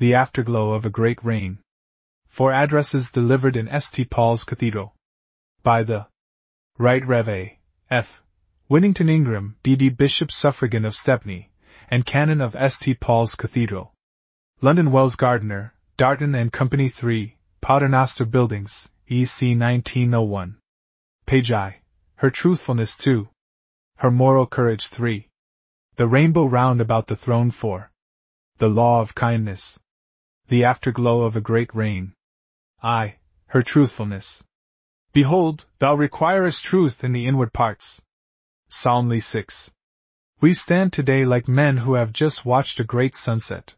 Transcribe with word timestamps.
The 0.00 0.14
afterglow 0.14 0.72
of 0.72 0.86
a 0.86 0.88
great 0.88 1.22
reign. 1.22 1.58
Four 2.26 2.52
addresses 2.52 3.12
delivered 3.12 3.54
in 3.54 3.68
St. 3.78 4.08
Paul's 4.08 4.44
Cathedral. 4.44 4.94
By 5.62 5.82
the 5.82 6.08
Right 6.78 7.04
Rev. 7.04 7.50
F. 7.90 8.22
Winnington 8.70 9.10
Ingram, 9.10 9.56
D.D. 9.62 9.90
Bishop 9.90 10.32
Suffragan 10.32 10.86
of 10.86 10.96
Stepney, 10.96 11.50
and 11.90 12.06
Canon 12.06 12.40
of 12.40 12.56
St. 12.72 12.98
Paul's 12.98 13.34
Cathedral. 13.34 13.92
London 14.62 14.90
Wells 14.90 15.16
Gardner, 15.16 15.74
Darton 15.98 16.34
and 16.34 16.50
Company 16.50 16.88
3, 16.88 17.36
Paternoster 17.60 18.24
Buildings, 18.24 18.90
EC 19.06 19.54
1901. 19.54 20.56
Page 21.26 21.52
I. 21.52 21.80
Her 22.14 22.30
truthfulness 22.30 22.96
2. 22.96 23.28
Her 23.98 24.10
moral 24.10 24.46
courage 24.46 24.86
3. 24.86 25.28
The 25.96 26.08
rainbow 26.08 26.46
round 26.46 26.80
about 26.80 27.06
the 27.06 27.16
throne 27.16 27.50
4. 27.50 27.92
The 28.56 28.70
law 28.70 29.02
of 29.02 29.14
kindness. 29.14 29.78
The 30.50 30.64
afterglow 30.64 31.22
of 31.22 31.36
a 31.36 31.40
great 31.40 31.72
reign. 31.76 32.12
I. 32.82 33.18
Her 33.46 33.62
truthfulness. 33.62 34.42
Behold, 35.12 35.64
thou 35.78 35.94
requirest 35.94 36.64
truth 36.64 37.04
in 37.04 37.12
the 37.12 37.28
inward 37.28 37.52
parts. 37.52 38.02
Psalm 38.68 39.16
6. 39.16 39.70
We 40.40 40.52
stand 40.52 40.92
today 40.92 41.24
like 41.24 41.46
men 41.46 41.76
who 41.76 41.94
have 41.94 42.12
just 42.12 42.44
watched 42.44 42.80
a 42.80 42.90
great 42.92 43.14
sunset. 43.14 43.76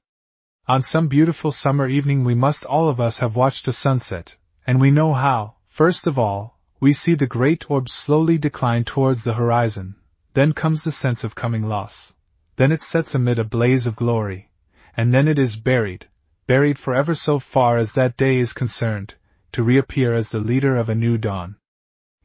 On 0.66 0.80
some 0.80 1.09
beautiful 1.09 1.52
summer 1.52 1.87
evening 1.88 2.24
we 2.24 2.34
must 2.34 2.64
all 2.64 2.89
of 2.89 3.00
us 3.00 3.19
have 3.19 3.36
watched 3.36 3.69
a 3.69 3.73
sunset, 3.75 4.39
and 4.66 4.80
we 4.80 4.91
know 4.91 5.12
how, 5.12 5.56
first 5.66 6.06
of 6.06 6.19
all, 6.19 6.59
we 6.80 6.95
see 6.95 7.14
the 7.14 7.27
great 7.27 7.70
orb 7.70 7.91
slowly 7.91 8.39
decline 8.39 8.84
towards 8.84 9.25
the 9.25 9.34
horizon, 9.34 9.97
then 10.33 10.55
comes 10.55 10.84
the 10.84 10.91
sense 10.91 11.23
of 11.23 11.34
coming 11.34 11.64
loss, 11.64 12.14
then 12.56 12.73
it 12.73 12.80
sets 12.80 13.14
amid 13.14 13.39
a 13.39 13.45
blaze 13.45 13.86
of 13.86 13.95
glory, 13.95 14.50
and 14.97 15.12
then 15.12 15.28
it 15.28 15.39
is 15.39 15.59
buried, 15.59 16.09
buried 16.52 16.79
forever 16.79 17.15
so 17.15 17.38
far 17.38 17.79
as 17.79 17.95
that 17.95 18.15
day 18.15 18.37
is 18.37 18.52
concerned, 18.52 19.15
to 19.52 19.62
reappear 19.62 20.12
as 20.12 20.28
the 20.28 20.39
leader 20.39 20.77
of 20.77 20.91
a 20.91 20.95
new 20.95 21.17
dawn. 21.17 21.56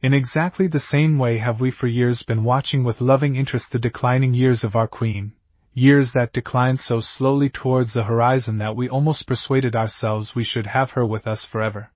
In 0.02 0.12
exactly 0.12 0.66
the 0.66 0.78
same 0.94 1.16
way 1.16 1.38
have 1.38 1.62
we 1.62 1.70
for 1.70 1.86
years 1.86 2.22
been 2.22 2.44
watching 2.44 2.84
with 2.84 3.00
loving 3.00 3.36
interest 3.36 3.72
the 3.72 3.78
declining 3.78 4.34
years 4.34 4.64
of 4.64 4.76
our 4.76 4.86
Queen, 4.86 5.32
years 5.72 6.12
that 6.12 6.34
declined 6.34 6.78
so 6.78 7.00
slowly 7.00 7.48
towards 7.48 7.94
the 7.94 8.04
horizon 8.04 8.58
that 8.58 8.76
we 8.76 8.86
almost 8.86 9.26
persuaded 9.26 9.74
ourselves 9.74 10.34
we 10.34 10.44
should 10.44 10.66
have 10.66 10.90
her 10.90 11.06
with 11.06 11.26
us 11.26 11.46
forever. 11.46 11.90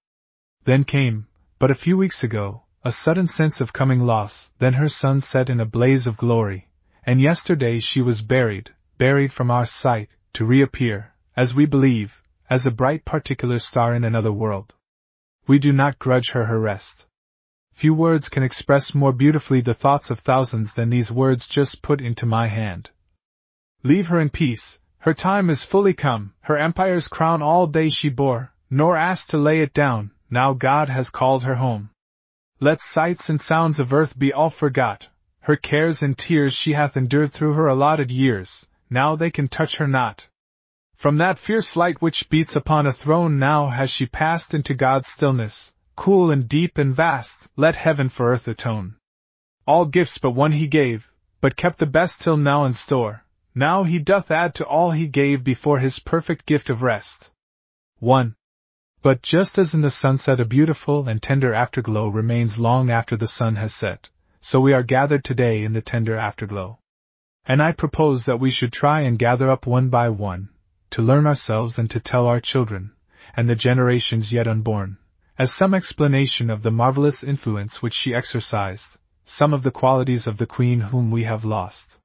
Then 0.65 0.85
came, 0.85 1.27
but 1.59 1.71
a 1.71 1.83
few 1.85 1.99
weeks 1.99 2.25
ago, 2.25 2.63
a 2.83 2.93
sudden 2.93 3.27
sense 3.27 3.61
of 3.61 3.75
coming 3.75 4.07
loss, 4.07 4.53
then 4.59 4.73
her 4.73 4.89
sun 4.89 5.21
set 5.21 5.51
in 5.51 5.61
a 5.61 5.67
blaze 5.67 6.07
of 6.07 6.17
glory, 6.17 6.71
and 7.05 7.21
yesterday 7.21 7.79
she 7.79 8.01
was 8.01 8.23
buried, 8.23 8.71
buried 8.97 9.35
from 9.35 9.51
our 9.51 9.67
sight, 9.67 10.09
to 10.33 10.47
reappear, 10.47 11.13
as 11.37 11.55
we 11.55 11.67
believe, 11.67 12.22
as 12.53 12.67
a 12.67 12.71
bright 12.71 13.03
particular 13.03 13.59
star 13.59 13.95
in 13.95 14.05
another 14.05 14.31
world. 14.31 14.75
We 15.47 15.59
do 15.59 15.73
not 15.73 15.99
grudge 15.99 16.33
her 16.33 16.45
her 16.45 16.61
rest. 16.61 17.07
Few 17.73 17.95
words 17.95 18.29
can 18.29 18.43
express 18.43 18.95
more 18.95 19.15
beautifully 19.15 19.63
the 19.63 19.73
thoughts 19.73 20.11
of 20.11 20.19
thousands 20.19 20.75
than 20.75 20.91
these 20.91 21.11
words 21.11 21.49
just 21.49 21.81
put 21.81 22.03
into 22.03 22.27
my 22.27 22.49
hand. 22.49 22.91
Leave 23.83 24.09
her 24.09 24.21
in 24.21 24.29
peace, 24.29 24.81
her 24.99 25.15
time 25.15 25.49
is 25.49 25.65
fully 25.65 25.95
come, 25.95 26.35
her 26.43 26.59
empire's 26.59 27.09
crown 27.09 27.41
all 27.41 27.67
day 27.67 27.89
she 27.89 28.11
bore, 28.11 28.53
nor 28.69 28.99
asked 28.99 29.31
to 29.31 29.39
lay 29.39 29.63
it 29.63 29.73
down, 29.73 30.11
now 30.29 30.53
God 30.53 30.91
has 30.91 31.09
called 31.09 31.45
her 31.45 31.55
home. 31.55 31.89
Let 32.61 32.83
sights 32.83 33.31
and 33.31 33.41
sounds 33.41 33.81
of 33.81 33.95
earth 33.95 34.19
be 34.19 34.31
all 34.31 34.51
forgot, 34.51 35.09
her 35.41 35.57
cares 35.57 36.03
and 36.03 36.19
tears 36.19 36.53
she 36.53 36.75
hath 36.75 36.99
endured 36.99 37.33
through 37.33 37.55
her 37.55 37.67
allotted 37.67 38.11
years, 38.11 38.67
now 38.91 39.17
they 39.17 39.31
can 39.31 39.49
touch 39.49 39.79
her 39.79 39.89
not. 39.89 40.29
From 41.03 41.17
that 41.17 41.37
fierce 41.37 41.75
light 41.75 42.01
which 42.01 42.31
beats 42.31 42.55
upon 42.55 42.87
a 42.87 42.93
throne 42.93 43.41
now 43.41 43.67
has 43.67 43.91
she 43.91 44.07
passed 44.07 44.55
into 44.55 44.73
God's 44.73 45.09
stillness, 45.09 45.75
cool 45.97 46.31
and 46.31 46.49
deep 46.49 46.79
and 46.79 46.95
vast, 46.95 47.49
let 47.57 47.75
heaven 47.75 48.09
for 48.09 48.31
earth 48.31 48.47
atone. 48.47 48.95
All 49.67 49.85
gifts 49.85 50.19
but 50.19 50.31
one 50.31 50.53
he 50.53 50.69
gave, 50.69 51.11
but 51.41 51.57
kept 51.57 51.79
the 51.79 51.87
best 51.87 52.23
till 52.23 52.37
now 52.37 52.63
in 52.67 52.73
store, 52.73 53.25
now 53.53 53.83
he 53.83 53.99
doth 53.99 54.31
add 54.31 54.55
to 54.55 54.65
all 54.65 54.93
he 54.93 55.09
gave 55.09 55.43
before 55.43 55.81
his 55.81 55.99
perfect 55.99 56.47
gift 56.47 56.71
of 56.71 56.83
rest. 56.83 57.33
1. 57.99 58.37
But 59.03 59.23
just 59.23 59.59
as 59.59 59.75
in 59.75 59.81
the 59.81 59.91
sunset 59.91 60.39
a 60.39 60.45
beautiful 60.45 61.09
and 61.09 61.21
tender 61.21 61.53
afterglow 61.53 62.07
remains 62.11 62.61
long 62.61 62.93
after 62.93 63.17
the 63.17 63.27
sun 63.27 63.57
has 63.57 63.75
set, 63.75 64.09
so 64.41 64.61
we 64.61 64.73
are 64.73 64.85
gathered 64.85 65.25
today 65.25 65.65
in 65.65 65.73
the 65.73 65.83
tender 65.83 66.17
afterglow. 66.17 66.79
And 67.45 67.61
I 67.61 67.73
propose 67.73 68.27
that 68.27 68.39
we 68.39 68.53
should 68.53 68.73
try 68.73 69.01
and 69.01 69.19
gather 69.19 69.51
up 69.51 69.67
one 69.67 69.89
by 69.89 70.09
one, 70.09 70.51
to 70.93 71.03
learn 71.03 71.27
ourselves 71.27 71.79
and 71.79 71.91
to 71.91 71.99
tell 71.99 72.27
our 72.27 72.41
children, 72.41 72.93
and 73.35 73.49
the 73.49 73.55
generations 73.55 74.31
yet 74.31 74.47
unborn, 74.47 74.99
as 75.39 75.51
some 75.51 75.73
explanation 75.73 76.51
of 76.51 76.63
the 76.63 76.71
marvelous 76.71 77.25
influence 77.25 77.81
which 77.81 77.95
she 77.95 78.15
exercised, 78.15 78.99
some 79.25 79.55
of 79.55 79.63
the 79.63 79.71
qualities 79.71 80.27
of 80.27 80.37
the 80.37 80.47
Queen 80.47 80.81
whom 80.81 81.11
we 81.11 81.25
have 81.25 81.47
lost. 81.47 81.99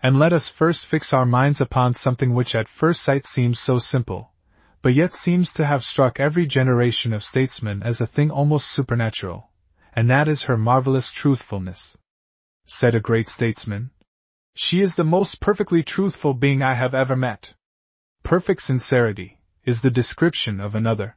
And 0.00 0.20
let 0.20 0.32
us 0.32 0.48
first 0.48 0.86
fix 0.86 1.12
our 1.12 1.26
minds 1.26 1.60
upon 1.60 1.94
something 1.94 2.32
which 2.32 2.54
at 2.54 2.68
first 2.68 3.02
sight 3.02 3.26
seems 3.26 3.58
so 3.58 3.80
simple, 3.80 4.32
but 4.82 4.94
yet 4.94 5.12
seems 5.12 5.52
to 5.54 5.66
have 5.66 5.84
struck 5.84 6.20
every 6.20 6.46
generation 6.46 7.12
of 7.12 7.24
statesmen 7.24 7.82
as 7.82 8.00
a 8.00 8.06
thing 8.06 8.30
almost 8.30 8.68
supernatural, 8.68 9.50
and 9.92 10.08
that 10.08 10.28
is 10.28 10.42
her 10.42 10.56
marvelous 10.56 11.10
truthfulness. 11.10 11.98
Said 12.66 12.94
a 12.94 13.00
great 13.00 13.26
statesman, 13.26 13.90
She 14.54 14.80
is 14.80 14.94
the 14.94 15.02
most 15.02 15.40
perfectly 15.40 15.82
truthful 15.82 16.34
being 16.34 16.62
I 16.62 16.74
have 16.74 16.94
ever 16.94 17.16
met. 17.16 17.54
Perfect 18.30 18.62
sincerity 18.62 19.40
is 19.64 19.82
the 19.82 19.90
description 19.90 20.60
of 20.60 20.76
another. 20.76 21.16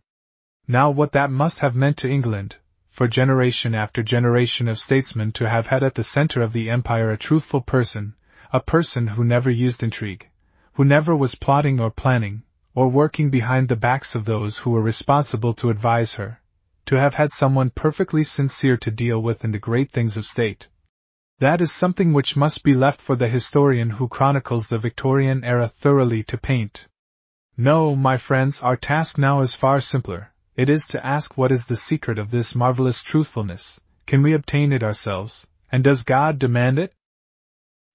Now, 0.68 0.90
what 0.90 1.12
that 1.12 1.30
must 1.30 1.60
have 1.60 1.76
meant 1.76 1.98
to 1.98 2.10
England, 2.10 2.56
for 2.90 3.08
generation 3.08 3.76
after 3.76 4.02
generation 4.02 4.68
of 4.68 4.80
statesmen 4.80 5.32
to 5.34 5.48
have 5.48 5.68
had 5.68 5.84
at 5.84 5.94
the 5.94 6.04
center 6.04 6.42
of 6.42 6.54
the 6.54 6.72
empire 6.72 7.12
a 7.12 7.18
truthful 7.18 7.62
person, 7.62 8.16
a 8.52 8.60
person 8.60 9.06
who 9.06 9.24
never 9.24 9.52
used 9.52 9.84
intrigue, 9.84 10.28
who 10.74 10.84
never 10.84 11.16
was 11.16 11.36
plotting 11.36 11.80
or 11.80 11.92
planning, 11.92 12.42
or 12.74 12.88
working 12.88 13.30
behind 13.30 13.70
the 13.70 13.76
backs 13.76 14.16
of 14.16 14.26
those 14.26 14.58
who 14.58 14.72
were 14.72 14.82
responsible 14.82 15.54
to 15.54 15.70
advise 15.70 16.16
her, 16.16 16.42
to 16.88 16.96
have 16.96 17.14
had 17.14 17.32
someone 17.32 17.70
perfectly 17.70 18.24
sincere 18.24 18.78
to 18.78 18.90
deal 18.90 19.22
with 19.22 19.44
in 19.44 19.52
the 19.52 19.60
great 19.60 19.92
things 19.92 20.18
of 20.18 20.26
state. 20.26 20.68
That 21.38 21.62
is 21.62 21.72
something 21.72 22.12
which 22.12 22.36
must 22.36 22.64
be 22.64 22.74
left 22.74 23.00
for 23.00 23.16
the 23.16 23.30
historian 23.30 23.92
who 23.92 24.08
chronicles 24.08 24.68
the 24.68 24.80
Victorian 24.80 25.44
era 25.44 25.68
thoroughly 25.68 26.24
to 26.24 26.40
paint. 26.40 26.88
No, 27.58 27.96
my 27.96 28.18
friends, 28.18 28.62
our 28.62 28.78
task 28.78 29.18
now 29.18 29.42
is 29.42 29.54
far 29.54 29.82
simpler. 29.82 30.34
It 30.56 30.70
is 30.70 30.88
to 30.88 31.06
ask 31.06 31.38
what 31.38 31.52
is 31.52 31.68
the 31.68 31.76
secret 31.76 32.20
of 32.20 32.32
this 32.32 32.56
marvelous 32.56 33.04
truthfulness. 33.04 33.80
Can 34.06 34.22
we 34.22 34.34
obtain 34.34 34.72
it 34.72 34.84
ourselves? 34.84 35.48
And 35.72 35.84
does 35.84 36.04
God 36.04 36.40
demand 36.40 36.80
it? 36.80 36.94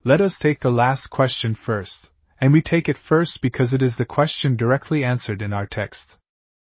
Let 0.05 0.21
us 0.21 0.39
take 0.39 0.61
the 0.61 0.71
last 0.71 1.09
question 1.09 1.55
first 1.55 2.11
and 2.41 2.53
we 2.53 2.63
take 2.63 2.89
it 2.89 2.97
first 2.97 3.41
because 3.41 3.75
it 3.75 3.83
is 3.83 3.97
the 3.97 4.05
question 4.05 4.57
directly 4.57 5.05
answered 5.05 5.43
in 5.43 5.53
our 5.53 5.67
text. 5.67 6.17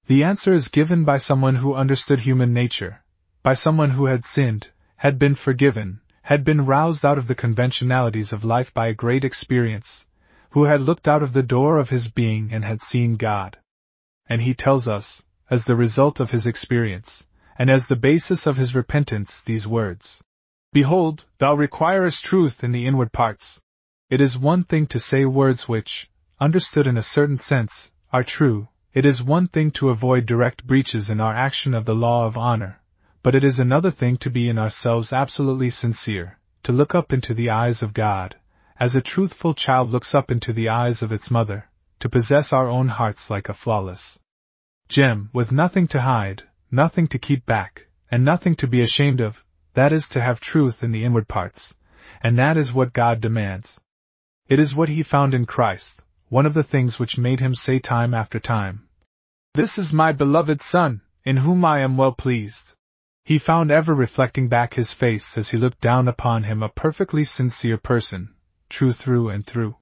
The 0.07 0.25
answer 0.25 0.53
is 0.53 0.69
given 0.69 1.05
by 1.05 1.19
someone 1.19 1.57
who 1.57 1.75
understood 1.75 2.21
human 2.21 2.53
nature, 2.53 3.03
by 3.43 3.55
someone 3.55 3.91
who 3.91 4.07
had 4.07 4.25
sinned, 4.25 4.69
had 4.97 5.19
been 5.19 5.35
forgiven, 5.35 6.01
had 6.23 6.45
been 6.45 6.67
roused 6.67 7.05
out 7.05 7.19
of 7.19 7.27
the 7.27 7.35
conventionalities 7.35 8.33
of 8.33 8.45
life 8.45 8.73
by 8.73 8.87
a 8.87 8.95
great 8.95 9.25
experience, 9.25 10.07
who 10.51 10.65
had 10.65 10.81
looked 10.81 11.07
out 11.07 11.23
of 11.23 11.33
the 11.33 11.43
door 11.43 11.79
of 11.79 11.91
his 11.91 12.09
being 12.09 12.53
and 12.53 12.65
had 12.65 12.81
seen 12.81 13.17
God. 13.17 13.57
And 14.29 14.43
he 14.43 14.55
tells 14.55 14.89
us, 14.89 15.25
as 15.51 15.65
the 15.65 15.77
result 15.77 16.21
of 16.21 16.31
his 16.31 16.47
experience, 16.47 17.27
and 17.59 17.71
as 17.71 17.89
the 17.89 17.97
basis 17.97 18.47
of 18.47 18.57
his 18.57 18.75
repentance, 18.75 19.43
these 19.43 19.67
words. 19.67 20.23
Behold, 20.73 21.25
thou 21.39 21.55
requirest 21.55 22.25
truth 22.25 22.63
in 22.63 22.73
the 22.73 22.87
inward 22.87 23.13
parts, 23.13 23.61
it 24.11 24.21
is 24.21 24.39
one 24.39 24.65
thing 24.65 24.87
to 24.87 24.99
say 24.99 25.25
words 25.25 25.69
which, 25.69 26.11
understood 26.41 26.87
in 26.87 26.97
a 26.97 27.03
certain 27.03 27.37
sense, 27.37 27.93
are 28.13 28.25
true, 28.25 28.69
it 28.95 29.05
is 29.05 29.23
one 29.23 29.49
thing 29.49 29.71
to 29.71 29.91
avoid 29.91 30.25
direct 30.25 30.67
breaches 30.67 31.11
in 31.11 31.21
our 31.21 31.35
action 31.35 31.75
of 31.75 31.85
the 31.85 31.95
law 31.95 32.27
of 32.27 32.39
honor, 32.39 32.81
but 33.23 33.35
it 33.35 33.45
is 33.45 33.59
another 33.59 33.91
thing 33.91 34.17
to 34.17 34.31
be 34.31 34.49
in 34.49 34.59
ourselves 34.59 35.13
absolutely 35.13 35.71
sincere, 35.71 36.39
to 36.63 36.73
look 36.73 36.95
up 36.95 37.13
into 37.13 37.35
the 37.35 37.51
eyes 37.51 37.83
of 37.83 37.93
God, 37.93 38.37
as 38.81 38.95
a 38.95 39.03
truthful 39.03 39.55
child 39.55 39.91
looks 39.91 40.15
up 40.15 40.31
into 40.31 40.53
the 40.53 40.69
eyes 40.69 41.03
of 41.03 41.11
its 41.11 41.33
mother, 41.33 41.69
to 41.99 42.09
possess 42.09 42.53
our 42.53 42.69
own 42.69 42.87
hearts 42.87 43.29
like 43.29 43.49
a 43.49 43.55
flawless 43.55 44.21
gem, 44.89 45.29
with 45.33 45.51
nothing 45.51 45.87
to 45.87 46.01
hide, 46.01 46.45
nothing 46.71 47.09
to 47.09 47.19
keep 47.19 47.45
back, 47.45 47.87
and 48.11 48.25
nothing 48.25 48.55
to 48.55 48.69
be 48.69 48.81
ashamed 48.81 49.21
of, 49.21 49.45
that 49.75 49.93
is 49.93 50.09
to 50.09 50.21
have 50.21 50.39
truth 50.41 50.85
in 50.85 50.93
the 50.93 51.05
inward 51.05 51.27
parts, 51.27 51.77
and 52.23 52.39
that 52.39 52.57
is 52.57 52.73
what 52.73 52.93
God 52.93 53.21
demands. 53.21 53.81
It 54.49 54.59
is 54.59 54.75
what 54.75 54.89
he 54.89 55.03
found 55.03 55.35
in 55.35 55.45
Christ, 55.45 56.05
one 56.29 56.47
of 56.47 56.55
the 56.55 56.63
things 56.63 56.99
which 56.99 57.19
made 57.19 57.41
him 57.41 57.55
say 57.55 57.81
time 57.81 58.15
after 58.15 58.39
time, 58.39 58.89
This 59.55 59.77
is 59.77 59.93
my 59.93 60.13
beloved 60.13 60.61
Son, 60.61 61.03
in 61.25 61.39
whom 61.39 61.65
I 61.65 61.81
am 61.81 61.97
well 61.97 62.13
pleased. 62.13 62.77
He 63.25 63.39
found 63.39 63.71
ever 63.71 63.95
reflecting 63.95 64.49
back 64.49 64.75
his 64.75 64.93
face 64.93 65.37
as 65.37 65.51
he 65.51 65.59
looked 65.59 65.81
down 65.81 66.07
upon 66.07 66.45
him 66.45 66.63
a 66.63 66.69
perfectly 66.69 67.25
sincere 67.25 67.77
person, 67.77 68.35
true 68.69 68.93
through 68.93 69.31
and 69.31 69.47
through. 69.47 69.77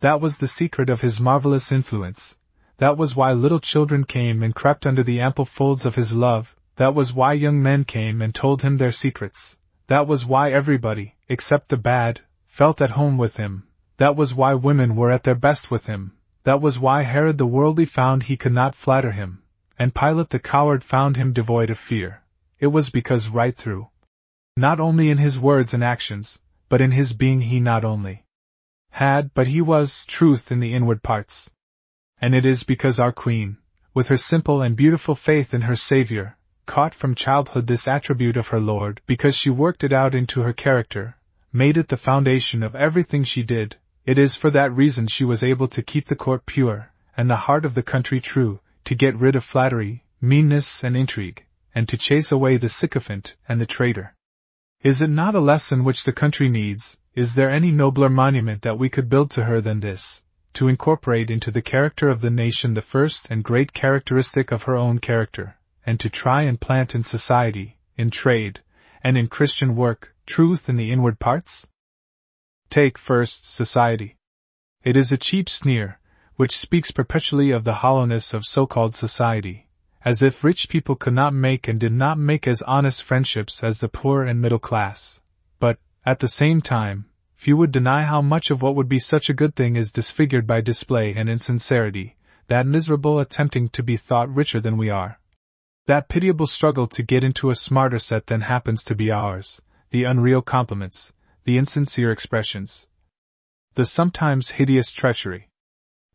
That 0.00 0.20
was 0.20 0.38
the 0.38 0.48
secret 0.48 0.88
of 0.90 1.00
his 1.00 1.20
marvelous 1.20 1.72
influence, 1.72 2.36
that 2.78 2.96
was 2.96 3.14
why 3.14 3.32
little 3.32 3.60
children 3.60 4.04
came 4.04 4.42
and 4.42 4.54
crept 4.54 4.86
under 4.86 5.02
the 5.02 5.20
ample 5.20 5.44
folds 5.44 5.86
of 5.86 5.94
his 5.94 6.12
love, 6.12 6.56
that 6.76 6.94
was 6.94 7.12
why 7.12 7.34
young 7.34 7.62
men 7.62 7.84
came 7.84 8.20
and 8.22 8.34
told 8.34 8.62
him 8.62 8.76
their 8.76 8.90
secrets, 8.90 9.58
that 9.86 10.06
was 10.06 10.24
why 10.24 10.50
everybody, 10.50 11.14
except 11.28 11.68
the 11.68 11.76
bad, 11.76 12.20
felt 12.48 12.80
at 12.80 12.90
home 12.90 13.18
with 13.18 13.36
him, 13.36 13.68
that 13.98 14.16
was 14.16 14.34
why 14.34 14.54
women 14.54 14.96
were 14.96 15.10
at 15.10 15.22
their 15.22 15.34
best 15.34 15.70
with 15.70 15.86
him, 15.86 16.12
that 16.44 16.60
was 16.60 16.78
why 16.78 17.02
Herod 17.02 17.38
the 17.38 17.46
worldly 17.46 17.84
found 17.84 18.24
he 18.24 18.36
could 18.36 18.52
not 18.52 18.74
flatter 18.74 19.12
him, 19.12 19.42
and 19.78 19.94
Pilate 19.94 20.30
the 20.30 20.38
coward 20.38 20.82
found 20.82 21.16
him 21.16 21.32
devoid 21.32 21.70
of 21.70 21.78
fear. 21.78 22.22
It 22.58 22.68
was 22.68 22.90
because 22.90 23.28
right 23.28 23.56
through, 23.56 23.88
not 24.56 24.80
only 24.80 25.10
in 25.10 25.18
his 25.18 25.38
words 25.38 25.72
and 25.74 25.84
actions, 25.84 26.40
but 26.72 26.80
in 26.80 26.90
his 26.90 27.12
being 27.12 27.42
he 27.42 27.60
not 27.60 27.84
only 27.84 28.24
had, 28.88 29.34
but 29.34 29.46
he 29.46 29.60
was, 29.60 30.06
truth 30.06 30.50
in 30.50 30.58
the 30.58 30.72
inward 30.72 31.02
parts. 31.02 31.50
And 32.18 32.34
it 32.34 32.46
is 32.46 32.62
because 32.62 32.98
our 32.98 33.12
Queen, 33.12 33.58
with 33.92 34.08
her 34.08 34.16
simple 34.16 34.62
and 34.62 34.74
beautiful 34.74 35.14
faith 35.14 35.52
in 35.52 35.60
her 35.60 35.76
Savior, 35.76 36.38
caught 36.64 36.94
from 36.94 37.14
childhood 37.14 37.66
this 37.66 37.86
attribute 37.86 38.38
of 38.38 38.48
her 38.48 38.58
Lord 38.58 39.02
because 39.04 39.36
she 39.36 39.50
worked 39.50 39.84
it 39.84 39.92
out 39.92 40.14
into 40.14 40.40
her 40.40 40.54
character, 40.54 41.18
made 41.52 41.76
it 41.76 41.88
the 41.88 41.98
foundation 41.98 42.62
of 42.62 42.74
everything 42.74 43.22
she 43.22 43.42
did, 43.42 43.76
it 44.06 44.16
is 44.16 44.34
for 44.34 44.48
that 44.48 44.72
reason 44.72 45.06
she 45.08 45.26
was 45.26 45.42
able 45.42 45.68
to 45.68 45.82
keep 45.82 46.06
the 46.06 46.16
court 46.16 46.46
pure, 46.46 46.90
and 47.14 47.28
the 47.28 47.44
heart 47.44 47.66
of 47.66 47.74
the 47.74 47.82
country 47.82 48.18
true, 48.18 48.60
to 48.86 48.94
get 48.94 49.14
rid 49.16 49.36
of 49.36 49.44
flattery, 49.44 50.06
meanness, 50.22 50.82
and 50.82 50.96
intrigue, 50.96 51.44
and 51.74 51.86
to 51.90 51.98
chase 51.98 52.32
away 52.32 52.56
the 52.56 52.70
sycophant 52.70 53.36
and 53.46 53.60
the 53.60 53.66
traitor. 53.66 54.14
Is 54.82 55.00
it 55.00 55.10
not 55.10 55.36
a 55.36 55.40
lesson 55.40 55.84
which 55.84 56.02
the 56.02 56.12
country 56.12 56.48
needs? 56.48 56.98
Is 57.14 57.36
there 57.36 57.48
any 57.48 57.70
nobler 57.70 58.08
monument 58.08 58.62
that 58.62 58.78
we 58.78 58.90
could 58.90 59.08
build 59.08 59.30
to 59.32 59.44
her 59.44 59.60
than 59.60 59.78
this? 59.78 60.24
To 60.54 60.66
incorporate 60.66 61.30
into 61.30 61.52
the 61.52 61.62
character 61.62 62.08
of 62.08 62.20
the 62.20 62.30
nation 62.30 62.74
the 62.74 62.82
first 62.82 63.30
and 63.30 63.44
great 63.44 63.72
characteristic 63.72 64.50
of 64.50 64.64
her 64.64 64.76
own 64.76 64.98
character, 64.98 65.56
and 65.86 66.00
to 66.00 66.10
try 66.10 66.42
and 66.42 66.60
plant 66.60 66.96
in 66.96 67.04
society, 67.04 67.78
in 67.96 68.10
trade, 68.10 68.60
and 69.04 69.16
in 69.16 69.28
Christian 69.28 69.76
work, 69.76 70.16
truth 70.26 70.68
in 70.68 70.74
the 70.74 70.90
inward 70.90 71.20
parts? 71.20 71.68
Take 72.68 72.98
first 72.98 73.54
society. 73.54 74.16
It 74.82 74.96
is 74.96 75.12
a 75.12 75.16
cheap 75.16 75.48
sneer, 75.48 76.00
which 76.34 76.58
speaks 76.58 76.90
perpetually 76.90 77.52
of 77.52 77.62
the 77.62 77.74
hollowness 77.74 78.34
of 78.34 78.44
so 78.44 78.66
called 78.66 78.94
society, 78.94 79.68
as 80.04 80.22
if 80.22 80.42
rich 80.42 80.68
people 80.68 80.96
could 80.96 81.14
not 81.14 81.32
make 81.32 81.68
and 81.68 81.78
did 81.78 81.92
not 81.92 82.18
make 82.18 82.46
as 82.46 82.62
honest 82.62 83.02
friendships 83.02 83.62
as 83.62 83.80
the 83.80 83.88
poor 83.88 84.24
and 84.24 84.40
middle 84.40 84.58
class. 84.58 85.20
But, 85.58 85.78
at 86.04 86.18
the 86.18 86.28
same 86.28 86.60
time, 86.60 87.06
few 87.34 87.56
would 87.56 87.72
deny 87.72 88.02
how 88.02 88.22
much 88.22 88.50
of 88.50 88.62
what 88.62 88.74
would 88.74 88.88
be 88.88 88.98
such 88.98 89.30
a 89.30 89.34
good 89.34 89.54
thing 89.54 89.76
is 89.76 89.92
disfigured 89.92 90.46
by 90.46 90.60
display 90.60 91.14
and 91.14 91.28
insincerity, 91.28 92.16
that 92.48 92.66
miserable 92.66 93.18
attempting 93.18 93.68
to 93.70 93.82
be 93.82 93.96
thought 93.96 94.32
richer 94.34 94.60
than 94.60 94.76
we 94.76 94.90
are. 94.90 95.20
That 95.86 96.08
pitiable 96.08 96.46
struggle 96.46 96.86
to 96.88 97.02
get 97.02 97.24
into 97.24 97.50
a 97.50 97.56
smarter 97.56 97.98
set 97.98 98.26
than 98.26 98.42
happens 98.42 98.84
to 98.84 98.94
be 98.94 99.10
ours, 99.10 99.60
the 99.90 100.04
unreal 100.04 100.42
compliments, 100.42 101.12
the 101.44 101.58
insincere 101.58 102.12
expressions, 102.12 102.86
the 103.74 103.86
sometimes 103.86 104.52
hideous 104.52 104.92
treachery. 104.92 105.48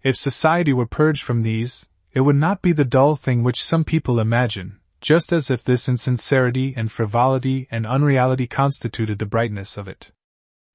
If 0.04 0.16
society 0.16 0.74
were 0.74 0.86
purged 0.86 1.24
from 1.24 1.42
these, 1.42 1.90
it 2.18 2.22
would 2.22 2.36
not 2.36 2.64
be 2.64 2.72
the 2.72 2.84
dull 2.84 3.14
thing 3.14 3.44
which 3.44 3.64
some 3.64 3.84
people 3.84 4.20
imagine, 4.20 4.80
just 5.02 5.32
as 5.32 5.52
if 5.52 5.64
this 5.64 5.88
insincerity 5.88 6.74
and 6.76 6.92
frivolity 6.92 7.68
and 7.70 7.86
unreality 7.86 8.48
constituted 8.48 9.20
the 9.20 9.26
brightness 9.28 9.78
of 9.78 9.88
it. 9.88 10.12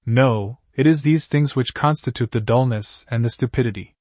No, 0.06 0.60
it 0.76 0.86
is 0.86 1.02
these 1.02 1.26
things 1.26 1.56
which 1.56 1.74
constitute 1.74 2.30
the 2.30 2.40
dullness 2.40 3.04
and 3.10 3.24
the 3.24 3.28
stupidity. 3.28 3.96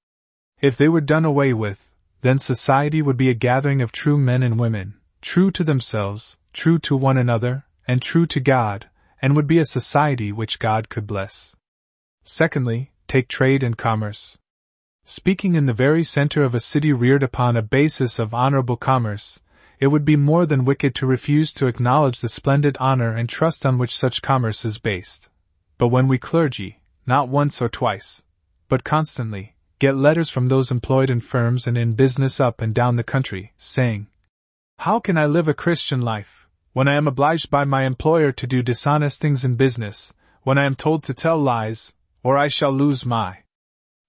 If 0.59 0.77
they 0.77 0.87
were 0.87 1.01
done 1.01 1.25
away 1.25 1.51
with, 1.51 1.91
then 2.21 2.37
society 2.37 3.01
would 3.01 3.17
be 3.17 3.31
a 3.31 3.43
gathering 3.49 3.81
of 3.81 3.91
true 3.91 4.19
men 4.19 4.43
and 4.43 4.59
women, 4.59 4.99
true 5.19 5.49
to 5.49 5.63
themselves, 5.63 6.37
true 6.53 6.77
to 6.77 6.95
one 6.95 7.17
another, 7.17 7.65
and 7.87 8.03
true 8.03 8.27
to 8.27 8.39
God, 8.39 8.87
and 9.19 9.35
would 9.35 9.47
be 9.47 9.57
a 9.57 9.65
society 9.65 10.31
which 10.31 10.59
God 10.59 10.89
could 10.89 11.07
bless. 11.07 11.55
Secondly, 12.23 12.91
take 13.07 13.27
trade 13.27 13.63
and 13.63 13.75
commerce. 13.75 14.37
Speaking 15.03 15.55
in 15.55 15.65
the 15.65 15.73
very 15.73 16.03
center 16.03 16.43
of 16.43 16.55
a 16.55 16.59
city 16.59 16.93
reared 16.93 17.23
upon 17.23 17.57
a 17.57 17.61
basis 17.61 18.19
of 18.19 18.33
honorable 18.33 18.77
commerce, 18.77 19.41
it 19.79 19.87
would 19.87 20.05
be 20.05 20.15
more 20.15 20.45
than 20.45 20.65
wicked 20.65 20.93
to 20.95 21.05
refuse 21.05 21.53
to 21.53 21.67
acknowledge 21.67 22.21
the 22.21 22.29
splendid 22.29 22.77
honor 22.79 23.15
and 23.15 23.27
trust 23.27 23.65
on 23.65 23.77
which 23.77 23.97
such 23.97 24.21
commerce 24.21 24.63
is 24.63 24.77
based. 24.77 25.29
But 25.77 25.87
when 25.87 26.07
we 26.07 26.17
clergy, 26.17 26.81
not 27.05 27.29
once 27.29 27.61
or 27.61 27.69
twice, 27.69 28.23
but 28.69 28.83
constantly, 28.83 29.55
get 29.79 29.95
letters 29.95 30.29
from 30.29 30.47
those 30.47 30.71
employed 30.71 31.09
in 31.09 31.19
firms 31.19 31.67
and 31.67 31.77
in 31.77 31.93
business 31.93 32.39
up 32.39 32.61
and 32.61 32.73
down 32.73 32.95
the 32.95 33.03
country, 33.03 33.53
saying, 33.57 34.07
How 34.79 34.99
can 34.99 35.17
I 35.17 35.25
live 35.25 35.47
a 35.47 35.53
Christian 35.53 36.01
life? 36.01 36.41
when 36.73 36.87
I 36.87 36.95
am 36.95 37.07
obliged 37.07 37.49
by 37.49 37.65
my 37.65 37.83
employer 37.83 38.31
to 38.31 38.47
do 38.47 38.63
dishonest 38.63 39.19
things 39.21 39.43
in 39.43 39.55
business, 39.55 40.13
when 40.43 40.57
I 40.57 40.65
am 40.65 40.75
told 40.75 41.03
to 41.03 41.13
tell 41.13 41.37
lies, 41.37 41.93
or 42.23 42.37
I 42.37 42.47
shall 42.47 42.71
lose 42.71 43.05
my 43.05 43.39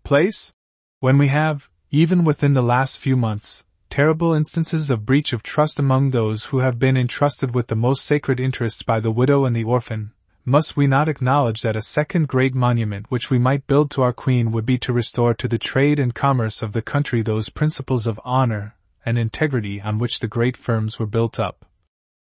place? 0.04 0.54
When 1.02 1.18
we 1.18 1.26
have, 1.26 1.68
even 1.90 2.22
within 2.22 2.52
the 2.52 2.62
last 2.62 2.96
few 2.96 3.16
months, 3.16 3.64
terrible 3.90 4.34
instances 4.34 4.88
of 4.88 5.04
breach 5.04 5.32
of 5.32 5.42
trust 5.42 5.80
among 5.80 6.10
those 6.10 6.44
who 6.44 6.60
have 6.60 6.78
been 6.78 6.96
entrusted 6.96 7.52
with 7.52 7.66
the 7.66 7.74
most 7.74 8.04
sacred 8.04 8.38
interests 8.38 8.82
by 8.82 9.00
the 9.00 9.10
widow 9.10 9.44
and 9.44 9.56
the 9.56 9.64
orphan, 9.64 10.12
must 10.44 10.76
we 10.76 10.86
not 10.86 11.08
acknowledge 11.08 11.62
that 11.62 11.74
a 11.74 11.82
second 11.82 12.28
great 12.28 12.54
monument 12.54 13.06
which 13.08 13.30
we 13.30 13.38
might 13.40 13.66
build 13.66 13.90
to 13.90 14.02
our 14.02 14.12
Queen 14.12 14.52
would 14.52 14.64
be 14.64 14.78
to 14.78 14.92
restore 14.92 15.34
to 15.34 15.48
the 15.48 15.58
trade 15.58 15.98
and 15.98 16.14
commerce 16.14 16.62
of 16.62 16.72
the 16.72 16.80
country 16.80 17.20
those 17.20 17.48
principles 17.48 18.06
of 18.06 18.20
honor 18.24 18.76
and 19.04 19.18
integrity 19.18 19.80
on 19.80 19.98
which 19.98 20.20
the 20.20 20.28
great 20.28 20.56
firms 20.56 21.00
were 21.00 21.06
built 21.06 21.40
up? 21.40 21.66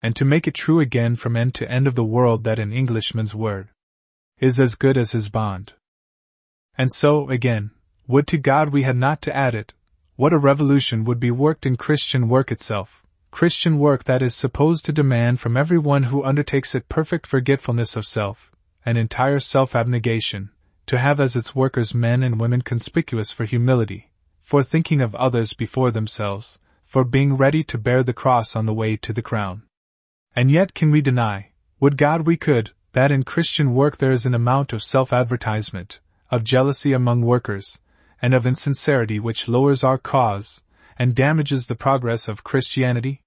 and 0.04 0.14
to 0.14 0.26
make 0.26 0.46
it 0.46 0.54
true 0.54 0.82
again 0.82 1.16
from 1.16 1.38
end 1.38 1.56
to 1.56 1.72
end 1.72 1.88
of 1.88 1.96
the 1.96 2.04
world 2.04 2.44
that 2.44 2.60
an 2.60 2.74
Englishman's 2.74 3.34
word 3.34 3.70
is 4.40 4.60
as 4.60 4.76
good 4.76 4.98
as 4.98 5.14
his 5.14 5.30
bond. 5.30 5.72
And 6.78 6.92
so, 6.92 7.30
again, 7.30 7.72
would 8.08 8.26
to 8.28 8.38
God 8.38 8.70
we 8.70 8.84
had 8.84 8.96
not 8.96 9.22
to 9.24 9.36
add 9.36 9.54
it, 9.54 9.74
what 10.16 10.34
a 10.34 10.38
revolution 10.38 11.04
would 11.04 11.20
be 11.20 11.30
worked 11.30 11.66
in 11.66 11.76
Christian 11.76 12.30
work 12.30 12.52
itself, 12.52 13.04
Christian 13.32 13.78
work 13.78 14.06
that 14.06 14.22
is 14.22 14.34
supposed 14.34 14.86
to 14.86 14.94
demand 14.94 15.42
from 15.42 15.58
every 15.58 15.78
one 15.78 16.04
who 16.04 16.24
undertakes 16.24 16.74
it 16.74 16.88
perfect 16.88 17.28
forgetfulness 17.28 17.98
of 17.98 18.08
self, 18.08 18.50
and 18.86 18.98
entire 18.98 19.40
self 19.40 19.76
abnegation, 19.76 20.50
to 20.86 20.98
have 20.98 21.20
as 21.20 21.36
its 21.36 21.54
workers 21.54 21.94
men 21.94 22.24
and 22.24 22.40
women 22.40 22.62
conspicuous 22.62 23.30
for 23.30 23.44
humility, 23.44 24.10
for 24.42 24.64
thinking 24.64 25.02
of 25.02 25.14
others 25.16 25.54
before 25.54 25.92
themselves, 25.92 26.60
for 26.86 27.04
being 27.04 27.36
ready 27.36 27.62
to 27.62 27.78
bear 27.78 28.02
the 28.04 28.14
cross 28.14 28.56
on 28.56 28.66
the 28.66 28.74
way 28.74 28.96
to 28.96 29.12
the 29.12 29.22
crown. 29.22 29.64
And 30.34 30.50
yet, 30.50 30.74
can 30.74 30.92
we 30.92 31.02
deny, 31.02 31.52
would 31.82 31.98
God 31.98 32.26
we 32.26 32.38
could, 32.38 32.72
that 32.94 33.12
in 33.12 33.24
Christian 33.24 33.74
work 33.74 33.98
there 33.98 34.12
is 34.12 34.26
an 34.26 34.34
amount 34.34 34.72
of 34.72 34.82
self 34.82 35.12
advertisement, 35.12 36.00
of 36.32 36.46
jealousy 36.46 36.94
among 36.94 37.22
workers, 37.22 37.80
and 38.22 38.34
of 38.34 38.48
insincerity 38.48 39.20
which 39.20 39.48
lowers 39.48 39.84
our 39.84 39.98
cause, 39.98 40.64
and 40.98 41.16
damages 41.16 41.68
the 41.68 41.76
progress 41.76 42.28
of 42.28 42.44
Christianity? 42.44 43.22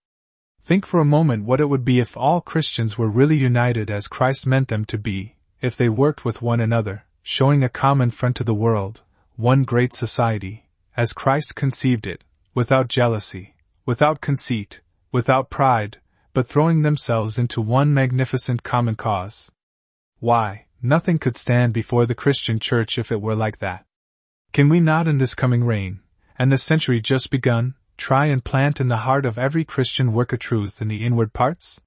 Think 0.63 0.85
for 0.87 1.01
a 1.01 1.05
moment 1.05 1.45
what 1.45 1.61
it 1.61 1.69
would 1.69 1.85
be 1.85 2.01
if 2.01 2.17
all 2.17 2.41
Christians 2.41 2.99
were 2.99 3.09
really 3.09 3.37
united 3.37 3.91
as 3.91 4.09
Christ 4.09 4.47
meant 4.47 4.69
them 4.69 4.85
to 4.87 4.99
be, 4.99 5.37
if 5.61 5.77
they 5.77 5.89
worked 5.89 6.25
with 6.25 6.43
one 6.43 6.61
another, 6.61 7.05
showing 7.23 7.63
a 7.63 7.69
common 7.69 8.11
front 8.11 8.37
to 8.37 8.45
the 8.45 8.55
world, 8.55 9.03
one 9.37 9.63
great 9.63 9.93
society, 9.93 10.67
as 10.97 11.13
Christ 11.13 11.55
conceived 11.55 12.07
it, 12.07 12.25
without 12.55 12.89
jealousy, 12.89 13.55
without 13.87 14.21
conceit, 14.21 14.81
without 15.13 15.51
pride, 15.51 15.99
but 16.33 16.47
throwing 16.47 16.83
themselves 16.83 17.39
into 17.39 17.61
one 17.61 17.93
magnificent 17.93 18.63
common 18.63 18.95
cause. 18.95 19.51
Why, 20.19 20.67
nothing 20.83 21.19
could 21.19 21.37
stand 21.37 21.73
before 21.73 22.07
the 22.07 22.15
Christian 22.15 22.59
Church 22.59 22.99
if 22.99 23.11
it 23.11 23.21
were 23.21 23.35
like 23.35 23.59
that. 23.59 23.85
Can 24.53 24.69
we 24.69 24.81
not 24.81 25.07
in 25.07 25.19
this 25.19 25.35
coming 25.35 25.63
reign, 25.65 26.01
and 26.37 26.51
the 26.51 26.59
century 26.59 27.01
just 27.01 27.31
begun, 27.31 27.75
try 27.97 28.27
and 28.27 28.45
plant 28.45 28.81
in 28.81 28.89
the 28.89 29.05
heart 29.07 29.25
of 29.25 29.39
every 29.39 29.65
Christian 29.65 30.13
work 30.13 30.33
a 30.33 30.37
truth 30.37 30.83
in 30.83 30.89
the 30.89 31.05
inward 31.05 31.33
parts? 31.33 31.81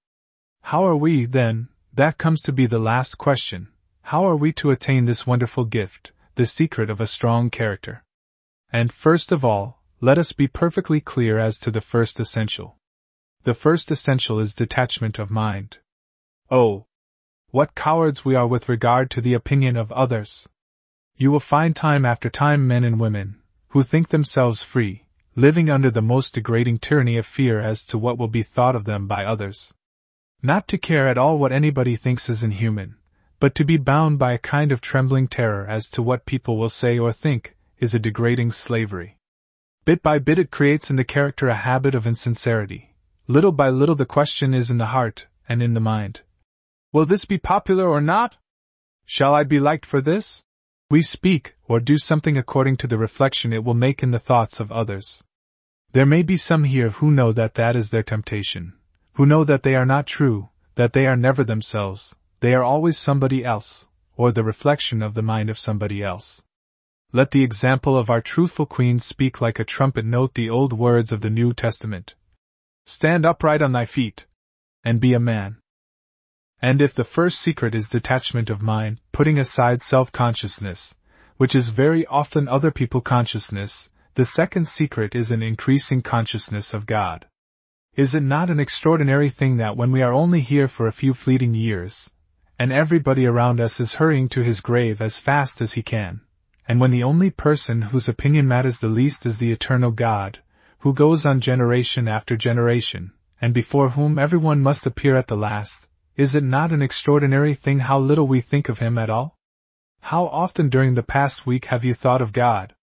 How 0.61 0.83
are 0.85 0.95
we, 0.95 1.25
then, 1.25 1.67
that 1.93 2.17
comes 2.17 2.41
to 2.43 2.53
be 2.53 2.65
the 2.65 2.79
last 2.79 3.17
question, 3.17 3.67
how 4.03 4.25
are 4.25 4.35
we 4.35 4.51
to 4.53 4.71
attain 4.71 5.05
this 5.05 5.27
wonderful 5.27 5.65
gift, 5.65 6.11
the 6.35 6.45
secret 6.45 6.89
of 6.89 7.01
a 7.01 7.07
strong 7.07 7.49
character? 7.49 8.03
And 8.71 8.91
first 8.91 9.31
of 9.31 9.43
all, 9.43 9.81
let 9.99 10.17
us 10.17 10.31
be 10.31 10.47
perfectly 10.47 11.01
clear 11.01 11.37
as 11.37 11.59
to 11.59 11.71
the 11.71 11.81
first 11.81 12.19
essential. 12.19 12.77
The 13.43 13.53
first 13.53 13.91
essential 13.91 14.39
is 14.39 14.55
detachment 14.55 15.19
of 15.19 15.29
mind. 15.29 15.79
Oh! 16.49 16.87
What 17.49 17.75
cowards 17.75 18.23
we 18.23 18.35
are 18.35 18.47
with 18.47 18.69
regard 18.69 19.11
to 19.11 19.21
the 19.21 19.33
opinion 19.33 19.77
of 19.77 19.91
others! 19.91 20.47
You 21.15 21.31
will 21.31 21.39
find 21.39 21.75
time 21.75 22.05
after 22.05 22.29
time 22.29 22.67
men 22.67 22.83
and 22.83 22.99
women, 22.99 23.37
who 23.69 23.83
think 23.83 24.09
themselves 24.09 24.63
free, 24.63 25.05
living 25.35 25.69
under 25.69 25.91
the 25.91 26.01
most 26.01 26.33
degrading 26.33 26.79
tyranny 26.79 27.17
of 27.17 27.25
fear 27.25 27.59
as 27.59 27.85
to 27.85 27.97
what 27.97 28.17
will 28.17 28.29
be 28.29 28.41
thought 28.41 28.75
of 28.75 28.85
them 28.85 29.07
by 29.07 29.23
others. 29.23 29.73
Not 30.41 30.67
to 30.69 30.77
care 30.77 31.07
at 31.07 31.17
all 31.17 31.37
what 31.37 31.51
anybody 31.51 31.95
thinks 31.95 32.29
is 32.29 32.43
inhuman, 32.43 32.97
but 33.39 33.55
to 33.55 33.63
be 33.63 33.77
bound 33.77 34.17
by 34.17 34.33
a 34.33 34.37
kind 34.37 34.71
of 34.71 34.81
trembling 34.81 35.27
terror 35.27 35.65
as 35.67 35.89
to 35.91 36.01
what 36.01 36.25
people 36.25 36.57
will 36.57 36.69
say 36.69 36.97
or 36.97 37.11
think, 37.11 37.55
is 37.77 37.93
a 37.93 37.99
degrading 37.99 38.51
slavery. 38.51 39.17
Bit 39.85 40.01
by 40.01 40.17
bit, 40.17 40.39
it 40.39 40.49
creates 40.49 40.89
in 40.89 40.95
the 40.95 41.03
character 41.03 41.47
a 41.47 41.55
habit 41.55 41.93
of 41.93 42.07
insincerity. 42.07 42.95
Little 43.27 43.51
by 43.51 43.69
little, 43.69 43.95
the 43.95 44.05
question 44.05 44.53
is 44.53 44.71
in 44.71 44.77
the 44.77 44.87
heart 44.87 45.27
and 45.47 45.61
in 45.61 45.73
the 45.73 45.79
mind 45.79 46.21
Will 46.91 47.05
this 47.05 47.25
be 47.25 47.37
popular 47.37 47.87
or 47.87 48.01
not? 48.01 48.37
Shall 49.05 49.35
I 49.35 49.43
be 49.43 49.59
liked 49.59 49.85
for 49.85 50.01
this? 50.01 50.43
We 50.89 51.01
speak 51.01 51.55
or 51.67 51.79
do 51.79 51.97
something 51.97 52.37
according 52.37 52.77
to 52.77 52.87
the 52.87 52.97
reflection 52.97 53.53
it 53.53 53.63
will 53.63 53.73
make 53.73 54.03
in 54.03 54.11
the 54.11 54.19
thoughts 54.19 54.59
of 54.59 54.71
others. 54.71 55.23
There 55.91 56.05
may 56.05 56.23
be 56.23 56.37
some 56.37 56.63
here 56.63 56.89
who 56.89 57.11
know 57.11 57.31
that 57.31 57.55
that 57.55 57.75
is 57.75 57.89
their 57.89 58.03
temptation, 58.03 58.73
who 59.13 59.25
know 59.25 59.43
that 59.43 59.63
they 59.63 59.75
are 59.75 59.85
not 59.85 60.07
true, 60.07 60.49
that 60.75 60.93
they 60.93 61.07
are 61.07 61.15
never 61.15 61.43
themselves, 61.43 62.15
they 62.39 62.53
are 62.53 62.63
always 62.63 62.97
somebody 62.97 63.45
else, 63.45 63.87
or 64.15 64.31
the 64.31 64.43
reflection 64.43 65.01
of 65.01 65.13
the 65.13 65.21
mind 65.21 65.49
of 65.49 65.59
somebody 65.59 66.03
else. 66.03 66.43
Let 67.11 67.31
the 67.31 67.43
example 67.43 67.97
of 67.97 68.09
our 68.09 68.21
truthful 68.21 68.65
Queen 68.65 68.97
speak 68.99 69.39
like 69.39 69.59
a 69.59 69.63
trumpet 69.63 70.03
note 70.03 70.33
the 70.33 70.49
old 70.49 70.73
words 70.73 71.11
of 71.11 71.21
the 71.21 71.29
New 71.29 71.53
Testament. 71.53 72.15
Stand 72.85 73.25
upright 73.25 73.61
on 73.61 73.71
thy 73.71 73.85
feet, 73.85 74.25
and 74.83 74.99
be 74.99 75.13
a 75.13 75.19
man. 75.19 75.57
And 76.63 76.81
if 76.81 76.95
the 76.95 77.03
first 77.03 77.41
secret 77.41 77.75
is 77.75 77.89
detachment 77.89 78.49
of 78.49 78.61
mind, 78.61 79.01
putting 79.11 79.37
aside 79.37 79.81
self 79.81 80.13
consciousness, 80.13 80.95
which 81.35 81.55
is 81.55 81.67
very 81.67 82.05
often 82.05 82.47
other 82.47 82.71
people 82.71 83.01
consciousness, 83.01 83.89
the 84.15 84.23
second 84.23 84.69
secret 84.69 85.13
is 85.13 85.29
an 85.29 85.43
increasing 85.43 86.01
consciousness 86.01 86.73
of 86.73 86.85
God. 86.85 87.25
Is 87.95 88.15
it 88.15 88.23
not 88.23 88.49
an 88.49 88.61
extraordinary 88.61 89.29
thing 89.29 89.57
that 89.57 89.75
when 89.75 89.91
we 89.91 90.01
are 90.01 90.13
only 90.13 90.39
here 90.39 90.69
for 90.69 90.87
a 90.87 90.93
few 90.93 91.13
fleeting 91.13 91.53
years, 91.53 92.09
and 92.57 92.71
everybody 92.71 93.25
around 93.25 93.59
us 93.59 93.81
is 93.81 93.95
hurrying 93.95 94.29
to 94.29 94.41
his 94.41 94.61
grave 94.61 95.01
as 95.01 95.19
fast 95.19 95.59
as 95.59 95.73
he 95.73 95.83
can, 95.83 96.21
and 96.65 96.79
when 96.79 96.91
the 96.91 97.03
only 97.03 97.29
person 97.29 97.81
whose 97.81 98.07
opinion 98.07 98.47
matters 98.47 98.79
the 98.79 98.87
least 98.87 99.25
is 99.25 99.37
the 99.37 99.51
eternal 99.51 99.91
God, 99.91 100.39
who 100.79 100.93
goes 100.93 101.25
on 101.25 101.41
generation 101.41 102.07
after 102.07 102.37
generation, 102.37 103.11
and 103.41 103.53
before 103.53 103.89
whom 103.89 104.17
everyone 104.17 104.61
must 104.61 104.87
appear 104.87 105.17
at 105.17 105.27
the 105.27 105.35
last, 105.35 105.89
is 106.15 106.35
it 106.35 106.43
not 106.43 106.71
an 106.71 106.81
extraordinary 106.81 107.53
thing 107.53 107.79
how 107.79 107.99
little 107.99 108.27
we 108.27 108.41
think 108.41 108.69
of 108.69 108.79
him 108.79 108.97
at 108.97 109.09
all? 109.09 109.37
How 110.01 110.27
often 110.27 110.69
during 110.69 110.93
the 110.93 111.03
past 111.03 111.45
week 111.45 111.65
have 111.65 111.83
you 111.83 111.93
thought 111.93 112.21
of 112.21 112.33
God? 112.33 112.75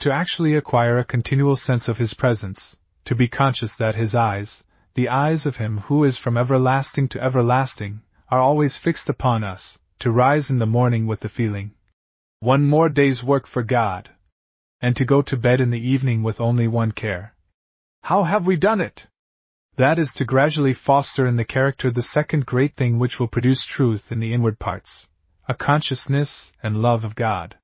To 0.00 0.12
actually 0.12 0.54
acquire 0.54 0.98
a 0.98 1.04
continual 1.04 1.56
sense 1.56 1.88
of 1.88 1.98
his 1.98 2.14
presence, 2.14 2.76
to 3.06 3.14
be 3.14 3.28
conscious 3.28 3.76
that 3.76 3.94
his 3.94 4.14
eyes, 4.14 4.64
the 4.94 5.08
eyes 5.08 5.46
of 5.46 5.56
him 5.56 5.78
who 5.78 6.04
is 6.04 6.18
from 6.18 6.36
everlasting 6.36 7.08
to 7.08 7.22
everlasting, 7.22 8.02
are 8.28 8.40
always 8.40 8.76
fixed 8.76 9.08
upon 9.08 9.42
us, 9.42 9.78
to 9.98 10.10
rise 10.10 10.50
in 10.50 10.58
the 10.58 10.66
morning 10.66 11.06
with 11.06 11.20
the 11.20 11.28
feeling, 11.28 11.74
one 12.40 12.64
more 12.64 12.88
day's 12.88 13.22
work 13.22 13.46
for 13.46 13.62
God. 13.62 14.08
And 14.80 14.96
to 14.96 15.04
go 15.04 15.20
to 15.20 15.36
bed 15.36 15.60
in 15.60 15.68
the 15.68 15.88
evening 15.88 16.22
with 16.22 16.40
only 16.40 16.66
one 16.66 16.92
care. 16.92 17.34
How 18.02 18.22
have 18.22 18.46
we 18.46 18.56
done 18.56 18.80
it? 18.80 19.08
That 19.76 19.98
is 19.98 20.12
to 20.14 20.24
gradually 20.24 20.74
foster 20.74 21.26
in 21.26 21.36
the 21.36 21.44
character 21.44 21.90
the 21.90 22.02
second 22.02 22.46
great 22.46 22.76
thing 22.76 22.98
which 22.98 23.18
will 23.18 23.28
produce 23.28 23.64
truth 23.64 24.12
in 24.12 24.20
the 24.20 24.32
inward 24.32 24.58
parts 24.58 25.08
a 25.48 25.54
consciousness 25.54 26.52
and 26.62 26.76
love 26.76 27.04
of 27.04 27.16
God. 27.16 27.58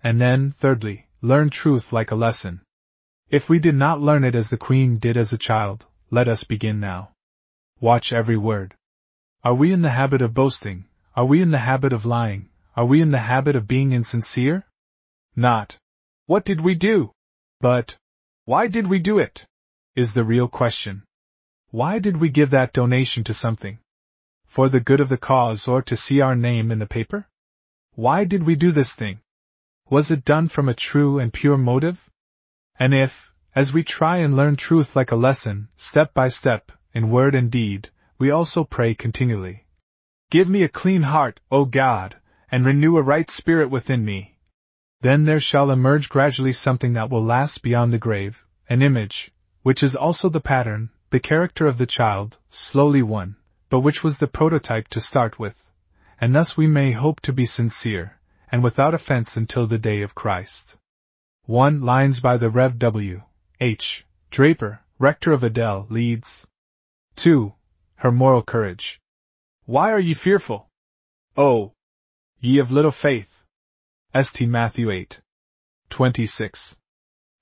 And 0.00 0.20
then, 0.20 0.52
thirdly, 0.52 1.08
learn 1.20 1.50
truth 1.50 1.92
like 1.92 2.12
a 2.12 2.14
lesson. 2.14 2.60
If 3.30 3.48
we 3.48 3.58
did 3.58 3.74
not 3.74 4.00
learn 4.00 4.22
it 4.22 4.36
as 4.36 4.50
the 4.50 4.56
Queen 4.56 4.98
did 4.98 5.16
as 5.16 5.32
a 5.32 5.38
child, 5.38 5.86
let 6.10 6.28
us 6.28 6.44
begin 6.44 6.78
now. 6.78 7.10
Watch 7.80 8.12
every 8.12 8.36
word. 8.36 8.76
Are 9.42 9.54
we 9.54 9.72
in 9.72 9.82
the 9.82 9.90
habit 9.90 10.22
of 10.22 10.34
boasting? 10.34 10.84
Are 11.16 11.24
we 11.24 11.42
in 11.42 11.50
the 11.50 11.58
habit 11.58 11.92
of 11.92 12.06
lying? 12.06 12.48
Are 12.76 12.84
we 12.84 13.00
in 13.00 13.10
the 13.10 13.18
habit 13.18 13.56
of 13.56 13.66
being 13.66 13.90
insincere? 13.90 14.64
Not. 15.34 15.78
What 16.26 16.44
did 16.44 16.60
we 16.60 16.76
do? 16.76 17.10
But, 17.60 17.96
why 18.44 18.68
did 18.68 18.86
we 18.86 19.00
do 19.00 19.18
it? 19.18 19.46
Is 19.96 20.14
the 20.14 20.22
real 20.22 20.46
question. 20.46 21.02
Why 21.76 21.98
did 21.98 22.16
we 22.16 22.30
give 22.30 22.52
that 22.52 22.72
donation 22.72 23.22
to 23.24 23.34
something? 23.34 23.80
For 24.46 24.70
the 24.70 24.80
good 24.80 24.98
of 24.98 25.10
the 25.10 25.18
cause 25.18 25.68
or 25.68 25.82
to 25.82 25.94
see 25.94 26.22
our 26.22 26.34
name 26.34 26.72
in 26.72 26.78
the 26.78 26.86
paper? 26.86 27.28
Why 27.92 28.24
did 28.24 28.44
we 28.44 28.54
do 28.56 28.72
this 28.72 28.94
thing? 28.94 29.20
Was 29.90 30.10
it 30.10 30.24
done 30.24 30.48
from 30.48 30.70
a 30.70 30.80
true 30.88 31.18
and 31.18 31.30
pure 31.30 31.58
motive? 31.58 32.08
And 32.78 32.94
if, 32.94 33.30
as 33.54 33.74
we 33.74 33.82
try 33.82 34.16
and 34.16 34.34
learn 34.34 34.56
truth 34.56 34.96
like 34.96 35.12
a 35.12 35.16
lesson, 35.16 35.68
step 35.76 36.14
by 36.14 36.28
step, 36.28 36.72
in 36.94 37.10
word 37.10 37.34
and 37.34 37.50
deed, 37.50 37.90
we 38.16 38.30
also 38.30 38.64
pray 38.64 38.94
continually. 38.94 39.66
Give 40.30 40.48
me 40.48 40.62
a 40.62 40.70
clean 40.70 41.02
heart, 41.02 41.40
O 41.50 41.66
God, 41.66 42.16
and 42.50 42.64
renew 42.64 42.96
a 42.96 43.02
right 43.02 43.28
spirit 43.28 43.68
within 43.68 44.02
me. 44.02 44.38
Then 45.02 45.24
there 45.24 45.40
shall 45.40 45.70
emerge 45.70 46.08
gradually 46.08 46.54
something 46.54 46.94
that 46.94 47.10
will 47.10 47.22
last 47.22 47.60
beyond 47.60 47.92
the 47.92 47.98
grave, 47.98 48.46
an 48.66 48.80
image, 48.80 49.30
which 49.60 49.82
is 49.82 49.94
also 49.94 50.30
the 50.30 50.40
pattern, 50.40 50.88
the 51.10 51.20
character 51.20 51.66
of 51.66 51.78
the 51.78 51.86
child, 51.86 52.36
slowly 52.50 53.02
won, 53.02 53.36
but 53.68 53.80
which 53.80 54.02
was 54.02 54.18
the 54.18 54.26
prototype 54.26 54.88
to 54.88 55.00
start 55.00 55.38
with, 55.38 55.70
and 56.20 56.34
thus 56.34 56.56
we 56.56 56.66
may 56.66 56.92
hope 56.92 57.20
to 57.20 57.32
be 57.32 57.46
sincere, 57.46 58.18
and 58.50 58.62
without 58.62 58.94
offense 58.94 59.36
until 59.36 59.66
the 59.66 59.78
day 59.78 60.02
of 60.02 60.14
Christ. 60.14 60.76
1. 61.44 61.80
Lines 61.80 62.20
by 62.20 62.36
the 62.36 62.50
Rev. 62.50 62.78
W. 62.78 63.22
H. 63.60 64.04
Draper, 64.30 64.80
rector 64.98 65.32
of 65.32 65.44
Adel, 65.44 65.86
Leeds. 65.90 66.46
2. 67.16 67.54
Her 67.96 68.12
moral 68.12 68.42
courage. 68.42 69.00
Why 69.64 69.92
are 69.92 70.00
ye 70.00 70.14
fearful? 70.14 70.68
Oh, 71.36 71.72
Ye 72.40 72.58
of 72.58 72.70
little 72.70 72.90
faith. 72.90 73.42
St. 74.14 74.50
Matthew 74.50 74.90
8. 74.90 75.20
26. 75.88 76.78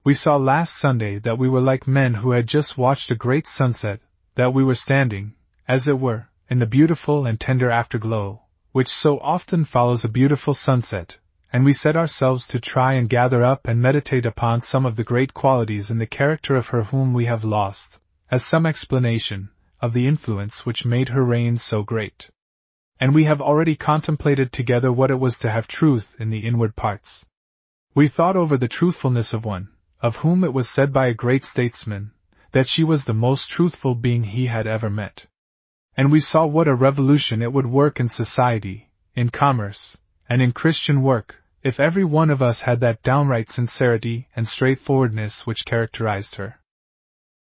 We 0.04 0.12
saw 0.14 0.36
last 0.36 0.76
Sunday 0.76 1.18
that 1.20 1.38
we 1.38 1.48
were 1.48 1.62
like 1.62 1.88
men 1.88 2.12
who 2.14 2.32
had 2.32 2.46
just 2.46 2.76
watched 2.76 3.10
a 3.10 3.14
great 3.14 3.46
sunset, 3.46 4.00
that 4.34 4.52
we 4.52 4.62
were 4.62 4.74
standing, 4.74 5.34
as 5.66 5.88
it 5.88 5.98
were, 5.98 6.28
in 6.50 6.58
the 6.58 6.66
beautiful 6.66 7.24
and 7.24 7.40
tender 7.40 7.70
afterglow, 7.70 8.42
which 8.72 8.88
so 8.88 9.18
often 9.18 9.64
follows 9.64 10.04
a 10.04 10.08
beautiful 10.08 10.52
sunset, 10.52 11.18
and 11.50 11.64
we 11.64 11.72
set 11.72 11.96
ourselves 11.96 12.46
to 12.48 12.60
try 12.60 12.92
and 12.92 13.08
gather 13.08 13.42
up 13.42 13.66
and 13.66 13.80
meditate 13.80 14.26
upon 14.26 14.60
some 14.60 14.84
of 14.84 14.96
the 14.96 15.04
great 15.04 15.32
qualities 15.32 15.90
in 15.90 15.96
the 15.96 16.06
character 16.06 16.54
of 16.54 16.68
her 16.68 16.82
whom 16.82 17.14
we 17.14 17.24
have 17.24 17.42
lost, 17.42 17.98
as 18.30 18.44
some 18.44 18.66
explanation 18.66 19.48
of 19.80 19.94
the 19.94 20.06
influence 20.06 20.66
which 20.66 20.84
made 20.84 21.08
her 21.08 21.24
reign 21.24 21.56
so 21.56 21.82
great 21.82 22.30
and 23.00 23.14
we 23.14 23.24
have 23.24 23.40
already 23.40 23.74
contemplated 23.74 24.52
together 24.52 24.92
what 24.92 25.10
it 25.10 25.18
was 25.18 25.38
to 25.38 25.50
have 25.50 25.66
truth 25.66 26.14
in 26.18 26.30
the 26.30 26.38
inward 26.40 26.76
parts. 26.76 27.26
We 27.94 28.08
thought 28.08 28.36
over 28.36 28.56
the 28.56 28.68
truthfulness 28.68 29.34
of 29.34 29.44
one, 29.44 29.68
of 30.04 30.16
whom 30.16 30.44
it 30.44 30.52
was 30.52 30.68
said 30.68 30.92
by 30.92 31.06
a 31.06 31.14
great 31.14 31.42
statesman, 31.42 32.12
that 32.52 32.68
she 32.68 32.84
was 32.84 33.06
the 33.06 33.14
most 33.14 33.48
truthful 33.48 33.94
being 33.94 34.22
he 34.22 34.44
had 34.44 34.66
ever 34.66 34.90
met. 34.90 35.24
And 35.96 36.12
we 36.12 36.20
saw 36.20 36.44
what 36.44 36.68
a 36.68 36.74
revolution 36.74 37.40
it 37.40 37.50
would 37.54 37.64
work 37.64 37.98
in 37.98 38.08
society, 38.08 38.90
in 39.14 39.30
commerce, 39.30 39.96
and 40.28 40.42
in 40.42 40.52
Christian 40.52 41.00
work, 41.00 41.42
if 41.62 41.80
every 41.80 42.04
one 42.04 42.28
of 42.28 42.42
us 42.42 42.60
had 42.60 42.80
that 42.80 43.02
downright 43.02 43.48
sincerity 43.48 44.28
and 44.36 44.46
straightforwardness 44.46 45.46
which 45.46 45.64
characterized 45.64 46.34
her. 46.34 46.60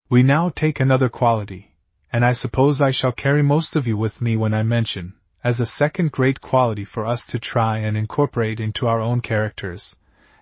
We 0.08 0.24
now 0.24 0.48
take 0.48 0.80
another 0.80 1.08
quality, 1.08 1.76
and 2.12 2.24
I 2.24 2.32
suppose 2.32 2.80
I 2.80 2.90
shall 2.90 3.12
carry 3.12 3.42
most 3.42 3.76
of 3.76 3.86
you 3.86 3.96
with 3.96 4.20
me 4.20 4.36
when 4.36 4.54
I 4.54 4.64
mention, 4.64 5.14
as 5.44 5.60
a 5.60 5.66
second 5.66 6.10
great 6.10 6.40
quality 6.40 6.84
for 6.84 7.06
us 7.06 7.26
to 7.26 7.38
try 7.38 7.78
and 7.78 7.96
incorporate 7.96 8.58
into 8.58 8.88
our 8.88 9.00
own 9.00 9.20
characters, 9.20 9.94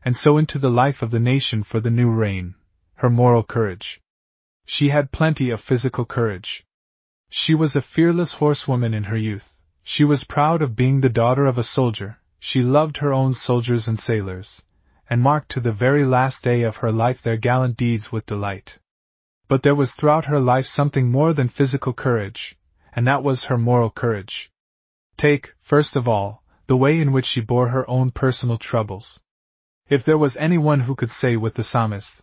and 0.09 0.17
so 0.17 0.39
into 0.39 0.59
the 0.59 0.71
life 0.71 1.03
of 1.03 1.11
the 1.11 1.21
nation 1.21 1.63
for 1.63 1.81
the 1.81 1.91
new 1.91 2.11
reign 2.11 2.55
her 2.95 3.11
moral 3.11 3.43
courage. 3.43 4.01
She 4.65 4.89
had 4.89 5.13
plenty 5.13 5.51
of 5.51 5.61
physical 5.61 6.07
courage. 6.07 6.65
She 7.29 7.55
was 7.55 7.77
a 7.77 7.83
fearless 7.83 8.33
horsewoman 8.33 8.95
in 8.95 9.05
her 9.05 9.19
youth. 9.19 9.59
She 9.83 10.05
was 10.05 10.25
proud 10.25 10.63
of 10.63 10.75
being 10.75 11.03
the 11.03 11.11
daughter 11.11 11.45
of 11.45 11.59
a 11.59 11.63
soldier. 11.63 12.19
She 12.39 12.63
loved 12.63 12.97
her 12.97 13.13
own 13.13 13.35
soldiers 13.35 13.87
and 13.87 13.99
sailors, 13.99 14.63
and 15.11 15.21
marked 15.21 15.51
to 15.51 15.61
the 15.61 15.73
very 15.73 16.07
last 16.07 16.43
day 16.43 16.63
of 16.63 16.79
her 16.79 16.91
life 16.91 17.21
their 17.21 17.37
gallant 17.37 17.77
deeds 17.77 18.11
with 18.11 18.25
delight. 18.25 18.79
But 19.47 19.63
there 19.63 19.75
was 19.75 19.93
throughout 19.93 20.25
her 20.25 20.41
life 20.41 20.65
something 20.65 21.11
more 21.11 21.35
than 21.35 21.49
physical 21.49 21.93
courage, 21.93 22.57
and 22.95 23.07
that 23.07 23.23
was 23.23 23.45
her 23.45 23.59
moral 23.59 23.91
courage. 23.91 24.51
Take, 25.19 25.53
first 25.61 25.97
of 25.97 26.09
all, 26.09 26.43
the 26.67 26.79
way 26.79 26.99
in 26.99 27.13
which 27.13 27.27
she 27.27 27.43
bore 27.43 27.69
her 27.69 27.85
own 27.91 28.11
personal 28.11 28.57
troubles. 28.57 29.21
If 29.89 30.05
there 30.05 30.19
was 30.19 30.37
anyone 30.37 30.81
who 30.81 30.95
could 30.95 31.11
say 31.11 31.37
with 31.37 31.55
the 31.55 31.65
psalmist, 31.65 32.23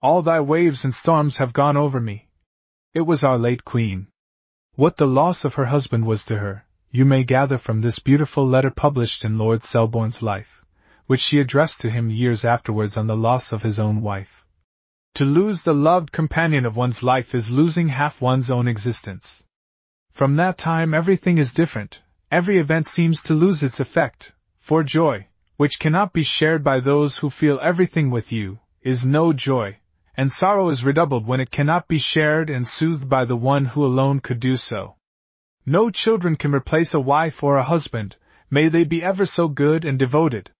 All 0.00 0.22
thy 0.22 0.40
waves 0.40 0.82
and 0.82 0.94
storms 0.94 1.36
have 1.36 1.52
gone 1.52 1.76
over 1.76 2.00
me, 2.00 2.26
it 2.94 3.02
was 3.02 3.22
our 3.22 3.36
late 3.36 3.66
queen. 3.66 4.06
What 4.76 4.96
the 4.96 5.06
loss 5.06 5.44
of 5.44 5.56
her 5.56 5.66
husband 5.66 6.06
was 6.06 6.24
to 6.24 6.38
her, 6.38 6.64
you 6.90 7.04
may 7.04 7.22
gather 7.22 7.58
from 7.58 7.82
this 7.82 7.98
beautiful 7.98 8.48
letter 8.48 8.70
published 8.70 9.26
in 9.26 9.36
Lord 9.36 9.62
Selborne's 9.62 10.22
Life, 10.22 10.64
which 11.04 11.20
she 11.20 11.38
addressed 11.38 11.82
to 11.82 11.90
him 11.90 12.08
years 12.08 12.46
afterwards 12.46 12.96
on 12.96 13.08
the 13.08 13.16
loss 13.16 13.52
of 13.52 13.62
his 13.62 13.78
own 13.78 14.00
wife. 14.00 14.46
To 15.16 15.26
lose 15.26 15.64
the 15.64 15.74
loved 15.74 16.12
companion 16.12 16.64
of 16.64 16.76
one's 16.76 17.02
life 17.02 17.34
is 17.34 17.50
losing 17.50 17.90
half 17.90 18.22
one's 18.22 18.50
own 18.50 18.68
existence. 18.68 19.44
From 20.12 20.36
that 20.36 20.56
time 20.56 20.94
everything 20.94 21.36
is 21.36 21.52
different, 21.52 22.00
every 22.30 22.58
event 22.58 22.86
seems 22.86 23.22
to 23.24 23.34
lose 23.34 23.62
its 23.62 23.80
effect, 23.80 24.32
for 24.60 24.82
joy, 24.82 25.26
which 25.56 25.78
cannot 25.78 26.12
be 26.12 26.22
shared 26.22 26.62
by 26.62 26.80
those 26.80 27.18
who 27.18 27.30
feel 27.30 27.58
everything 27.62 28.10
with 28.10 28.30
you, 28.30 28.58
is 28.82 29.06
no 29.06 29.32
joy, 29.32 29.78
and 30.16 30.30
sorrow 30.30 30.68
is 30.68 30.84
redoubled 30.84 31.26
when 31.26 31.40
it 31.40 31.50
cannot 31.50 31.88
be 31.88 31.98
shared 31.98 32.48
and 32.48 32.66
soothed 32.66 33.08
by 33.08 33.24
the 33.24 33.36
one 33.36 33.64
who 33.64 33.84
alone 33.84 34.20
could 34.20 34.40
do 34.40 34.56
so. 34.56 34.96
No 35.64 35.90
children 35.90 36.36
can 36.36 36.54
replace 36.54 36.94
a 36.94 37.00
wife 37.00 37.42
or 37.42 37.56
a 37.56 37.62
husband, 37.64 38.16
may 38.50 38.68
they 38.68 38.84
be 38.84 39.02
ever 39.02 39.26
so 39.26 39.48
good 39.48 39.84
and 39.84 39.98
devoted. 39.98 40.50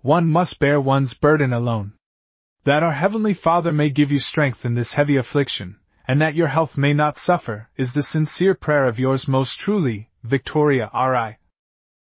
One 0.00 0.30
must 0.30 0.58
bear 0.58 0.80
one's 0.80 1.14
burden 1.14 1.52
alone. 1.52 1.92
That 2.64 2.82
our 2.82 2.92
Heavenly 2.92 3.34
Father 3.34 3.72
may 3.72 3.90
give 3.90 4.10
you 4.10 4.18
strength 4.18 4.64
in 4.64 4.74
this 4.74 4.94
heavy 4.94 5.16
affliction, 5.16 5.78
and 6.06 6.22
that 6.22 6.34
your 6.34 6.48
health 6.48 6.78
may 6.78 6.94
not 6.94 7.16
suffer, 7.16 7.68
is 7.76 7.92
the 7.92 8.02
sincere 8.02 8.54
prayer 8.54 8.86
of 8.86 8.98
yours 8.98 9.28
most 9.28 9.58
truly, 9.60 10.10
Victoria 10.22 10.88
R.I. 10.92 11.38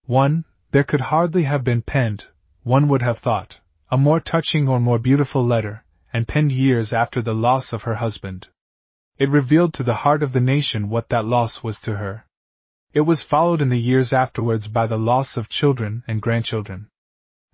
1. 0.06 0.46
There 0.72 0.84
could 0.84 1.02
hardly 1.02 1.44
have 1.44 1.64
been 1.64 1.82
penned, 1.82 2.26
one 2.62 2.88
would 2.90 3.02
have 3.02 3.18
thought, 3.18 3.60
a 3.90 3.98
more 3.98 4.20
touching 4.20 4.68
or 4.68 4.80
more 4.80 5.00
beautiful 5.00 5.44
letter, 5.44 5.84
and 6.14 6.28
penned 6.28 6.52
years 6.52 6.94
after 6.94 7.24
the 7.24 7.34
loss 7.34 7.74
of 7.74 7.84
her 7.84 7.96
husband. 7.96 8.48
It 9.18 9.30
revealed 9.30 9.74
to 9.74 9.84
the 9.84 9.96
heart 10.06 10.22
of 10.22 10.32
the 10.32 10.40
nation 10.40 10.90
what 10.90 11.10
that 11.10 11.26
loss 11.26 11.64
was 11.64 11.82
to 11.82 11.98
her. 11.98 12.28
It 12.94 13.02
was 13.02 13.24
followed 13.24 13.64
in 13.64 13.70
the 13.70 13.80
years 13.80 14.14
afterwards 14.14 14.68
by 14.68 14.86
the 14.86 15.00
loss 15.00 15.38
of 15.38 15.50
children 15.50 16.04
and 16.08 16.22
grandchildren. 16.22 16.90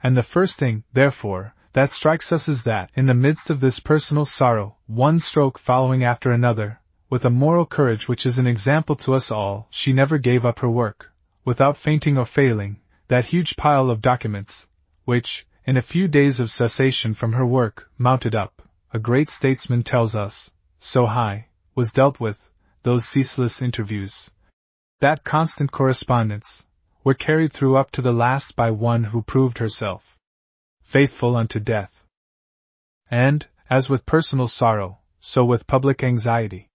And 0.03 0.17
the 0.17 0.21
first 0.21 0.59
thing, 0.59 0.83
therefore, 0.91 1.55
that 1.71 1.91
strikes 1.91 2.33
us 2.33 2.49
is 2.49 2.65
that, 2.65 2.91
in 2.95 3.05
the 3.05 3.13
midst 3.13 3.49
of 3.49 3.61
this 3.61 3.79
personal 3.79 4.25
sorrow, 4.25 4.75
one 4.87 5.19
stroke 5.19 5.57
following 5.57 6.03
after 6.03 6.33
another, 6.33 6.81
with 7.09 7.23
a 7.23 7.29
moral 7.29 7.65
courage 7.65 8.09
which 8.09 8.25
is 8.25 8.37
an 8.37 8.47
example 8.47 8.97
to 8.97 9.13
us 9.13 9.31
all, 9.31 9.67
she 9.69 9.93
never 9.93 10.17
gave 10.17 10.43
up 10.43 10.59
her 10.59 10.69
work, 10.69 11.13
without 11.45 11.77
fainting 11.77 12.17
or 12.17 12.25
failing, 12.25 12.81
that 13.07 13.25
huge 13.25 13.55
pile 13.55 13.89
of 13.89 14.01
documents, 14.01 14.67
which, 15.03 15.45
in 15.65 15.77
a 15.77 15.81
few 15.81 16.07
days 16.07 16.39
of 16.39 16.51
cessation 16.51 17.13
from 17.13 17.33
her 17.33 17.45
work, 17.45 17.89
mounted 17.97 18.35
up, 18.35 18.61
a 18.93 18.99
great 18.99 19.29
statesman 19.29 19.83
tells 19.83 20.15
us, 20.15 20.51
so 20.79 21.05
high, 21.05 21.47
was 21.75 21.91
dealt 21.91 22.19
with, 22.19 22.49
those 22.83 23.05
ceaseless 23.05 23.61
interviews, 23.61 24.31
that 24.99 25.23
constant 25.23 25.71
correspondence, 25.71 26.65
were 27.03 27.13
carried 27.13 27.53
through 27.53 27.77
up 27.77 27.91
to 27.91 28.01
the 28.01 28.13
last 28.13 28.55
by 28.55 28.71
one 28.71 29.05
who 29.05 29.21
proved 29.21 29.57
herself 29.59 30.15
faithful 30.85 31.35
unto 31.35 31.59
death. 31.59 32.05
And, 33.09 33.47
as 33.69 33.89
with 33.89 34.05
personal 34.05 34.47
sorrow, 34.47 34.99
so 35.19 35.43
with 35.43 35.67
public 35.67 36.03
anxiety. 36.03 36.69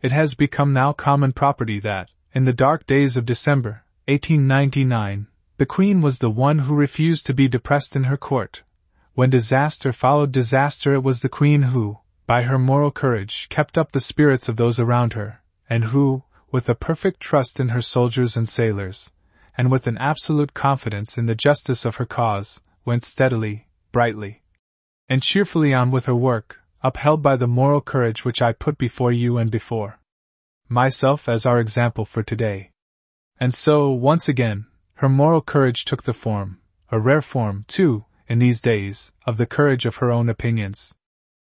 It 0.00 0.10
has 0.10 0.34
become 0.34 0.72
now 0.72 0.92
common 0.92 1.32
property 1.32 1.78
that, 1.80 2.10
in 2.32 2.44
the 2.44 2.54
dark 2.54 2.86
days 2.86 3.16
of 3.16 3.26
December, 3.26 3.84
1899, 4.08 5.28
the 5.58 5.66
Queen 5.66 6.00
was 6.00 6.18
the 6.18 6.30
one 6.30 6.60
who 6.60 6.74
refused 6.74 7.26
to 7.26 7.34
be 7.34 7.48
depressed 7.48 7.94
in 7.94 8.04
her 8.04 8.16
court. 8.16 8.62
When 9.14 9.30
disaster 9.30 9.92
followed 9.92 10.32
disaster, 10.32 10.94
it 10.94 11.02
was 11.02 11.20
the 11.20 11.28
Queen 11.28 11.62
who, 11.62 11.98
by 12.26 12.42
her 12.42 12.58
moral 12.58 12.90
courage, 12.90 13.48
kept 13.50 13.76
up 13.76 13.92
the 13.92 14.00
spirits 14.00 14.48
of 14.48 14.56
those 14.56 14.80
around 14.80 15.12
her, 15.12 15.42
and 15.68 15.84
who, 15.84 16.24
with 16.50 16.68
a 16.68 16.74
perfect 16.74 17.20
trust 17.20 17.60
in 17.60 17.68
her 17.68 17.82
soldiers 17.82 18.36
and 18.36 18.48
sailors, 18.48 19.12
and 19.56 19.70
with 19.70 19.86
an 19.86 19.98
absolute 19.98 20.54
confidence 20.54 21.18
in 21.18 21.26
the 21.26 21.34
justice 21.34 21.84
of 21.84 21.96
her 21.96 22.06
cause, 22.06 22.60
went 22.84 23.02
steadily, 23.02 23.68
brightly, 23.92 24.42
and 25.08 25.22
cheerfully 25.22 25.74
on 25.74 25.90
with 25.90 26.06
her 26.06 26.16
work, 26.16 26.60
upheld 26.82 27.22
by 27.22 27.36
the 27.36 27.46
moral 27.46 27.80
courage 27.80 28.24
which 28.24 28.40
I 28.40 28.52
put 28.52 28.78
before 28.78 29.12
you 29.12 29.36
and 29.36 29.50
before 29.50 29.98
myself 30.68 31.28
as 31.28 31.44
our 31.44 31.60
example 31.60 32.06
for 32.06 32.22
today. 32.22 32.70
And 33.38 33.52
so, 33.52 33.90
once 33.90 34.26
again, 34.28 34.66
her 35.02 35.08
moral 35.08 35.40
courage 35.40 35.84
took 35.84 36.04
the 36.04 36.12
form, 36.12 36.60
a 36.92 37.00
rare 37.00 37.20
form, 37.20 37.64
too, 37.66 38.04
in 38.28 38.38
these 38.38 38.60
days, 38.60 39.12
of 39.26 39.36
the 39.36 39.44
courage 39.44 39.84
of 39.84 39.96
her 39.96 40.12
own 40.12 40.28
opinions. 40.28 40.94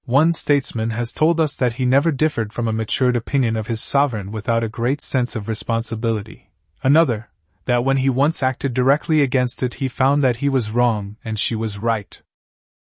One 0.05 0.33
statesman 0.33 0.91
has 0.91 1.13
told 1.13 1.39
us 1.39 1.57
that 1.57 1.75
he 1.75 1.87
never 1.87 2.11
differed 2.11 2.53
from 2.53 2.67
a 2.67 2.73
matured 2.73 3.15
opinion 3.15 3.57
of 3.57 3.69
his 3.69 3.81
sovereign 3.81 4.33
without 4.33 4.65
a 4.65 4.69
great 4.69 5.01
sense 5.01 5.37
of 5.37 5.47
responsibility. 5.47 6.51
Another, 6.83 7.29
that 7.67 7.85
when 7.85 7.99
he 7.99 8.11
once 8.11 8.43
acted 8.43 8.75
directly 8.75 9.23
against 9.23 9.63
it, 9.63 9.75
he 9.75 9.87
found 9.87 10.25
that 10.25 10.39
he 10.39 10.49
was 10.49 10.73
wrong 10.73 11.17
and 11.25 11.39
she 11.39 11.55
was 11.55 11.79
right. 11.79 12.21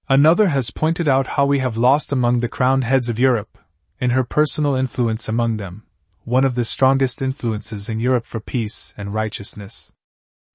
Another 0.09 0.47
has 0.47 0.71
pointed 0.71 1.09
out 1.09 1.27
how 1.27 1.45
we 1.45 1.59
have 1.59 1.77
lost 1.77 2.13
among 2.13 2.39
the 2.39 2.49
crowned 2.49 2.85
heads 2.85 3.09
of 3.09 3.19
Europe, 3.19 3.59
in 3.99 4.11
her 4.11 4.23
personal 4.23 4.77
influence 4.77 5.29
among 5.29 5.57
them, 5.57 5.83
one 6.23 6.45
of 6.45 6.55
the 6.55 6.65
strongest 6.65 7.21
influences 7.21 7.89
in 7.89 7.99
Europe 7.99 8.27
for 8.27 8.39
peace 8.39 8.95
and 8.97 9.13
righteousness. 9.13 9.93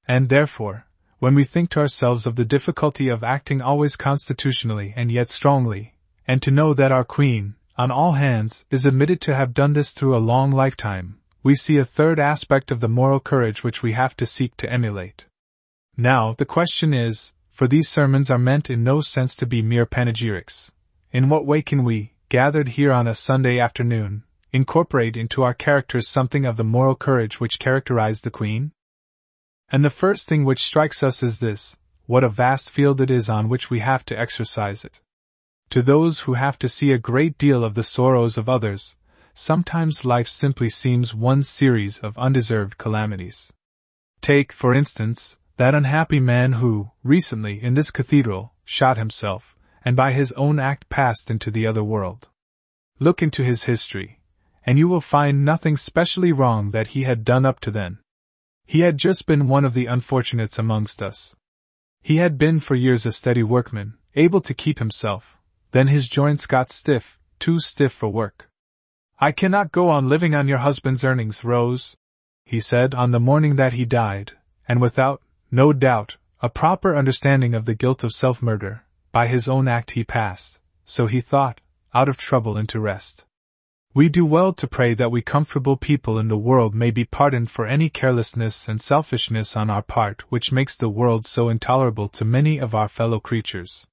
And 0.07 0.29
therefore, 0.29 0.85
when 1.19 1.35
we 1.35 1.43
think 1.43 1.69
to 1.71 1.79
ourselves 1.79 2.25
of 2.25 2.35
the 2.35 2.45
difficulty 2.45 3.09
of 3.09 3.23
acting 3.23 3.61
always 3.61 3.95
constitutionally 3.95 4.93
and 4.95 5.11
yet 5.11 5.27
strongly, 5.27 5.95
and 6.27 6.41
to 6.41 6.51
know 6.51 6.73
that 6.73 6.91
our 6.91 7.03
Queen, 7.03 7.55
on 7.77 7.91
all 7.91 8.13
hands, 8.13 8.65
is 8.71 8.85
admitted 8.85 9.19
to 9.21 9.35
have 9.35 9.53
done 9.53 9.73
this 9.73 9.93
through 9.93 10.15
a 10.15 10.19
long 10.19 10.51
lifetime, 10.51 11.19
we 11.43 11.55
see 11.55 11.77
a 11.77 11.85
third 11.85 12.19
aspect 12.19 12.71
of 12.71 12.79
the 12.79 12.89
moral 12.89 13.19
courage 13.19 13.63
which 13.63 13.83
we 13.83 13.93
have 13.93 14.15
to 14.17 14.25
seek 14.25 14.55
to 14.57 14.71
emulate. 14.71 15.25
Now, 15.95 16.33
the 16.37 16.45
question 16.45 16.93
is 16.93 17.33
for 17.51 17.67
these 17.67 17.89
sermons 17.89 18.29
are 18.29 18.37
meant 18.37 18.69
in 18.69 18.83
no 18.83 19.01
sense 19.01 19.35
to 19.37 19.45
be 19.45 19.61
mere 19.61 19.85
panegyrics. 19.85 20.71
In 21.11 21.27
what 21.27 21.45
way 21.45 21.61
can 21.61 21.83
we, 21.83 22.13
gathered 22.29 22.67
here 22.69 22.91
on 22.91 23.07
a 23.07 23.15
Sunday 23.15 23.59
afternoon, 23.59 24.23
incorporate 24.53 25.17
into 25.17 25.41
our 25.41 25.53
characters 25.53 26.07
something 26.07 26.45
of 26.45 26.57
the 26.57 26.63
moral 26.63 26.95
courage 26.95 27.39
which 27.39 27.59
characterized 27.59 28.23
the 28.23 28.29
Queen? 28.29 28.73
And 29.69 29.83
the 29.83 29.89
first 29.89 30.29
thing 30.29 30.45
which 30.45 30.63
strikes 30.63 31.03
us 31.03 31.21
is 31.21 31.39
this 31.39 31.77
what 32.05 32.23
a 32.23 32.29
vast 32.29 32.69
field 32.69 33.01
it 33.01 33.11
is 33.11 33.29
on 33.29 33.49
which 33.49 33.69
we 33.69 33.81
have 33.81 34.05
to 34.05 34.17
exercise 34.17 34.85
it. 34.85 35.01
To 35.71 35.81
those 35.81 36.21
who 36.21 36.35
have 36.35 36.57
to 36.59 36.69
see 36.69 36.93
a 36.93 36.97
great 36.97 37.37
deal 37.37 37.65
of 37.65 37.73
the 37.73 37.83
sorrows 37.83 38.37
of 38.37 38.47
others, 38.47 38.95
sometimes 39.33 40.05
life 40.05 40.29
simply 40.29 40.69
seems 40.69 41.13
one 41.13 41.43
series 41.43 41.99
of 41.99 42.17
undeserved 42.17 42.77
calamities. 42.77 43.51
Take, 44.21 44.53
for 44.53 44.73
instance, 44.73 45.37
that 45.57 45.75
unhappy 45.75 46.21
man 46.21 46.53
who, 46.53 46.91
recently, 47.03 47.61
in 47.61 47.73
this 47.73 47.91
cathedral, 47.91 48.53
shot 48.63 48.97
himself, 48.97 49.55
and 49.83 49.97
by 49.97 50.13
his 50.13 50.31
own 50.33 50.59
act 50.59 50.87
passed 50.87 51.29
into 51.29 51.51
the 51.51 51.67
other 51.67 51.83
world. 51.83 52.29
Look 52.99 53.21
into 53.21 53.43
his 53.43 53.63
history, 53.63 54.21
and 54.65 54.77
you 54.77 54.87
will 54.87 55.01
find 55.01 55.43
nothing 55.43 55.75
specially 55.75 56.31
wrong 56.31 56.71
that 56.71 56.87
he 56.87 57.03
had 57.03 57.25
done 57.25 57.45
up 57.45 57.59
to 57.61 57.71
then. 57.71 57.99
He 58.69 58.81
had 58.81 58.97
just 58.97 59.25
been 59.25 59.47
one 59.47 59.63
of 59.63 59.73
the 59.73 59.85
unfortunates 59.85 60.59
amongst 60.59 61.01
us. 61.01 61.37
He 62.01 62.17
had 62.17 62.37
been 62.37 62.59
for 62.59 62.75
years 62.75 63.05
a 63.05 63.13
steady 63.13 63.41
workman, 63.41 63.97
able 64.13 64.41
to 64.41 64.53
keep 64.53 64.79
himself, 64.79 65.37
then 65.71 65.87
his 65.87 66.09
joints 66.09 66.45
got 66.45 66.69
stiff, 66.69 67.17
too 67.39 67.59
stiff 67.61 67.93
for 67.93 68.09
work. 68.09 68.49
I 69.19 69.31
cannot 69.31 69.71
go 69.71 69.89
on 69.89 70.09
living 70.09 70.35
on 70.35 70.49
your 70.49 70.57
husband's 70.57 71.05
earnings, 71.05 71.45
Rose, 71.45 71.95
he 72.43 72.59
said 72.59 72.93
on 72.93 73.11
the 73.11 73.21
morning 73.21 73.55
that 73.55 73.71
he 73.71 73.85
died, 73.85 74.33
and 74.67 74.81
without, 74.81 75.21
no 75.49 75.71
doubt, 75.71 76.17
a 76.41 76.49
proper 76.49 76.93
understanding 76.93 77.53
of 77.53 77.63
the 77.63 77.73
guilt 77.73 78.03
of 78.03 78.11
self 78.11 78.41
murder, 78.41 78.83
by 79.13 79.27
his 79.27 79.47
own 79.47 79.69
act 79.69 79.91
he 79.91 80.03
passed, 80.03 80.59
so 80.83 81.07
he 81.07 81.21
thought, 81.21 81.61
out 81.93 82.09
of 82.09 82.17
trouble 82.17 82.57
into 82.57 82.81
rest. 82.81 83.25
We 83.97 84.09
do 84.09 84.27
well 84.27 84.53
to 84.53 84.67
pray 84.67 84.93
that 84.93 85.09
we 85.09 85.23
comfortable 85.23 85.75
people 85.75 86.19
in 86.19 86.27
the 86.27 86.37
world 86.37 86.75
may 86.75 86.91
be 86.91 87.03
pardoned 87.03 87.49
for 87.49 87.65
any 87.65 87.89
carelessness 87.89 88.69
and 88.69 88.79
selfishness 88.79 89.57
on 89.57 89.71
our 89.71 89.81
part 89.81 90.21
which 90.29 90.51
makes 90.51 90.77
the 90.77 90.87
world 90.87 91.25
so 91.25 91.49
intolerable 91.49 92.07
to 92.09 92.23
many 92.23 92.59
of 92.59 92.75
our 92.75 92.87
fellow 92.87 93.19
creatures. 93.19 93.87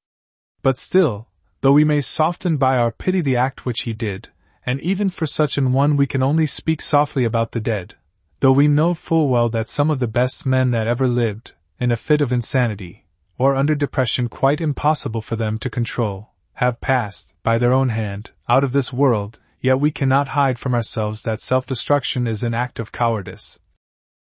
But 0.63 0.77
still, 0.77 1.29
though 1.63 1.73
we 1.73 1.85
may 1.85 2.03
soften 2.03 2.59
by 2.59 2.77
our 2.77 2.91
pity 2.91 3.23
the 3.23 3.39
act 3.39 3.65
which 3.65 3.85
he 3.85 3.95
did, 3.95 4.29
and 4.67 4.79
even 4.83 5.09
for 5.09 5.25
such 5.25 5.57
an 5.57 5.73
one 5.73 5.97
we 5.97 6.07
can 6.07 6.23
only 6.23 6.45
speak 6.45 6.83
softly 6.83 7.25
about 7.25 7.53
the 7.53 7.61
dead, 7.61 7.95
though 8.41 8.53
we 8.53 8.69
know 8.69 8.93
full 8.93 9.31
well 9.31 9.49
that 9.49 9.69
some 9.69 9.89
of 9.89 10.01
the 10.01 10.07
best 10.07 10.45
men 10.45 10.71
that 10.73 10.87
ever 10.87 11.09
lived, 11.09 11.53
in 11.81 11.91
a 11.91 11.97
fit 11.97 12.21
of 12.21 12.31
insanity, 12.31 13.07
or 13.39 13.57
under 13.57 13.75
depression 13.75 14.29
quite 14.29 14.61
impossible 14.61 15.23
for 15.23 15.37
them 15.37 15.57
to 15.57 15.71
control, 15.71 16.35
have 16.57 16.83
passed, 16.83 17.33
by 17.43 17.57
their 17.57 17.73
own 17.73 17.89
hand, 17.89 18.33
out 18.51 18.65
of 18.65 18.73
this 18.73 18.93
world, 18.93 19.39
yet 19.65 19.81
we 19.81 19.91
cannot 19.91 20.29
hide 20.29 20.59
from 20.59 20.75
ourselves 20.75 21.23
that 21.23 21.41
self 21.41 21.67
destruction 21.67 22.27
is 22.27 22.43
an 22.43 22.53
act 22.53 22.79
of 22.79 22.93
cowardice. 22.93 23.59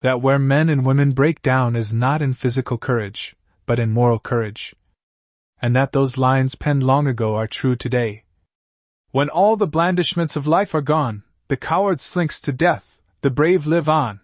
That 0.02 0.22
where 0.22 0.38
men 0.38 0.68
and 0.68 0.86
women 0.86 1.14
break 1.14 1.42
down 1.42 1.78
is 1.78 1.94
not 1.94 2.22
in 2.22 2.34
physical 2.34 2.78
courage, 2.78 3.38
but 3.66 3.80
in 3.80 3.90
moral 3.90 4.20
courage, 4.20 4.76
and 5.62 5.74
that 5.78 5.94
those 5.94 6.18
lines 6.18 6.56
penned 6.56 6.84
long 6.84 7.08
ago 7.08 7.36
are 7.36 7.48
true 7.48 7.78
today. 7.78 8.26
When 9.12 9.30
all 9.30 9.56
the 9.56 9.66
blandishments 9.66 10.36
of 10.36 10.46
life 10.46 10.76
are 10.76 10.82
gone, 10.82 11.24
the 11.48 11.56
coward 11.56 12.02
slinks 12.02 12.42
to 12.42 12.52
death, 12.52 13.00
the 13.22 13.30
brave 13.30 13.66
live 13.66 13.88
on. 13.88 14.20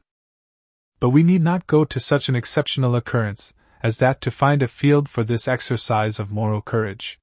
But 0.99 1.12
we 1.12 1.23
need 1.23 1.41
not 1.41 1.65
go 1.65 1.86
to 1.86 1.99
such 1.99 2.28
an 2.28 2.36
exceptional 2.36 2.93
occurrence 2.93 3.54
as 3.82 3.99
that 3.99 4.19
to 4.19 4.32
find 4.32 4.62
a 4.62 4.67
field 4.67 5.08
for 5.08 5.23
this 5.23 5.47
exercise 5.47 6.19
of 6.19 6.30
moral 6.30 6.62
courage. 6.62 7.21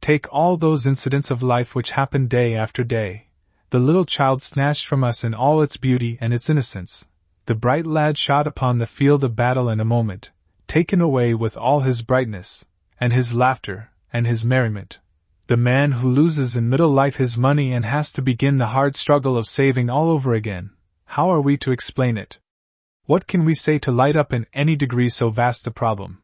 Take 0.00 0.32
all 0.32 0.56
those 0.56 0.86
incidents 0.86 1.30
of 1.30 1.42
life 1.42 1.74
which 1.74 1.90
happen 1.90 2.26
day 2.26 2.54
after 2.54 2.82
day. 2.82 3.26
The 3.68 3.78
little 3.78 4.04
child 4.04 4.40
snatched 4.40 4.86
from 4.86 5.04
us 5.04 5.24
in 5.24 5.34
all 5.34 5.60
its 5.60 5.76
beauty 5.76 6.16
and 6.20 6.32
its 6.32 6.48
innocence. 6.48 7.06
The 7.46 7.54
bright 7.54 7.86
lad 7.86 8.16
shot 8.16 8.46
upon 8.46 8.78
the 8.78 8.86
field 8.86 9.22
of 9.24 9.36
battle 9.36 9.68
in 9.68 9.78
a 9.78 9.84
moment, 9.84 10.30
taken 10.66 11.00
away 11.00 11.34
with 11.34 11.56
all 11.56 11.80
his 11.80 12.00
brightness, 12.00 12.64
and 12.98 13.12
his 13.12 13.34
laughter, 13.34 13.90
and 14.12 14.26
his 14.26 14.44
merriment. 14.44 15.00
The 15.48 15.56
man 15.56 15.92
who 15.92 16.08
loses 16.08 16.56
in 16.56 16.68
middle 16.68 16.90
life 16.90 17.16
his 17.16 17.36
money 17.36 17.72
and 17.72 17.84
has 17.84 18.12
to 18.14 18.22
begin 18.22 18.58
the 18.58 18.68
hard 18.68 18.96
struggle 18.96 19.36
of 19.36 19.46
saving 19.46 19.90
all 19.90 20.08
over 20.08 20.32
again. 20.32 20.70
How 21.04 21.28
are 21.28 21.40
we 21.40 21.56
to 21.58 21.72
explain 21.72 22.16
it? 22.16 22.38
What 23.04 23.26
can 23.26 23.44
we 23.44 23.54
say 23.54 23.78
to 23.80 23.92
light 23.92 24.16
up 24.16 24.32
in 24.32 24.46
any 24.54 24.76
degree 24.76 25.08
so 25.08 25.30
vast 25.30 25.66
a 25.66 25.70
problem? 25.70 26.22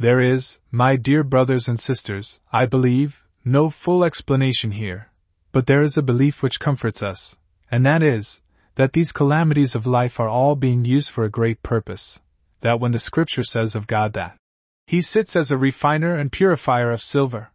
There 0.00 0.22
is, 0.22 0.60
my 0.70 0.96
dear 0.96 1.22
brothers 1.22 1.68
and 1.68 1.78
sisters, 1.78 2.40
I 2.50 2.64
believe, 2.64 3.22
no 3.44 3.68
full 3.68 4.02
explanation 4.02 4.70
here, 4.70 5.10
but 5.52 5.66
there 5.66 5.82
is 5.82 5.98
a 5.98 6.02
belief 6.02 6.42
which 6.42 6.58
comforts 6.58 7.02
us, 7.02 7.36
and 7.70 7.84
that 7.84 8.02
is, 8.02 8.40
that 8.76 8.94
these 8.94 9.12
calamities 9.12 9.74
of 9.74 9.86
life 9.86 10.18
are 10.18 10.26
all 10.26 10.56
being 10.56 10.86
used 10.86 11.10
for 11.10 11.24
a 11.24 11.30
great 11.30 11.62
purpose, 11.62 12.18
that 12.62 12.80
when 12.80 12.92
the 12.92 12.98
scripture 12.98 13.44
says 13.44 13.74
of 13.74 13.86
God 13.86 14.14
that 14.14 14.38
He 14.86 15.02
sits 15.02 15.36
as 15.36 15.50
a 15.50 15.58
refiner 15.58 16.14
and 16.14 16.32
purifier 16.32 16.90
of 16.92 17.02
silver, 17.02 17.50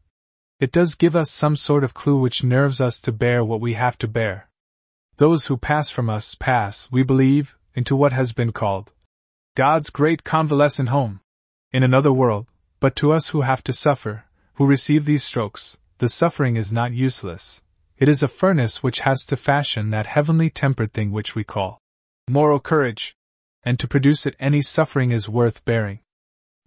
it 0.60 0.72
does 0.72 0.94
give 0.94 1.16
us 1.16 1.32
some 1.32 1.56
sort 1.56 1.84
of 1.84 1.96
clue 1.96 2.20
which 2.20 2.44
nerves 2.44 2.80
us 2.80 3.02
to 3.02 3.12
bear 3.12 3.44
what 3.44 3.60
we 3.60 3.74
have 3.74 3.98
to 3.98 4.08
bear. 4.08 4.50
Those 5.18 5.48
who 5.48 5.58
pass 5.58 5.90
from 5.90 6.12
us 6.12 6.36
pass, 6.36 6.92
we 6.92 7.02
believe, 7.02 7.58
into 7.74 7.96
what 7.96 8.14
has 8.14 8.34
been 8.34 8.52
called 8.52 8.92
God's 9.56 9.90
great 9.90 10.24
convalescent 10.24 10.90
home, 10.90 11.22
in 11.76 11.84
another 11.84 12.14
world, 12.14 12.48
but 12.80 12.96
to 12.96 13.12
us 13.12 13.28
who 13.28 13.42
have 13.42 13.62
to 13.62 13.74
suffer, 13.74 14.24
who 14.54 14.66
receive 14.66 15.04
these 15.04 15.26
strokes, 15.26 15.78
the 15.98 16.08
suffering 16.08 16.56
is 16.56 16.72
not 16.72 16.94
useless. 16.94 17.62
It 17.98 18.08
is 18.08 18.24
a 18.24 18.30
furnace 18.30 18.82
which 18.82 19.02
has 19.02 19.26
to 19.26 19.36
fashion 19.36 19.90
that 19.90 20.08
heavenly 20.08 20.50
tempered 20.50 20.94
thing 20.94 21.12
which 21.12 21.36
we 21.36 21.44
call 21.44 21.82
moral 22.30 22.62
courage, 22.62 23.18
and 23.66 23.78
to 23.78 23.90
produce 23.90 24.26
it 24.26 24.38
any 24.40 24.62
suffering 24.62 25.12
is 25.12 25.28
worth 25.28 25.66
bearing. 25.66 26.00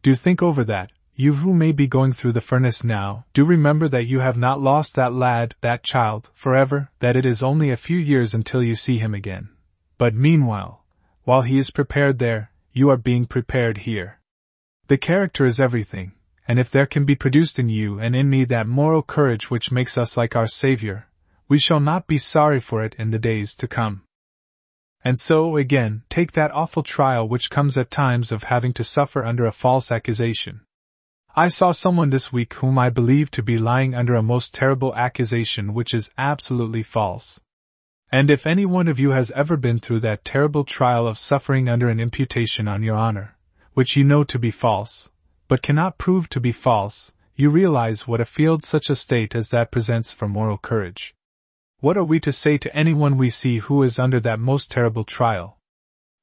Do 0.02 0.12
think 0.12 0.42
over 0.42 0.62
that, 0.64 0.92
you 1.14 1.32
who 1.32 1.54
may 1.54 1.72
be 1.72 1.86
going 1.86 2.12
through 2.12 2.32
the 2.32 2.42
furnace 2.42 2.84
now, 2.84 3.24
do 3.32 3.46
remember 3.46 3.88
that 3.88 4.04
you 4.04 4.20
have 4.20 4.36
not 4.36 4.60
lost 4.60 4.94
that 4.96 5.14
lad, 5.14 5.54
that 5.62 5.82
child, 5.82 6.28
forever, 6.34 6.90
that 6.98 7.16
it 7.16 7.24
is 7.24 7.42
only 7.42 7.70
a 7.70 7.78
few 7.78 7.96
years 7.96 8.34
until 8.34 8.62
you 8.62 8.74
see 8.74 8.98
him 8.98 9.14
again. 9.14 9.48
But 9.96 10.14
meanwhile, 10.14 10.84
while 11.24 11.40
he 11.40 11.56
is 11.56 11.70
prepared 11.70 12.18
there, 12.18 12.50
you 12.74 12.90
are 12.90 12.98
being 12.98 13.24
prepared 13.24 13.78
here. 13.78 14.17
The 14.88 14.96
character 14.96 15.44
is 15.44 15.60
everything, 15.60 16.12
and 16.46 16.58
if 16.58 16.70
there 16.70 16.86
can 16.86 17.04
be 17.04 17.14
produced 17.14 17.58
in 17.58 17.68
you 17.68 18.00
and 18.00 18.16
in 18.16 18.30
me 18.30 18.44
that 18.46 18.66
moral 18.66 19.02
courage 19.02 19.50
which 19.50 19.70
makes 19.70 19.98
us 19.98 20.16
like 20.16 20.34
our 20.34 20.46
Savior, 20.46 21.08
we 21.46 21.58
shall 21.58 21.78
not 21.78 22.06
be 22.06 22.16
sorry 22.16 22.58
for 22.58 22.82
it 22.82 22.94
in 22.98 23.10
the 23.10 23.18
days 23.18 23.54
to 23.56 23.68
come. 23.68 24.04
And 25.04 25.18
so, 25.18 25.58
again, 25.58 26.04
take 26.08 26.32
that 26.32 26.52
awful 26.52 26.82
trial 26.82 27.28
which 27.28 27.50
comes 27.50 27.76
at 27.76 27.90
times 27.90 28.32
of 28.32 28.44
having 28.44 28.72
to 28.72 28.82
suffer 28.82 29.22
under 29.22 29.44
a 29.44 29.52
false 29.52 29.92
accusation. 29.92 30.62
I 31.36 31.48
saw 31.48 31.72
someone 31.72 32.08
this 32.08 32.32
week 32.32 32.54
whom 32.54 32.78
I 32.78 32.88
believe 32.88 33.30
to 33.32 33.42
be 33.42 33.58
lying 33.58 33.94
under 33.94 34.14
a 34.14 34.22
most 34.22 34.54
terrible 34.54 34.94
accusation 34.94 35.74
which 35.74 35.92
is 35.92 36.10
absolutely 36.16 36.82
false. 36.82 37.42
And 38.10 38.30
if 38.30 38.46
any 38.46 38.64
one 38.64 38.88
of 38.88 38.98
you 38.98 39.10
has 39.10 39.30
ever 39.32 39.58
been 39.58 39.80
through 39.80 40.00
that 40.00 40.24
terrible 40.24 40.64
trial 40.64 41.06
of 41.06 41.18
suffering 41.18 41.68
under 41.68 41.90
an 41.90 42.00
imputation 42.00 42.66
on 42.66 42.82
your 42.82 42.96
honor, 42.96 43.34
which 43.78 43.96
you 43.96 44.02
know 44.02 44.24
to 44.24 44.40
be 44.40 44.50
false, 44.50 45.08
but 45.46 45.62
cannot 45.62 45.98
prove 45.98 46.28
to 46.28 46.40
be 46.40 46.50
false, 46.50 47.12
you 47.36 47.48
realize 47.48 48.08
what 48.08 48.20
a 48.20 48.24
field 48.24 48.60
such 48.60 48.90
a 48.90 48.94
state 48.96 49.36
as 49.36 49.50
that 49.50 49.70
presents 49.70 50.12
for 50.12 50.26
moral 50.26 50.58
courage. 50.58 51.14
What 51.78 51.96
are 51.96 52.02
we 52.02 52.18
to 52.26 52.32
say 52.32 52.58
to 52.58 52.76
anyone 52.76 53.16
we 53.16 53.30
see 53.30 53.58
who 53.58 53.84
is 53.84 53.96
under 53.96 54.18
that 54.18 54.40
most 54.40 54.72
terrible 54.72 55.04
trial? 55.04 55.60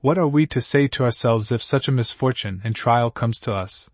What 0.02 0.18
are 0.18 0.28
we 0.28 0.46
to 0.48 0.60
say 0.60 0.90
to 0.90 1.06
ourselves 1.06 1.50
if 1.50 1.64
such 1.64 1.88
a 1.88 1.94
misfortune 1.94 2.60
and 2.66 2.76
trial 2.76 3.10
comes 3.10 3.40
to 3.46 3.54
us? 3.54 3.90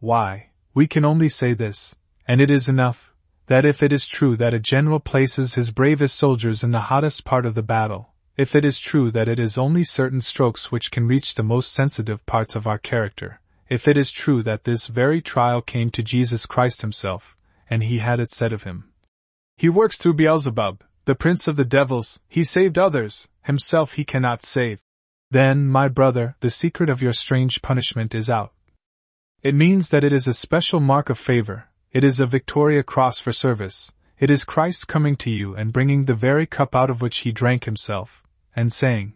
Why, 0.00 0.52
we 0.72 0.86
can 0.86 1.04
only 1.04 1.28
say 1.28 1.52
this, 1.52 1.96
and 2.26 2.40
it 2.40 2.50
is 2.50 2.66
enough, 2.66 3.12
that 3.44 3.66
if 3.66 3.82
it 3.82 3.92
is 3.92 4.08
true 4.08 4.36
that 4.36 4.54
a 4.54 4.58
general 4.58 5.00
places 5.00 5.52
his 5.52 5.70
bravest 5.70 6.16
soldiers 6.16 6.64
in 6.64 6.70
the 6.70 6.88
hottest 6.88 7.26
part 7.26 7.44
of 7.44 7.52
the 7.52 7.62
battle, 7.62 8.14
if 8.36 8.54
it 8.54 8.66
is 8.66 8.78
true 8.78 9.10
that 9.10 9.28
it 9.28 9.38
is 9.38 9.56
only 9.56 9.82
certain 9.82 10.20
strokes 10.20 10.70
which 10.70 10.90
can 10.90 11.08
reach 11.08 11.34
the 11.34 11.42
most 11.42 11.72
sensitive 11.72 12.24
parts 12.26 12.54
of 12.54 12.66
our 12.66 12.76
character, 12.76 13.40
if 13.70 13.88
it 13.88 13.96
is 13.96 14.10
true 14.10 14.42
that 14.42 14.64
this 14.64 14.88
very 14.88 15.22
trial 15.22 15.62
came 15.62 15.90
to 15.90 16.02
Jesus 16.02 16.44
Christ 16.44 16.82
himself, 16.82 17.34
and 17.70 17.82
he 17.82 17.98
had 17.98 18.20
it 18.20 18.30
said 18.30 18.52
of 18.52 18.64
him. 18.64 18.92
He 19.56 19.70
works 19.70 19.96
through 19.96 20.14
Beelzebub, 20.14 20.84
the 21.06 21.14
prince 21.14 21.48
of 21.48 21.56
the 21.56 21.64
devils, 21.64 22.20
he 22.28 22.44
saved 22.44 22.76
others, 22.76 23.26
himself 23.42 23.94
he 23.94 24.04
cannot 24.04 24.42
save. 24.42 24.80
Then, 25.30 25.66
my 25.66 25.88
brother, 25.88 26.36
the 26.40 26.50
secret 26.50 26.90
of 26.90 27.00
your 27.00 27.14
strange 27.14 27.62
punishment 27.62 28.14
is 28.14 28.28
out. 28.28 28.52
It 29.42 29.54
means 29.54 29.88
that 29.90 30.04
it 30.04 30.12
is 30.12 30.28
a 30.28 30.34
special 30.34 30.80
mark 30.80 31.08
of 31.08 31.18
favor, 31.18 31.68
it 31.90 32.04
is 32.04 32.20
a 32.20 32.26
Victoria 32.26 32.82
Cross 32.82 33.20
for 33.20 33.32
service. 33.32 33.92
It 34.18 34.30
is 34.30 34.44
Christ 34.44 34.88
coming 34.88 35.16
to 35.16 35.30
you 35.30 35.54
and 35.54 35.72
bringing 35.72 36.04
the 36.04 36.14
very 36.14 36.46
cup 36.46 36.74
out 36.74 36.90
of 36.90 37.00
which 37.00 37.18
he 37.18 37.32
drank 37.32 37.64
himself, 37.64 38.22
and 38.56 38.72
saying, 38.72 39.12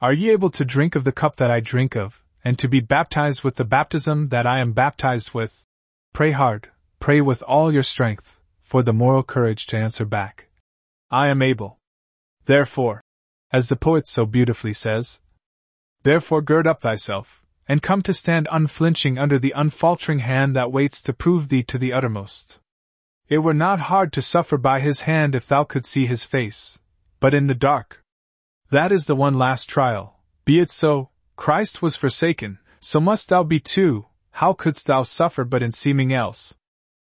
Are 0.00 0.12
ye 0.12 0.30
able 0.30 0.50
to 0.50 0.64
drink 0.64 0.96
of 0.96 1.04
the 1.04 1.12
cup 1.12 1.36
that 1.36 1.50
I 1.50 1.60
drink 1.60 1.94
of, 1.94 2.24
and 2.42 2.58
to 2.58 2.68
be 2.68 2.80
baptized 2.80 3.44
with 3.44 3.56
the 3.56 3.64
baptism 3.64 4.30
that 4.30 4.46
I 4.46 4.58
am 4.58 4.72
baptized 4.72 5.34
with? 5.34 5.64
Pray 6.12 6.30
hard, 6.30 6.70
pray 6.98 7.20
with 7.20 7.42
all 7.42 7.70
your 7.70 7.82
strength, 7.82 8.40
for 8.62 8.82
the 8.82 8.92
moral 8.92 9.22
courage 9.22 9.66
to 9.66 9.76
answer 9.76 10.06
back. 10.06 10.48
I 11.10 11.28
am 11.28 11.42
able. 11.42 11.78
Therefore, 12.46 13.02
as 13.52 13.68
the 13.68 13.76
poet 13.76 14.06
so 14.06 14.24
beautifully 14.24 14.72
says, 14.72 15.20
Therefore 16.02 16.42
gird 16.42 16.66
up 16.66 16.80
thyself, 16.80 17.44
and 17.68 17.82
come 17.82 18.02
to 18.02 18.14
stand 18.14 18.48
unflinching 18.50 19.18
under 19.18 19.38
the 19.38 19.52
unfaltering 19.54 20.20
hand 20.20 20.56
that 20.56 20.72
waits 20.72 21.02
to 21.02 21.12
prove 21.12 21.48
thee 21.48 21.62
to 21.64 21.78
the 21.78 21.92
uttermost. 21.92 22.60
It 23.28 23.38
were 23.38 23.54
not 23.54 23.80
hard 23.80 24.12
to 24.14 24.22
suffer 24.22 24.58
by 24.58 24.80
his 24.80 25.02
hand 25.02 25.34
if 25.34 25.46
thou 25.46 25.64
couldst 25.64 25.90
see 25.90 26.06
his 26.06 26.24
face, 26.24 26.80
but 27.20 27.34
in 27.34 27.46
the 27.46 27.54
dark. 27.54 28.01
That 28.72 28.90
is 28.90 29.04
the 29.04 29.14
one 29.14 29.34
last 29.34 29.68
trial. 29.68 30.18
Be 30.46 30.58
it 30.58 30.70
so, 30.70 31.10
Christ 31.36 31.82
was 31.82 31.94
forsaken, 31.94 32.58
so 32.80 33.00
must 33.00 33.28
thou 33.28 33.42
be 33.44 33.60
too, 33.60 34.06
how 34.30 34.54
couldst 34.54 34.86
thou 34.86 35.02
suffer 35.02 35.44
but 35.44 35.62
in 35.62 35.72
seeming 35.72 36.10
else? 36.10 36.56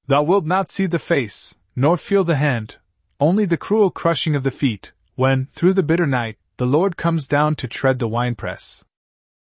Thou 0.06 0.24
wilt 0.24 0.46
not 0.46 0.68
see 0.68 0.86
the 0.86 1.00
face, 1.00 1.56
nor 1.74 1.96
feel 1.96 2.26
the 2.26 2.36
hand, 2.36 2.76
only 3.22 3.46
the 3.46 3.56
cruel 3.56 3.90
crushing 3.90 4.36
of 4.36 4.44
the 4.44 4.52
feet, 4.52 4.92
when, 5.16 5.46
through 5.54 5.72
the 5.72 5.82
bitter 5.82 6.06
night, 6.06 6.36
the 6.58 6.66
Lord 6.66 6.98
comes 6.98 7.26
down 7.26 7.56
to 7.56 7.70
tread 7.70 8.00
the 8.00 8.10
winepress. 8.10 8.84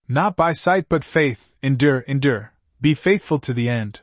Not 0.07 0.35
by 0.35 0.53
sight 0.53 0.89
but 0.89 1.03
faith, 1.03 1.53
endure, 1.61 1.99
endure, 2.07 2.53
be 2.81 2.95
faithful 2.95 3.37
to 3.37 3.53
the 3.53 3.69
end. 3.69 3.99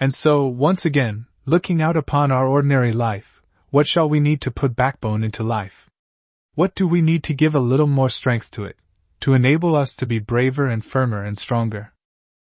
And 0.00 0.14
so, 0.14 0.46
once 0.46 0.86
again, 0.86 1.26
looking 1.44 1.82
out 1.82 1.98
upon 1.98 2.32
our 2.32 2.46
ordinary 2.46 2.94
life, 2.94 3.42
what 3.68 3.86
shall 3.86 4.08
we 4.08 4.20
need 4.20 4.40
to 4.40 4.50
put 4.50 4.74
backbone 4.74 5.22
into 5.22 5.42
life? 5.42 5.90
What 6.56 6.74
do 6.74 6.88
we 6.88 7.02
need 7.02 7.22
to 7.24 7.34
give 7.34 7.54
a 7.54 7.60
little 7.60 7.86
more 7.86 8.08
strength 8.08 8.50
to 8.52 8.64
it, 8.64 8.78
to 9.20 9.34
enable 9.34 9.76
us 9.76 9.94
to 9.96 10.06
be 10.06 10.18
braver 10.18 10.66
and 10.68 10.82
firmer 10.82 11.22
and 11.22 11.36
stronger? 11.36 11.92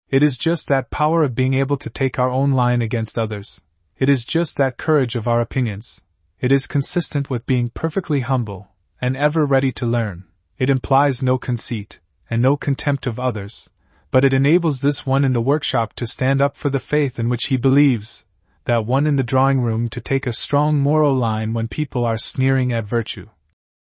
It 0.09 0.21
is 0.21 0.37
just 0.37 0.67
that 0.67 0.91
power 0.91 1.23
of 1.23 1.33
being 1.33 1.55
able 1.55 1.77
to 1.77 1.89
take 1.89 2.19
our 2.19 2.29
own 2.29 2.51
line 2.51 2.83
against 2.83 3.17
others. 3.17 3.63
It 3.97 4.07
is 4.07 4.23
just 4.23 4.57
that 4.57 4.77
courage 4.77 5.15
of 5.15 5.27
our 5.27 5.41
opinions. 5.41 6.03
It 6.39 6.51
is 6.51 6.67
consistent 6.67 7.31
with 7.31 7.47
being 7.47 7.69
perfectly 7.69 8.19
humble, 8.19 8.67
and 9.01 9.17
ever 9.17 9.43
ready 9.43 9.71
to 9.71 9.87
learn. 9.87 10.25
It 10.59 10.69
implies 10.69 11.23
no 11.23 11.39
conceit, 11.39 11.99
and 12.29 12.43
no 12.43 12.57
contempt 12.57 13.07
of 13.07 13.17
others, 13.17 13.71
but 14.11 14.23
it 14.23 14.33
enables 14.33 14.81
this 14.81 15.07
one 15.07 15.25
in 15.25 15.33
the 15.33 15.41
workshop 15.41 15.93
to 15.93 16.05
stand 16.05 16.43
up 16.43 16.55
for 16.55 16.69
the 16.69 16.79
faith 16.79 17.17
in 17.17 17.27
which 17.27 17.45
he 17.45 17.57
believes, 17.57 18.23
that 18.65 18.85
one 18.85 19.07
in 19.07 19.15
the 19.15 19.23
drawing 19.23 19.61
room 19.61 19.89
to 19.89 19.99
take 19.99 20.27
a 20.27 20.31
strong 20.31 20.77
moral 20.77 21.15
line 21.15 21.53
when 21.53 21.67
people 21.67 22.05
are 22.05 22.17
sneering 22.17 22.71
at 22.71 22.85
virtue. 22.85 23.27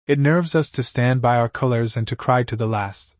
It 0.09 0.17
nerves 0.17 0.55
us 0.55 0.71
to 0.71 0.81
stand 0.81 1.21
by 1.21 1.35
our 1.37 1.47
colors 1.47 1.95
and 1.95 2.07
to 2.07 2.15
cry 2.15 2.41
to 2.41 2.55
the 2.55 2.65
last. 2.65 3.15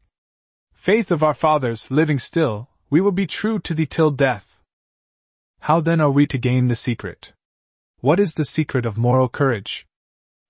Faith 0.73 1.11
of 1.11 1.21
our 1.21 1.35
fathers, 1.35 1.91
living 1.91 2.17
still, 2.17 2.67
we 2.89 2.99
will 2.99 3.11
be 3.11 3.27
true 3.27 3.59
to 3.59 3.75
thee 3.75 3.85
till 3.85 4.09
death. 4.09 4.59
How 5.59 5.81
then 5.81 6.01
are 6.01 6.09
we 6.09 6.25
to 6.25 6.39
gain 6.39 6.67
the 6.67 6.73
secret? 6.73 7.31
What 7.99 8.19
is 8.19 8.33
the 8.33 8.43
secret 8.43 8.87
of 8.87 8.97
moral 8.97 9.29
courage? 9.29 9.85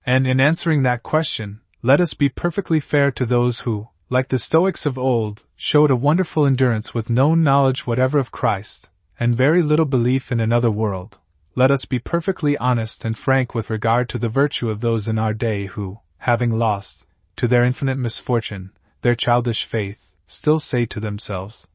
And 0.06 0.26
in 0.26 0.40
answering 0.40 0.82
that 0.82 1.02
question, 1.02 1.60
let 1.82 2.00
us 2.00 2.14
be 2.14 2.30
perfectly 2.30 2.80
fair 2.80 3.10
to 3.10 3.26
those 3.26 3.60
who, 3.60 3.90
like 4.08 4.28
the 4.28 4.38
Stoics 4.38 4.86
of 4.86 4.96
old, 4.96 5.44
showed 5.56 5.90
a 5.90 6.04
wonderful 6.08 6.46
endurance 6.46 6.94
with 6.94 7.10
no 7.10 7.34
knowledge 7.34 7.86
whatever 7.86 8.18
of 8.18 8.30
Christ, 8.30 8.88
and 9.18 9.36
very 9.36 9.60
little 9.60 9.84
belief 9.84 10.32
in 10.32 10.40
another 10.40 10.70
world. 10.70 11.18
Let 11.54 11.70
us 11.70 11.84
be 11.84 11.98
perfectly 11.98 12.56
honest 12.56 13.04
and 13.04 13.14
frank 13.14 13.54
with 13.54 13.68
regard 13.68 14.08
to 14.08 14.18
the 14.18 14.30
virtue 14.30 14.70
of 14.70 14.80
those 14.80 15.06
in 15.06 15.18
our 15.18 15.34
day 15.34 15.66
who, 15.66 16.00
having 16.20 16.50
lost, 16.50 17.06
to 17.36 17.48
their 17.48 17.64
infinite 17.64 17.96
misfortune, 17.96 18.70
their 19.00 19.14
childish 19.14 19.64
faith, 19.64 20.12
still 20.26 20.60
say 20.60 20.84
to 20.86 21.00
themselves, 21.00 21.66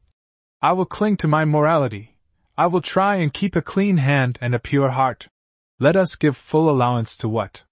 I 0.62 0.72
will 0.72 0.86
cling 0.86 1.16
to 1.18 1.28
my 1.28 1.44
morality. 1.44 2.16
I 2.56 2.68
will 2.68 2.80
try 2.80 3.16
and 3.16 3.34
keep 3.34 3.56
a 3.56 3.62
clean 3.62 3.98
hand 3.98 4.38
and 4.40 4.54
a 4.54 4.58
pure 4.58 4.90
heart. 4.90 5.28
Let 5.80 5.96
us 5.96 6.14
give 6.14 6.36
full 6.36 6.70
allowance 6.70 7.16
to 7.18 7.28
what 7.28 7.64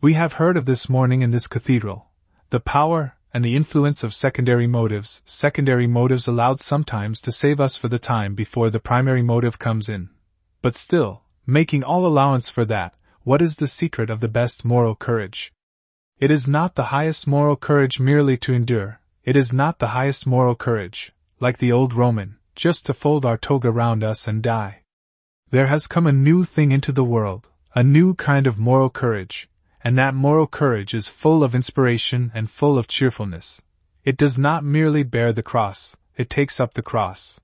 we 0.00 0.14
have 0.14 0.34
heard 0.34 0.56
of 0.56 0.66
this 0.66 0.88
morning 0.88 1.22
in 1.22 1.30
this 1.30 1.48
cathedral, 1.48 2.10
the 2.50 2.60
power 2.60 3.16
and 3.32 3.44
the 3.44 3.56
influence 3.56 4.04
of 4.04 4.14
secondary 4.14 4.68
motives, 4.68 5.20
secondary 5.24 5.88
motives 5.88 6.28
allowed 6.28 6.60
sometimes 6.60 7.20
to 7.22 7.32
save 7.32 7.60
us 7.60 7.76
for 7.76 7.88
the 7.88 7.98
time 7.98 8.34
before 8.34 8.70
the 8.70 8.78
primary 8.78 9.22
motive 9.22 9.58
comes 9.58 9.88
in. 9.88 10.10
But 10.62 10.76
still, 10.76 11.24
making 11.44 11.82
all 11.82 12.06
allowance 12.06 12.48
for 12.48 12.64
that, 12.66 12.94
what 13.24 13.42
is 13.42 13.56
the 13.56 13.66
secret 13.66 14.10
of 14.10 14.20
the 14.20 14.28
best 14.28 14.64
moral 14.64 14.94
courage? 14.94 15.52
It 16.20 16.30
is 16.30 16.46
not 16.46 16.76
the 16.76 16.84
highest 16.94 17.26
moral 17.26 17.56
courage 17.56 17.98
merely 17.98 18.36
to 18.36 18.54
endure, 18.54 19.00
it 19.24 19.34
is 19.34 19.52
not 19.52 19.80
the 19.80 19.88
highest 19.88 20.28
moral 20.28 20.54
courage, 20.54 21.12
like 21.40 21.58
the 21.58 21.72
old 21.72 21.92
Roman, 21.92 22.38
just 22.54 22.86
to 22.86 22.94
fold 22.94 23.26
our 23.26 23.36
toga 23.36 23.72
round 23.72 24.04
us 24.04 24.28
and 24.28 24.40
die. 24.40 24.82
There 25.50 25.66
has 25.66 25.88
come 25.88 26.06
a 26.06 26.12
new 26.12 26.44
thing 26.44 26.70
into 26.70 26.92
the 26.92 27.02
world, 27.02 27.48
a 27.74 27.82
new 27.82 28.14
kind 28.14 28.46
of 28.46 28.60
moral 28.60 28.90
courage, 28.90 29.48
and 29.82 29.98
that 29.98 30.14
moral 30.14 30.46
courage 30.46 30.94
is 30.94 31.08
full 31.08 31.42
of 31.42 31.52
inspiration 31.52 32.30
and 32.32 32.48
full 32.48 32.78
of 32.78 32.86
cheerfulness. 32.86 33.60
It 34.04 34.16
does 34.16 34.38
not 34.38 34.62
merely 34.62 35.02
bear 35.02 35.32
the 35.32 35.42
cross, 35.42 35.96
it 36.16 36.30
takes 36.30 36.60
up 36.60 36.74
the 36.74 36.82
cross. 36.82 37.40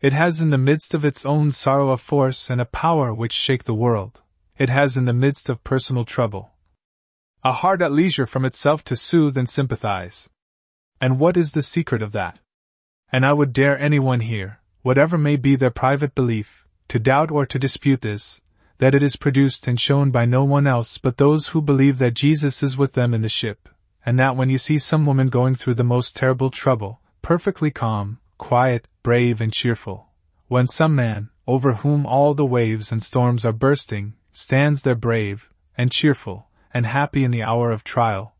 It 0.00 0.12
has 0.12 0.40
in 0.40 0.50
the 0.50 0.58
midst 0.58 0.94
of 0.94 1.04
its 1.04 1.26
own 1.26 1.50
sorrow 1.50 1.90
a 1.90 1.96
force 1.96 2.50
and 2.50 2.60
a 2.60 2.66
power 2.66 3.12
which 3.12 3.32
shake 3.32 3.64
the 3.64 3.74
world. 3.74 4.22
It 4.56 4.68
has 4.68 4.96
in 4.96 5.06
the 5.06 5.12
midst 5.12 5.48
of 5.48 5.64
personal 5.64 6.04
trouble 6.04 6.52
a 7.46 7.52
heart 7.52 7.80
at 7.80 7.92
leisure 7.92 8.26
from 8.26 8.44
itself 8.44 8.82
to 8.82 8.96
soothe 8.96 9.36
and 9.36 9.48
sympathize. 9.48 10.28
And 11.00 11.20
what 11.20 11.36
is 11.36 11.52
the 11.52 11.62
secret 11.62 12.02
of 12.02 12.10
that? 12.10 12.40
And 13.12 13.24
I 13.24 13.32
would 13.32 13.52
dare 13.52 13.78
anyone 13.78 14.18
here, 14.18 14.58
whatever 14.82 15.16
may 15.16 15.36
be 15.36 15.54
their 15.54 15.70
private 15.70 16.12
belief, 16.16 16.66
to 16.88 16.98
doubt 16.98 17.30
or 17.30 17.46
to 17.46 17.56
dispute 17.56 18.00
this, 18.00 18.40
that 18.78 18.96
it 18.96 19.02
is 19.04 19.14
produced 19.14 19.68
and 19.68 19.80
shown 19.80 20.10
by 20.10 20.24
no 20.24 20.42
one 20.42 20.66
else 20.66 20.98
but 20.98 21.18
those 21.18 21.46
who 21.46 21.62
believe 21.62 21.98
that 21.98 22.14
Jesus 22.14 22.64
is 22.64 22.76
with 22.76 22.94
them 22.94 23.14
in 23.14 23.20
the 23.20 23.28
ship, 23.28 23.68
and 24.04 24.18
that 24.18 24.34
when 24.34 24.50
you 24.50 24.58
see 24.58 24.76
some 24.76 25.06
woman 25.06 25.28
going 25.28 25.54
through 25.54 25.74
the 25.74 25.84
most 25.84 26.16
terrible 26.16 26.50
trouble, 26.50 27.00
perfectly 27.22 27.70
calm, 27.70 28.18
quiet, 28.38 28.88
brave, 29.04 29.40
and 29.40 29.52
cheerful, 29.52 30.08
when 30.48 30.66
some 30.66 30.96
man, 30.96 31.30
over 31.46 31.74
whom 31.74 32.06
all 32.06 32.34
the 32.34 32.44
waves 32.44 32.90
and 32.90 33.00
storms 33.00 33.46
are 33.46 33.52
bursting, 33.52 34.14
stands 34.32 34.82
there 34.82 34.96
brave, 34.96 35.48
and 35.78 35.92
cheerful, 35.92 36.45
and 36.76 36.84
happy 36.84 37.24
in 37.24 37.30
the 37.30 37.42
hour 37.42 37.70
of 37.70 37.82
trial, 37.82 38.36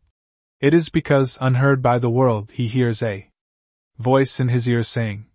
it 0.61 0.71
is 0.71 0.89
because, 0.89 1.39
unheard 1.41 1.81
by 1.81 1.97
the 1.97 2.15
world, 2.19 2.51
he 2.51 2.67
hears 2.67 3.01
a 3.01 3.27
voice 3.97 4.39
in 4.39 4.47
his 4.47 4.69
ear 4.69 4.83
saying, 4.83 5.25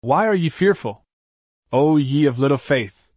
Why 0.00 0.28
are 0.28 0.34
ye 0.36 0.48
fearful? 0.48 1.04
O 1.72 1.96
ye 1.96 2.24
of 2.24 2.38
little 2.38 2.56
faith! 2.56 3.10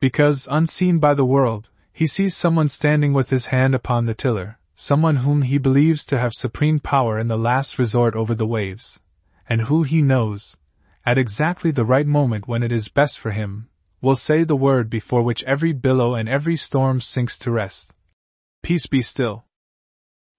Because, 0.00 0.46
unseen 0.48 1.00
by 1.00 1.14
the 1.14 1.24
world, 1.24 1.68
he 1.92 2.06
sees 2.06 2.36
someone 2.36 2.68
standing 2.68 3.12
with 3.12 3.30
his 3.30 3.46
hand 3.46 3.74
upon 3.74 4.06
the 4.06 4.14
tiller, 4.14 4.60
someone 4.76 5.16
whom 5.16 5.42
he 5.42 5.58
believes 5.58 6.06
to 6.06 6.16
have 6.16 6.32
supreme 6.32 6.78
power 6.78 7.18
in 7.18 7.26
the 7.26 7.36
last 7.36 7.76
resort 7.76 8.14
over 8.14 8.36
the 8.36 8.46
waves, 8.46 9.00
and 9.48 9.62
who 9.62 9.82
he 9.82 10.00
knows, 10.00 10.56
at 11.04 11.18
exactly 11.18 11.72
the 11.72 11.84
right 11.84 12.06
moment 12.06 12.46
when 12.46 12.62
it 12.62 12.70
is 12.70 12.86
best 12.86 13.18
for 13.18 13.32
him, 13.32 13.68
will 14.00 14.14
say 14.14 14.44
the 14.44 14.54
word 14.54 14.88
before 14.88 15.24
which 15.24 15.42
every 15.42 15.72
billow 15.72 16.14
and 16.14 16.28
every 16.28 16.54
storm 16.54 17.00
sinks 17.00 17.36
to 17.36 17.50
rest. 17.50 17.96
Peace 18.62 18.86
be 18.86 19.02
still. 19.02 19.44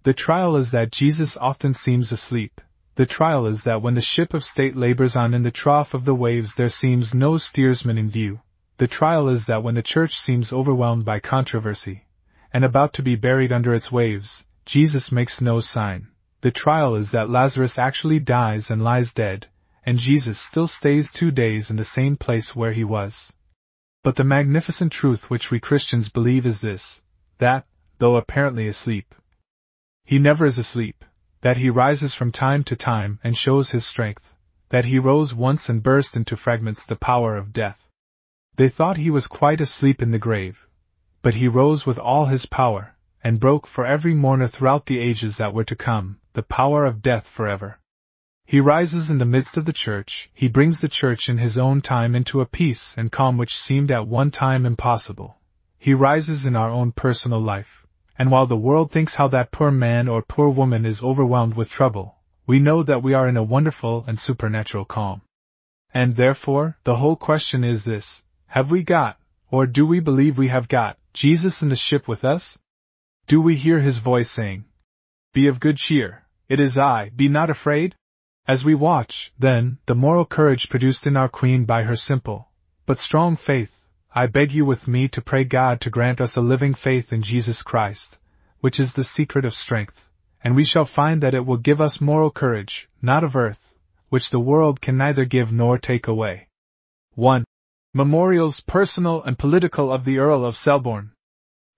The 0.03 0.13
trial 0.13 0.55
is 0.55 0.71
that 0.71 0.91
Jesus 0.91 1.38
often 1.38 1.73
seems 1.73 2.12
asleep. 2.12 2.62
The 2.95 3.05
trial 3.05 3.45
is 3.45 3.63
that 3.63 3.81
when 3.81 3.93
the 3.93 4.01
ship 4.01 4.34
of 4.34 4.43
state 4.43 4.75
labors 4.75 5.15
on 5.15 5.34
in 5.34 5.43
the 5.43 5.51
trough 5.51 5.93
of 5.93 6.05
the 6.05 6.15
waves 6.15 6.55
there 6.55 6.69
seems 6.69 7.15
no 7.15 7.38
steersman 7.38 7.97
in 7.97 8.10
view. 8.10 8.41
The 8.77 8.88
trial 8.88 9.27
is 9.29 9.45
that 9.45 9.63
when 9.63 9.75
the 9.75 9.81
church 9.81 10.19
seems 10.19 10.51
overwhelmed 10.51 11.05
by 11.05 11.19
controversy, 11.19 12.05
and 12.53 12.65
about 12.65 12.93
to 12.93 13.03
be 13.03 13.15
buried 13.15 13.51
under 13.51 13.73
its 13.73 13.91
waves, 13.91 14.45
Jesus 14.65 15.12
makes 15.12 15.41
no 15.41 15.60
sign. 15.60 16.07
The 16.41 16.51
trial 16.51 16.95
is 16.95 17.12
that 17.12 17.29
Lazarus 17.29 17.77
actually 17.77 18.19
dies 18.19 18.71
and 18.71 18.84
lies 18.84 19.13
dead, 19.13 19.47
and 19.86 19.97
Jesus 19.97 20.39
still 20.39 20.67
stays 20.67 21.12
two 21.12 21.31
days 21.31 21.69
in 21.69 21.77
the 21.77 21.84
same 21.84 22.17
place 22.17 22.55
where 22.55 22.73
he 22.73 22.84
was. 22.84 23.34
But 24.03 24.15
the 24.15 24.23
magnificent 24.23 24.91
truth 24.91 25.29
which 25.29 25.51
we 25.51 25.60
Christians 25.60 26.10
believe 26.10 26.45
is 26.45 26.62
this, 26.62 27.01
that, 27.38 27.65
though 28.01 28.17
apparently 28.17 28.65
asleep, 28.65 29.13
he 30.03 30.17
never 30.17 30.47
is 30.47 30.57
asleep, 30.57 31.05
that 31.41 31.57
he 31.57 31.69
rises 31.69 32.15
from 32.15 32.31
time 32.31 32.63
to 32.63 32.75
time 32.75 33.19
and 33.23 33.37
shows 33.37 33.69
his 33.69 33.85
strength, 33.85 34.33
that 34.69 34.85
he 34.85 34.97
rose 34.97 35.35
once 35.35 35.69
and 35.69 35.83
burst 35.83 36.15
into 36.15 36.35
fragments 36.35 36.83
the 36.87 36.95
power 36.95 37.37
of 37.37 37.53
death. 37.53 37.87
They 38.55 38.69
thought 38.69 38.97
he 38.97 39.11
was 39.11 39.27
quite 39.27 39.61
asleep 39.61 40.01
in 40.01 40.09
the 40.09 40.17
grave, 40.17 40.67
but 41.21 41.35
he 41.35 41.47
rose 41.47 41.85
with 41.85 41.99
all 41.99 42.25
his 42.25 42.47
power, 42.47 42.95
and 43.23 43.39
broke 43.39 43.67
for 43.67 43.85
every 43.85 44.15
mourner 44.15 44.47
throughout 44.47 44.87
the 44.87 44.97
ages 44.97 45.37
that 45.37 45.53
were 45.53 45.65
to 45.65 45.75
come, 45.75 46.19
the 46.33 46.41
power 46.41 46.85
of 46.85 47.03
death 47.03 47.27
forever. 47.27 47.77
He 48.47 48.59
rises 48.59 49.11
in 49.11 49.19
the 49.19 49.25
midst 49.25 49.57
of 49.57 49.65
the 49.65 49.73
church, 49.73 50.31
he 50.33 50.47
brings 50.47 50.81
the 50.81 50.89
church 50.89 51.29
in 51.29 51.37
his 51.37 51.55
own 51.55 51.81
time 51.81 52.15
into 52.15 52.41
a 52.41 52.47
peace 52.47 52.97
and 52.97 53.11
calm 53.11 53.37
which 53.37 53.55
seemed 53.55 53.91
at 53.91 54.07
one 54.07 54.31
time 54.31 54.65
impossible. 54.65 55.37
He 55.77 55.93
rises 55.93 56.47
in 56.47 56.55
our 56.55 56.71
own 56.71 56.93
personal 56.93 57.39
life, 57.39 57.81
and 58.21 58.29
while 58.29 58.45
the 58.45 58.55
world 58.55 58.91
thinks 58.91 59.15
how 59.15 59.27
that 59.27 59.49
poor 59.49 59.71
man 59.71 60.07
or 60.07 60.21
poor 60.21 60.47
woman 60.47 60.86
is 60.86 61.01
overwhelmed 61.01 61.55
with 61.55 61.71
trouble, 61.71 62.19
we 62.45 62.60
know 62.60 62.84
that 62.84 63.01
we 63.01 63.15
are 63.15 63.27
in 63.27 63.36
a 63.36 63.41
wonderful 63.41 64.05
and 64.05 64.19
supernatural 64.19 64.86
calm. 64.86 65.23
And 65.91 66.15
therefore, 66.15 66.77
the 66.84 66.97
whole 66.97 67.15
question 67.15 67.63
is 67.63 67.84
this 67.84 68.23
have 68.45 68.69
we 68.69 68.84
got, 68.84 69.17
or 69.49 69.65
do 69.65 69.88
we 69.88 70.01
believe 70.01 70.38
we 70.38 70.49
have 70.49 70.67
got, 70.67 70.99
Jesus 71.15 71.63
in 71.63 71.69
the 71.69 71.75
ship 71.75 72.07
with 72.07 72.23
us? 72.23 72.60
Do 73.25 73.41
we 73.41 73.55
hear 73.55 73.79
his 73.79 73.97
voice 73.97 74.29
saying, 74.29 74.65
Be 75.34 75.47
of 75.47 75.60
good 75.60 75.77
cheer, 75.77 76.23
it 76.47 76.60
is 76.60 76.77
I, 76.77 77.10
be 77.10 77.27
not 77.27 77.49
afraid? 77.49 77.95
As 78.47 78.63
we 78.63 78.75
watch, 78.75 79.34
then, 79.39 79.79
the 79.88 79.95
moral 79.95 80.25
courage 80.25 80.69
produced 80.69 81.07
in 81.07 81.17
our 81.17 81.27
Queen 81.27 81.65
by 81.65 81.81
her 81.81 81.95
simple, 81.95 82.51
but 82.86 82.99
strong 82.99 83.36
faith, 83.36 83.80
I 84.13 84.28
beg 84.28 84.52
you 84.52 84.65
with 84.65 84.89
me 84.89 85.08
to 85.08 85.21
pray 85.21 85.45
God 85.45 85.80
to 85.82 85.89
grant 85.89 86.19
us 86.19 86.36
a 86.36 86.41
living 86.41 86.74
faith 86.74 87.13
in 87.13 87.21
Jesus 87.21 87.63
Christ, 87.63 88.19
which 88.60 88.78
is 88.78 88.93
the 88.93 89.06
secret 89.06 89.45
of 89.45 89.54
strength, 89.54 90.10
and 90.43 90.54
we 90.54 90.65
shall 90.65 90.84
find 90.84 91.24
that 91.24 91.34
it 91.34 91.45
will 91.45 91.56
give 91.56 91.80
us 91.80 92.02
moral 92.02 92.30
courage, 92.30 92.89
not 93.02 93.24
of 93.24 93.38
earth, 93.38 93.74
which 94.10 94.30
the 94.30 94.39
world 94.39 94.82
can 94.82 94.97
neither 94.97 95.24
give 95.24 95.54
nor 95.54 95.78
take 95.78 96.08
away. 96.08 96.50
1. 97.15 97.45
Memorials 97.93 98.60
Personal 98.60 99.24
and 99.24 99.39
Political 99.39 99.93
of 99.93 100.04
the 100.04 100.17
Earl 100.17 100.43
of 100.43 100.58
Selborne. 100.58 101.13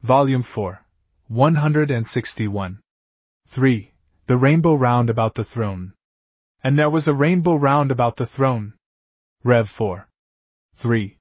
Volume 0.01 0.41
4. 0.41 0.83
161. 1.27 2.79
3. 3.47 3.91
The 4.25 4.37
Rainbow 4.37 4.73
Round 4.73 5.11
About 5.11 5.35
the 5.35 5.43
Throne. 5.43 5.93
And 6.63 6.79
there 6.79 6.89
was 6.89 7.07
a 7.07 7.13
rainbow 7.13 7.55
round 7.55 7.91
about 7.91 8.15
the 8.15 8.25
throne. 8.25 8.73
Rev 9.43 9.69
4. 9.69 10.07
3. 10.75 11.17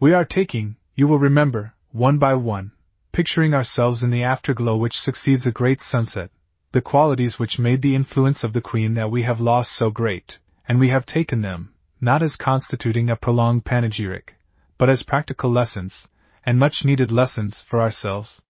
We 0.00 0.12
are 0.12 0.24
taking, 0.24 0.76
you 0.94 1.08
will 1.08 1.18
remember, 1.18 1.74
one 1.90 2.18
by 2.18 2.34
one, 2.34 2.70
picturing 3.10 3.52
ourselves 3.52 4.04
in 4.04 4.10
the 4.10 4.22
afterglow 4.22 4.76
which 4.76 5.00
succeeds 5.00 5.44
a 5.44 5.50
great 5.50 5.80
sunset, 5.80 6.30
the 6.70 6.80
qualities 6.80 7.40
which 7.40 7.58
made 7.58 7.82
the 7.82 7.96
influence 7.96 8.44
of 8.44 8.52
the 8.52 8.60
Queen 8.60 8.94
that 8.94 9.10
we 9.10 9.22
have 9.22 9.40
lost 9.40 9.72
so 9.72 9.90
great, 9.90 10.38
and 10.68 10.78
we 10.78 10.90
have 10.90 11.04
taken 11.04 11.42
them, 11.42 11.74
not 12.00 12.22
as 12.22 12.36
constituting 12.36 13.10
a 13.10 13.16
prolonged 13.16 13.64
panegyric, 13.64 14.36
but 14.76 14.88
as 14.88 15.02
practical 15.02 15.50
lessons, 15.50 16.06
and 16.46 16.60
much 16.60 16.84
needed 16.84 17.10
lessons, 17.10 17.60
for 17.60 17.80
ourselves. 17.80 18.40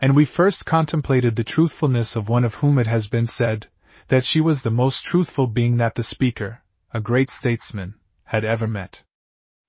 And 0.00 0.16
we 0.16 0.24
first 0.24 0.64
contemplated 0.64 1.36
the 1.36 1.44
truthfulness 1.44 2.16
of 2.16 2.30
one 2.30 2.46
of 2.46 2.54
whom 2.54 2.78
it 2.78 2.86
has 2.86 3.08
been 3.08 3.26
said, 3.26 3.66
that 4.06 4.24
she 4.24 4.40
was 4.40 4.62
the 4.62 4.70
most 4.70 5.04
truthful 5.04 5.48
being 5.48 5.76
that 5.76 5.96
the 5.96 6.02
speaker, 6.02 6.62
a 6.94 7.00
great 7.02 7.28
statesman, 7.28 7.94
had 8.24 8.42
ever 8.42 8.66
met. 8.66 9.04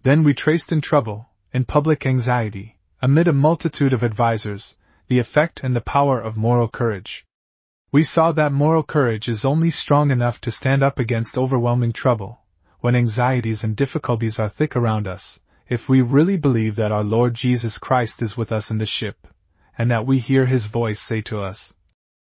Then 0.01 0.23
we 0.23 0.33
traced 0.33 0.71
in 0.71 0.79
trouble, 0.79 1.29
in 1.51 1.65
public 1.65 2.05
anxiety, 2.05 2.79
amid 3.01 3.27
a 3.27 3.33
multitude 3.33 3.91
of 3.91 4.01
advisers, 4.01 4.77
the 5.07 5.19
effect 5.19 5.59
and 5.61 5.75
the 5.75 5.81
power 5.81 6.21
of 6.21 6.37
moral 6.37 6.69
courage. 6.69 7.25
We 7.91 8.03
saw 8.03 8.31
that 8.31 8.53
moral 8.53 8.83
courage 8.83 9.27
is 9.27 9.43
only 9.43 9.71
strong 9.71 10.09
enough 10.09 10.39
to 10.41 10.51
stand 10.51 10.83
up 10.83 10.99
against 10.99 11.37
overwhelming 11.37 11.91
trouble, 11.91 12.39
when 12.79 12.95
anxieties 12.95 13.63
and 13.65 13.75
difficulties 13.75 14.39
are 14.39 14.47
thick 14.47 14.77
around 14.77 15.05
us, 15.05 15.41
if 15.67 15.89
we 15.89 16.01
really 16.01 16.37
believe 16.37 16.77
that 16.77 16.93
our 16.93 17.03
Lord 17.03 17.33
Jesus 17.33 17.77
Christ 17.77 18.21
is 18.21 18.37
with 18.37 18.53
us 18.53 18.71
in 18.71 18.77
the 18.77 18.85
ship, 18.85 19.27
and 19.77 19.91
that 19.91 20.05
we 20.05 20.19
hear 20.19 20.45
his 20.45 20.67
voice 20.67 21.01
say 21.01 21.21
to 21.23 21.39
us, 21.39 21.73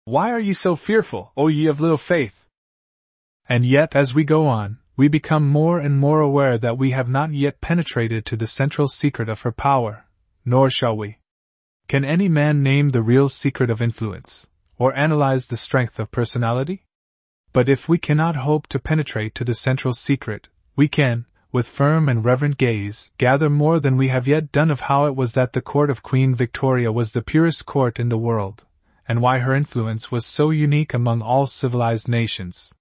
Why 0.03 0.31
are 0.31 0.39
ye 0.39 0.51
so 0.51 0.75
fearful, 0.75 1.31
O 1.37 1.47
ye 1.47 1.67
of 1.67 1.79
little 1.79 1.97
faith? 1.97 2.45
And 3.47 3.65
yet, 3.65 3.95
as 3.95 4.13
we 4.13 4.25
go 4.25 4.47
on, 4.47 4.79
we 4.95 5.07
become 5.07 5.47
more 5.47 5.79
and 5.79 5.97
more 5.97 6.19
aware 6.19 6.57
that 6.57 6.77
we 6.77 6.91
have 6.91 7.09
not 7.09 7.31
yet 7.31 7.59
penetrated 7.61 8.25
to 8.25 8.35
the 8.35 8.45
central 8.45 8.87
secret 8.87 9.27
of 9.27 9.41
her 9.41 9.51
power, 9.51 10.05
nor 10.45 10.69
shall 10.69 10.95
we. 10.95 11.17
Can 11.87 12.05
any 12.05 12.29
man 12.29 12.61
name 12.61 12.89
the 12.89 13.01
real 13.01 13.27
secret 13.27 13.69
of 13.69 13.81
influence, 13.81 14.47
or 14.77 14.95
analyze 14.95 15.47
the 15.47 15.57
strength 15.57 15.99
of 15.99 16.11
personality? 16.11 16.85
But 17.53 17.69
if 17.69 17.89
we 17.89 17.97
cannot 17.97 18.35
hope 18.35 18.67
to 18.67 18.79
penetrate 18.79 19.35
to 19.35 19.43
the 19.43 19.53
central 19.53 19.93
secret, 19.93 20.47
we 20.75 20.87
can, 20.87 21.25
with 21.51 21.67
firm 21.67 22.09
and 22.09 22.25
reverent 22.25 22.57
gaze, 22.57 23.11
gather 23.17 23.49
more 23.49 23.79
than 23.79 23.97
we 23.97 24.07
have 24.07 24.27
yet 24.27 24.51
done 24.51 24.71
of 24.71 24.81
how 24.81 25.05
it 25.05 25.15
was 25.15 25.33
that 25.33 25.53
the 25.53 25.61
court 25.61 25.89
of 25.89 26.01
Queen 26.01 26.33
Victoria 26.33 26.91
was 26.91 27.13
the 27.13 27.21
purest 27.21 27.65
court 27.65 27.99
in 27.99 28.09
the 28.09 28.17
world, 28.17 28.65
and 29.07 29.21
why 29.21 29.39
her 29.39 29.55
influence 29.55 30.11
was 30.11 30.25
so 30.25 30.49
unique 30.49 30.93
among 30.93 31.21
all 31.21 31.45
civilized 31.45 32.07
nations. 32.07 32.73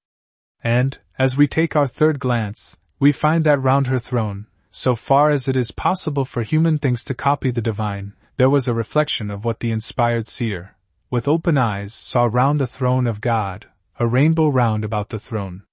And, 0.62 0.98
as 1.18 1.36
we 1.36 1.46
take 1.46 1.74
our 1.74 1.86
third 1.86 2.18
glance, 2.18 2.76
we 2.98 3.12
find 3.12 3.44
that 3.44 3.60
round 3.60 3.88
her 3.88 3.98
throne, 3.98 4.46
so 4.70 4.94
far 4.94 5.30
as 5.30 5.48
it 5.48 5.56
is 5.56 5.70
possible 5.70 6.24
for 6.24 6.42
human 6.42 6.78
things 6.78 7.04
to 7.04 7.14
copy 7.14 7.50
the 7.50 7.60
divine, 7.60 8.14
there 8.36 8.48
was 8.48 8.66
a 8.66 8.74
reflection 8.74 9.30
of 9.30 9.44
what 9.44 9.60
the 9.60 9.70
inspired 9.70 10.26
seer, 10.26 10.76
with 11.10 11.28
open 11.28 11.58
eyes, 11.58 11.92
saw 11.92 12.24
round 12.24 12.58
the 12.60 12.66
throne 12.66 13.06
of 13.06 13.20
God, 13.20 13.66
a 13.98 14.06
rainbow 14.06 14.48
round 14.48 14.84
about 14.84 15.10
the 15.10 15.18
throne. 15.18 15.64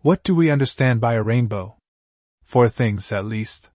What 0.00 0.24
do 0.24 0.34
we 0.34 0.50
understand 0.50 1.00
by 1.00 1.14
a 1.14 1.22
rainbow? 1.22 1.76
Four 2.42 2.68
things 2.68 3.12
at 3.12 3.24
least. 3.24 3.70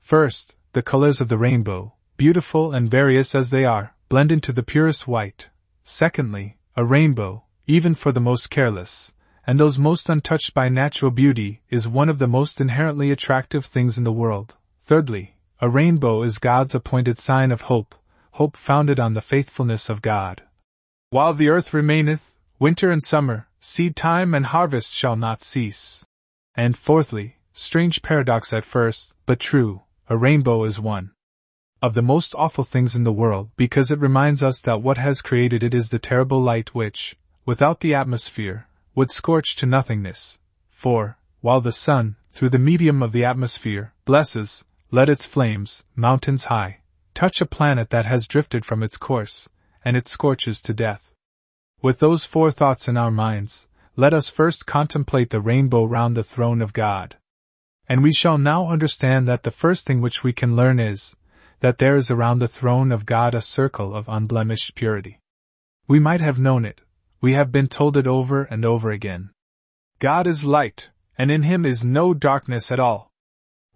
First, 0.00 0.56
the 0.72 0.82
colors 0.82 1.22
of 1.22 1.28
the 1.28 1.38
rainbow, 1.38 1.94
beautiful 2.18 2.72
and 2.72 2.90
various 2.90 3.34
as 3.34 3.48
they 3.48 3.64
are, 3.64 3.94
blend 4.10 4.30
into 4.30 4.52
the 4.52 4.62
purest 4.62 5.08
white. 5.08 5.48
Secondly, 5.82 6.58
a 6.76 6.84
rainbow, 6.84 7.44
even 7.66 7.94
for 7.94 8.12
the 8.12 8.20
most 8.20 8.50
careless, 8.50 9.13
and 9.46 9.58
those 9.58 9.78
most 9.78 10.08
untouched 10.08 10.54
by 10.54 10.68
natural 10.68 11.10
beauty, 11.10 11.60
is 11.70 11.86
one 11.86 12.08
of 12.08 12.18
the 12.18 12.26
most 12.26 12.60
inherently 12.60 13.10
attractive 13.10 13.64
things 13.64 13.98
in 13.98 14.04
the 14.04 14.12
world. 14.12 14.56
Thirdly, 14.80 15.36
a 15.60 15.68
rainbow 15.68 16.22
is 16.22 16.38
God's 16.38 16.74
appointed 16.74 17.18
sign 17.18 17.52
of 17.52 17.62
hope, 17.62 17.94
hope 18.32 18.56
founded 18.56 18.98
on 18.98 19.14
the 19.14 19.20
faithfulness 19.20 19.88
of 19.88 20.02
God. 20.02 20.42
While 21.10 21.34
the 21.34 21.48
earth 21.48 21.72
remaineth, 21.72 22.36
winter 22.58 22.90
and 22.90 23.02
summer, 23.02 23.48
seed 23.60 23.96
time 23.96 24.34
and 24.34 24.46
harvest 24.46 24.92
shall 24.92 25.16
not 25.16 25.40
cease. 25.40 26.04
And 26.54 26.76
fourthly, 26.76 27.36
strange 27.52 28.02
paradox 28.02 28.52
at 28.52 28.64
first, 28.64 29.14
but 29.26 29.40
true, 29.40 29.82
a 30.08 30.16
rainbow 30.16 30.64
is 30.64 30.80
one 30.80 31.12
of 31.80 31.94
the 31.94 32.02
most 32.02 32.34
awful 32.36 32.64
things 32.64 32.96
in 32.96 33.02
the 33.02 33.12
world 33.12 33.50
because 33.56 33.90
it 33.90 33.98
reminds 33.98 34.42
us 34.42 34.62
that 34.62 34.80
what 34.80 34.96
has 34.96 35.20
created 35.20 35.62
it 35.62 35.74
is 35.74 35.90
the 35.90 35.98
terrible 35.98 36.42
light 36.42 36.74
which, 36.74 37.16
without 37.44 37.80
the 37.80 37.94
atmosphere, 37.94 38.66
would 38.94 39.10
scorch 39.10 39.56
to 39.56 39.66
nothingness. 39.66 40.38
For, 40.68 41.18
while 41.40 41.60
the 41.60 41.72
sun, 41.72 42.16
through 42.30 42.50
the 42.50 42.58
medium 42.58 43.02
of 43.02 43.12
the 43.12 43.24
atmosphere, 43.24 43.92
blesses, 44.04 44.64
let 44.90 45.08
its 45.08 45.26
flames, 45.26 45.84
mountains 45.96 46.44
high, 46.44 46.80
touch 47.14 47.40
a 47.40 47.46
planet 47.46 47.90
that 47.90 48.06
has 48.06 48.28
drifted 48.28 48.64
from 48.64 48.82
its 48.82 48.96
course, 48.96 49.48
and 49.84 49.96
it 49.96 50.06
scorches 50.06 50.62
to 50.62 50.72
death. 50.72 51.12
With 51.82 51.98
those 51.98 52.24
four 52.24 52.50
thoughts 52.50 52.88
in 52.88 52.96
our 52.96 53.10
minds, 53.10 53.68
let 53.96 54.14
us 54.14 54.28
first 54.28 54.66
contemplate 54.66 55.30
the 55.30 55.40
rainbow 55.40 55.84
round 55.84 56.16
the 56.16 56.22
throne 56.22 56.62
of 56.62 56.72
God. 56.72 57.16
And 57.88 58.02
we 58.02 58.12
shall 58.12 58.38
now 58.38 58.68
understand 58.68 59.28
that 59.28 59.42
the 59.42 59.50
first 59.50 59.86
thing 59.86 60.00
which 60.00 60.24
we 60.24 60.32
can 60.32 60.56
learn 60.56 60.80
is, 60.80 61.14
that 61.60 61.78
there 61.78 61.96
is 61.96 62.10
around 62.10 62.38
the 62.38 62.48
throne 62.48 62.90
of 62.90 63.06
God 63.06 63.34
a 63.34 63.40
circle 63.40 63.94
of 63.94 64.08
unblemished 64.08 64.74
purity. 64.74 65.20
We 65.86 65.98
might 66.00 66.20
have 66.20 66.38
known 66.38 66.64
it, 66.64 66.80
we 67.24 67.32
have 67.32 67.50
been 67.50 67.66
told 67.66 67.96
it 67.96 68.06
over 68.06 68.42
and 68.42 68.66
over 68.66 68.90
again. 68.90 69.30
God 69.98 70.26
is 70.26 70.44
light, 70.44 70.90
and 71.16 71.30
in 71.30 71.42
him 71.42 71.64
is 71.64 71.82
no 71.82 72.12
darkness 72.12 72.70
at 72.70 72.78
all. 72.78 73.10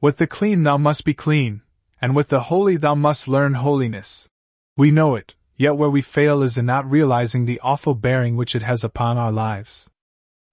With 0.02 0.18
the 0.18 0.26
clean 0.26 0.64
thou 0.64 0.76
must 0.76 1.02
be 1.02 1.14
clean, 1.14 1.62
and 1.98 2.14
with 2.14 2.28
the 2.28 2.40
holy 2.52 2.76
thou 2.76 2.94
must 2.94 3.26
learn 3.26 3.54
holiness. 3.54 4.28
We 4.76 4.90
know 4.90 5.14
it, 5.14 5.34
yet 5.56 5.78
where 5.78 5.88
we 5.88 6.02
fail 6.02 6.42
is 6.42 6.58
in 6.58 6.66
not 6.66 6.90
realizing 6.90 7.46
the 7.46 7.58
awful 7.60 7.94
bearing 7.94 8.36
which 8.36 8.54
it 8.54 8.60
has 8.60 8.84
upon 8.84 9.16
our 9.16 9.32
lives. 9.32 9.88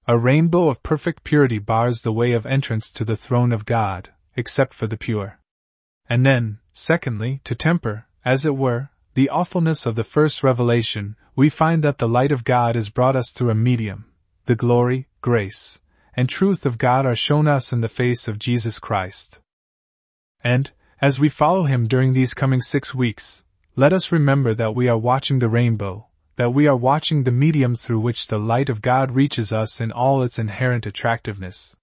A 0.07 0.17
rainbow 0.17 0.69
of 0.69 0.81
perfect 0.81 1.25
purity 1.25 1.59
bars 1.59 2.01
the 2.01 2.13
way 2.13 2.31
of 2.31 2.45
entrance 2.45 2.93
to 2.93 3.03
the 3.03 3.17
throne 3.17 3.51
of 3.51 3.65
God, 3.65 4.13
except 4.37 4.73
for 4.73 4.87
the 4.87 4.95
pure. 4.95 5.37
And 6.07 6.25
then, 6.25 6.59
secondly, 6.71 7.41
to 7.43 7.55
temper, 7.55 8.05
as 8.23 8.45
it 8.45 8.55
were, 8.55 8.89
the 9.15 9.29
awfulness 9.29 9.85
of 9.85 9.95
the 9.95 10.03
first 10.03 10.43
revelation, 10.43 11.15
we 11.37 11.47
find 11.47 11.81
that 11.83 11.99
the 11.99 12.07
light 12.07 12.33
of 12.33 12.43
God 12.43 12.75
is 12.75 12.89
brought 12.89 13.15
us 13.15 13.31
through 13.31 13.49
a 13.49 13.55
medium. 13.55 14.11
The 14.43 14.57
glory, 14.57 15.07
grace, 15.21 15.79
and 16.17 16.27
truth 16.27 16.65
of 16.65 16.77
God 16.77 17.05
are 17.05 17.15
shown 17.15 17.47
us 17.47 17.71
in 17.71 17.79
the 17.79 17.87
face 17.87 18.27
of 18.27 18.37
Jesus 18.37 18.77
Christ. 18.77 19.39
And, 20.43 20.69
as 20.99 21.17
we 21.17 21.29
follow 21.29 21.63
Him 21.63 21.87
during 21.87 22.11
these 22.11 22.33
coming 22.33 22.59
six 22.59 22.93
weeks, 22.93 23.45
let 23.77 23.93
us 23.93 24.11
remember 24.11 24.53
that 24.53 24.75
we 24.75 24.89
are 24.89 24.97
watching 24.97 25.39
the 25.39 25.47
rainbow, 25.47 26.07
that 26.35 26.53
we 26.53 26.67
are 26.67 26.75
watching 26.75 27.23
the 27.23 27.31
medium 27.31 27.75
through 27.75 28.01
which 28.01 28.27
the 28.27 28.37
light 28.37 28.67
of 28.67 28.81
God 28.81 29.11
reaches 29.11 29.53
us 29.53 29.79
in 29.79 29.93
all 29.93 30.23
its 30.23 30.37
inherent 30.37 30.85
attractiveness. 30.85 31.73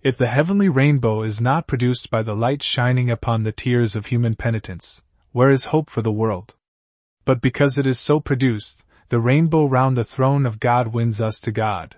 If 0.00 0.16
the 0.16 0.28
heavenly 0.28 0.70
rainbow 0.70 1.20
is 1.20 1.38
not 1.38 1.66
produced 1.66 2.10
by 2.10 2.22
the 2.22 2.34
light 2.34 2.62
shining 2.62 3.10
upon 3.10 3.42
the 3.42 3.52
tears 3.52 3.94
of 3.94 4.06
human 4.06 4.36
penitence, 4.36 5.02
where 5.32 5.50
is 5.50 5.66
hope 5.66 5.90
for 5.90 6.00
the 6.00 6.10
world? 6.10 6.54
But 7.24 7.40
because 7.40 7.78
it 7.78 7.86
is 7.86 7.98
so 7.98 8.20
produced, 8.20 8.84
the 9.08 9.20
rainbow 9.20 9.66
round 9.66 9.96
the 9.96 10.04
throne 10.04 10.46
of 10.46 10.60
God 10.60 10.88
wins 10.88 11.20
us 11.20 11.40
to 11.42 11.52
God. 11.52 11.96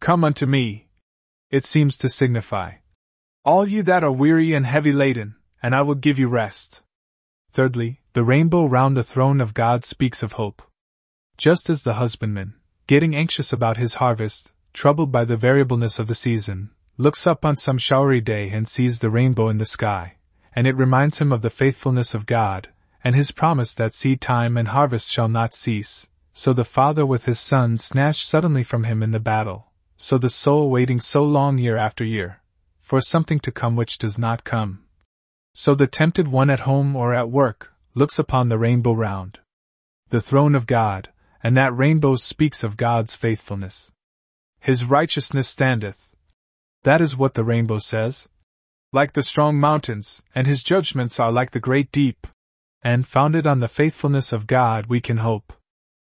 Come 0.00 0.24
unto 0.24 0.46
me, 0.46 0.88
it 1.50 1.64
seems 1.64 1.96
to 1.98 2.08
signify. 2.08 2.72
All 3.44 3.66
you 3.66 3.82
that 3.84 4.04
are 4.04 4.12
weary 4.12 4.54
and 4.54 4.66
heavy 4.66 4.92
laden, 4.92 5.36
and 5.62 5.74
I 5.74 5.82
will 5.82 5.94
give 5.94 6.18
you 6.18 6.28
rest. 6.28 6.82
Thirdly, 7.52 8.00
the 8.12 8.24
rainbow 8.24 8.66
round 8.66 8.96
the 8.96 9.02
throne 9.02 9.40
of 9.40 9.54
God 9.54 9.84
speaks 9.84 10.22
of 10.22 10.32
hope. 10.32 10.62
Just 11.36 11.70
as 11.70 11.82
the 11.82 11.94
husbandman, 11.94 12.54
getting 12.86 13.14
anxious 13.14 13.52
about 13.52 13.76
his 13.76 13.94
harvest, 13.94 14.52
troubled 14.72 15.10
by 15.10 15.24
the 15.24 15.36
variableness 15.36 15.98
of 15.98 16.06
the 16.06 16.14
season, 16.14 16.70
looks 16.98 17.26
up 17.26 17.44
on 17.44 17.56
some 17.56 17.78
showery 17.78 18.20
day 18.20 18.50
and 18.50 18.68
sees 18.68 19.00
the 19.00 19.10
rainbow 19.10 19.48
in 19.48 19.58
the 19.58 19.64
sky, 19.64 20.16
and 20.54 20.66
it 20.66 20.76
reminds 20.76 21.20
him 21.20 21.32
of 21.32 21.42
the 21.42 21.50
faithfulness 21.50 22.14
of 22.14 22.26
God, 22.26 22.68
and 23.04 23.14
his 23.14 23.30
promise 23.30 23.74
that 23.74 23.92
seed 23.92 24.22
time 24.22 24.56
and 24.56 24.68
harvest 24.68 25.12
shall 25.12 25.28
not 25.28 25.52
cease. 25.52 26.08
So 26.32 26.54
the 26.54 26.64
father 26.64 27.04
with 27.04 27.26
his 27.26 27.38
son 27.38 27.76
snatched 27.76 28.26
suddenly 28.26 28.64
from 28.64 28.84
him 28.84 29.02
in 29.02 29.10
the 29.12 29.20
battle. 29.20 29.70
So 29.98 30.16
the 30.16 30.30
soul 30.30 30.70
waiting 30.70 30.98
so 30.98 31.22
long 31.22 31.58
year 31.58 31.76
after 31.76 32.02
year, 32.02 32.40
for 32.80 33.00
something 33.02 33.38
to 33.40 33.52
come 33.52 33.76
which 33.76 33.98
does 33.98 34.18
not 34.18 34.42
come. 34.42 34.84
So 35.52 35.74
the 35.74 35.86
tempted 35.86 36.28
one 36.28 36.48
at 36.50 36.60
home 36.60 36.96
or 36.96 37.14
at 37.14 37.30
work 37.30 37.72
looks 37.94 38.18
upon 38.18 38.48
the 38.48 38.58
rainbow 38.58 38.94
round 38.94 39.38
the 40.08 40.20
throne 40.20 40.54
of 40.54 40.66
God, 40.66 41.10
and 41.42 41.56
that 41.56 41.76
rainbow 41.76 42.14
speaks 42.14 42.62
of 42.62 42.76
God's 42.76 43.16
faithfulness. 43.16 43.90
His 44.60 44.84
righteousness 44.84 45.48
standeth. 45.48 46.14
That 46.84 47.00
is 47.00 47.16
what 47.16 47.34
the 47.34 47.42
rainbow 47.42 47.78
says. 47.78 48.28
Like 48.92 49.14
the 49.14 49.22
strong 49.22 49.58
mountains, 49.58 50.22
and 50.34 50.46
his 50.46 50.62
judgments 50.62 51.18
are 51.18 51.32
like 51.32 51.50
the 51.50 51.58
great 51.58 51.90
deep 51.90 52.28
and 52.84 53.08
founded 53.08 53.46
on 53.46 53.60
the 53.60 53.66
faithfulness 53.68 54.32
of 54.32 54.46
God 54.46 54.86
we 54.86 55.00
can 55.00 55.16
hope. 55.16 55.54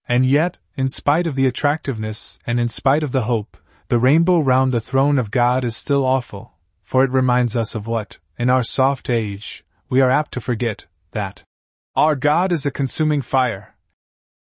And 0.08 0.24
yet, 0.24 0.56
in 0.76 0.88
spite 0.88 1.26
of 1.26 1.34
the 1.34 1.46
attractiveness 1.46 2.38
and 2.46 2.58
in 2.58 2.68
spite 2.68 3.02
of 3.02 3.12
the 3.12 3.22
hope, 3.22 3.56
the 3.88 3.98
rainbow 3.98 4.40
round 4.40 4.72
the 4.72 4.80
throne 4.80 5.18
of 5.18 5.30
God 5.30 5.62
is 5.62 5.76
still 5.76 6.04
awful, 6.04 6.54
for 6.82 7.04
it 7.04 7.10
reminds 7.10 7.56
us 7.56 7.74
of 7.74 7.86
what, 7.86 8.18
in 8.38 8.48
our 8.48 8.62
soft 8.62 9.10
age, 9.10 9.64
we 9.90 10.00
are 10.00 10.10
apt 10.10 10.32
to 10.32 10.40
forget 10.40 10.86
that 11.12 11.44
our 11.94 12.16
God 12.16 12.50
is 12.50 12.66
a 12.66 12.70
consuming 12.70 13.22
fire. 13.22 13.76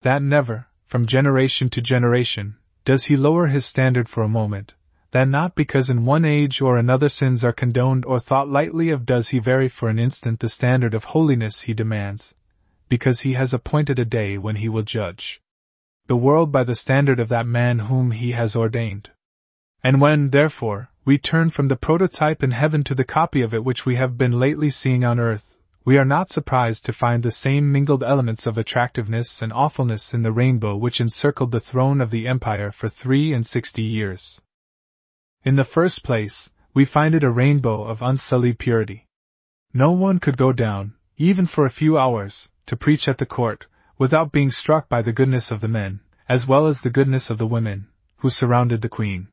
That 0.03 0.23
never, 0.23 0.69
from 0.87 1.07
generation 1.07 1.69
to 1.71 1.83
generation, 1.83 2.57
does 2.85 3.05
he 3.05 3.17
lower 3.17 3.49
his 3.49 3.67
standard 3.67 4.09
for 4.09 4.23
a 4.23 4.29
moment, 4.29 4.75
that 5.13 5.29
not 5.29 5.55
because 5.55 5.89
in 5.89 6.05
one 6.05 6.25
age 6.25 6.61
or 6.61 6.77
another 6.77 7.09
sins 7.09 7.45
are 7.45 7.53
condoned 7.53 8.05
or 8.05 8.19
thought 8.19 8.49
lightly 8.49 8.91
of 8.91 9.07
does 9.07 9.29
he 9.29 9.39
vary 9.39 9.69
for 9.69 9.89
an 9.89 9.99
instant 9.99 10.41
the 10.41 10.49
standard 10.49 10.95
of 10.95 11.05
holiness 11.05 11.63
he 11.63 11.75
demands, 11.75 12.35
because 12.89 13.21
he 13.21 13.35
has 13.35 13.55
appointed 13.55 13.99
a 13.99 14.05
day 14.05 14.37
when 14.37 14.57
he 14.57 14.69
will 14.69 14.83
judge 14.83 15.41
the 16.09 16.17
world 16.17 16.51
by 16.51 16.65
the 16.65 16.75
standard 16.75 17.21
of 17.21 17.29
that 17.29 17.47
man 17.47 17.79
whom 17.79 18.11
he 18.11 18.33
has 18.33 18.57
ordained. 18.57 19.09
And 19.85 20.01
when, 20.01 20.31
therefore, 20.31 20.91
we 21.05 21.17
turn 21.17 21.51
from 21.51 21.69
the 21.69 21.77
prototype 21.77 22.43
in 22.43 22.51
heaven 22.51 22.83
to 22.85 22.95
the 22.95 23.05
copy 23.05 23.41
of 23.41 23.55
it 23.55 23.65
which 23.65 23.87
we 23.87 23.97
have 23.97 24.19
been 24.19 24.33
lately 24.33 24.69
seeing 24.69 25.05
on 25.05 25.21
earth, 25.21 25.57
we 25.85 25.99
are 25.99 26.05
not 26.05 26.29
surprised 26.29 26.85
to 26.85 26.93
find 26.93 27.23
the 27.23 27.31
same 27.31 27.71
mingled 27.71 28.03
elements 28.03 28.47
of 28.47 28.59
attractiveness 28.59 29.43
and 29.43 29.53
awfulness 29.53 30.13
in 30.13 30.23
the 30.23 30.33
rainbow 30.33 30.77
which 30.77 31.01
encircled 31.01 31.53
the 31.53 31.61
throne 31.61 32.01
of 32.01 32.11
the 32.11 32.27
empire 32.27 32.71
for 32.71 32.89
three 32.89 33.33
and 33.33 33.45
sixty 33.47 33.83
years. 33.83 34.41
In 35.45 35.57
the 35.57 35.65
first 35.65 36.05
place, 36.05 36.51
we 36.73 36.85
find 36.85 37.17
it 37.17 37.25
a 37.25 37.31
rainbow 37.31 37.83
of 37.83 38.01
unsullied 38.01 38.61
purity. 38.61 39.09
No 39.75 39.91
one 39.91 40.21
could 40.21 40.37
go 40.37 40.53
down, 40.53 40.95
even 41.17 41.47
for 41.47 41.67
a 41.67 41.71
few 41.71 41.99
hours, 41.99 42.49
to 42.67 42.77
preach 42.77 43.09
at 43.09 43.19
the 43.19 43.27
court, 43.27 43.67
without 43.99 44.31
being 44.31 44.53
struck 44.53 44.89
by 44.89 45.03
the 45.03 45.13
goodness 45.13 45.51
of 45.51 45.61
the 45.61 45.67
men, 45.67 45.99
as 46.29 46.47
well 46.47 46.69
as 46.69 46.83
the 46.83 46.91
goodness 46.91 47.29
of 47.29 47.39
the 47.39 47.47
women, 47.47 47.89
who 48.19 48.31
surrounded 48.31 48.83
the 48.83 48.89
queen. 48.89 49.29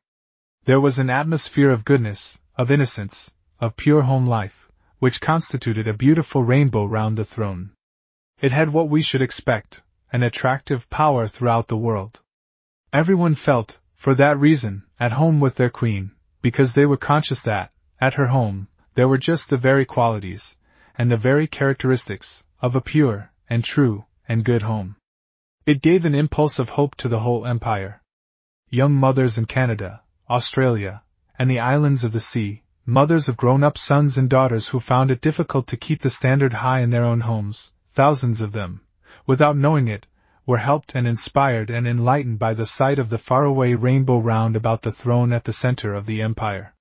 There 0.64 0.80
was 0.80 0.98
an 0.98 1.10
atmosphere 1.10 1.70
of 1.70 1.84
goodness, 1.84 2.40
of 2.56 2.72
innocence, 2.72 3.32
of 3.60 3.76
pure 3.76 4.02
home 4.02 4.26
life, 4.26 4.68
which 4.98 5.20
constituted 5.20 5.86
a 5.86 5.94
beautiful 5.94 6.42
rainbow 6.42 6.86
round 6.86 7.18
the 7.18 7.24
throne. 7.24 7.70
It 8.40 8.50
had 8.50 8.70
what 8.70 8.88
we 8.88 9.00
should 9.00 9.22
expect, 9.22 9.82
an 10.12 10.24
attractive 10.24 10.90
power 10.90 11.28
throughout 11.28 11.68
the 11.68 11.76
world. 11.76 12.20
Everyone 12.92 13.36
felt, 13.36 13.78
for 14.00 14.14
that 14.14 14.38
reason, 14.38 14.82
at 14.98 15.12
home 15.12 15.40
with 15.40 15.56
their 15.56 15.68
queen, 15.68 16.10
because 16.40 16.72
they 16.72 16.86
were 16.86 16.96
conscious 16.96 17.42
that, 17.42 17.70
at 18.00 18.14
her 18.14 18.28
home, 18.28 18.66
there 18.94 19.06
were 19.06 19.18
just 19.18 19.50
the 19.50 19.58
very 19.58 19.84
qualities, 19.84 20.56
and 20.96 21.10
the 21.10 21.18
very 21.18 21.46
characteristics, 21.46 22.42
of 22.62 22.74
a 22.74 22.80
pure, 22.80 23.30
and 23.50 23.62
true, 23.62 24.06
and 24.26 24.42
good 24.42 24.62
home. 24.62 24.96
It 25.66 25.82
gave 25.82 26.06
an 26.06 26.14
impulse 26.14 26.58
of 26.58 26.70
hope 26.70 26.94
to 26.94 27.08
the 27.08 27.18
whole 27.18 27.44
empire. 27.44 28.00
Young 28.70 28.94
mothers 28.94 29.36
in 29.36 29.44
Canada, 29.44 30.00
Australia, 30.30 31.02
and 31.38 31.50
the 31.50 31.60
islands 31.60 32.02
of 32.02 32.12
the 32.12 32.20
sea, 32.20 32.62
mothers 32.86 33.28
of 33.28 33.36
grown 33.36 33.62
up 33.62 33.76
sons 33.76 34.16
and 34.16 34.30
daughters 34.30 34.68
who 34.68 34.80
found 34.80 35.10
it 35.10 35.20
difficult 35.20 35.66
to 35.66 35.76
keep 35.76 36.00
the 36.00 36.08
standard 36.08 36.54
high 36.54 36.80
in 36.80 36.88
their 36.88 37.04
own 37.04 37.20
homes, 37.20 37.74
thousands 37.90 38.40
of 38.40 38.52
them, 38.52 38.80
without 39.26 39.58
knowing 39.58 39.88
it, 39.88 40.06
were 40.46 40.58
helped 40.58 40.94
and 40.94 41.06
inspired 41.06 41.70
and 41.70 41.86
enlightened 41.86 42.38
by 42.38 42.54
the 42.54 42.66
sight 42.66 42.98
of 42.98 43.10
the 43.10 43.18
faraway 43.18 43.74
rainbow 43.74 44.18
round 44.18 44.56
about 44.56 44.82
the 44.82 44.90
throne 44.90 45.32
at 45.32 45.44
the 45.44 45.52
center 45.52 45.94
of 45.94 46.06
the 46.06 46.22
empire. 46.22 46.74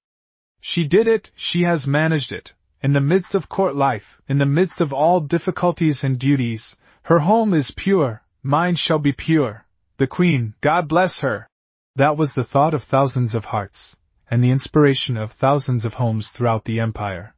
She 0.62 0.88
did 0.88 1.08
it, 1.08 1.32
she 1.36 1.64
has 1.64 1.88
managed 1.88 2.32
it. 2.32 2.54
In 2.82 2.94
the 2.94 3.02
midst 3.02 3.36
of 3.36 3.50
court 3.50 3.76
life, 3.76 4.22
in 4.28 4.38
the 4.38 4.46
midst 4.46 4.82
of 4.82 4.94
all 4.94 5.20
difficulties 5.20 6.04
and 6.04 6.18
duties, 6.18 6.76
her 7.04 7.20
home 7.20 7.54
is 7.54 7.72
pure, 7.72 8.24
mine 8.44 8.76
shall 8.76 9.00
be 9.00 9.12
pure. 9.12 9.66
The 9.98 10.08
Queen, 10.08 10.54
God 10.62 10.88
bless 10.88 11.22
her! 11.22 11.50
That 11.96 12.18
was 12.18 12.34
the 12.34 12.44
thought 12.44 12.74
of 12.74 12.84
thousands 12.84 13.36
of 13.36 13.46
hearts, 13.46 13.98
and 14.32 14.44
the 14.44 14.52
inspiration 14.52 15.18
of 15.18 15.32
thousands 15.32 15.84
of 15.86 15.96
homes 15.96 16.30
throughout 16.30 16.66
the 16.66 16.80
empire. 16.80 17.36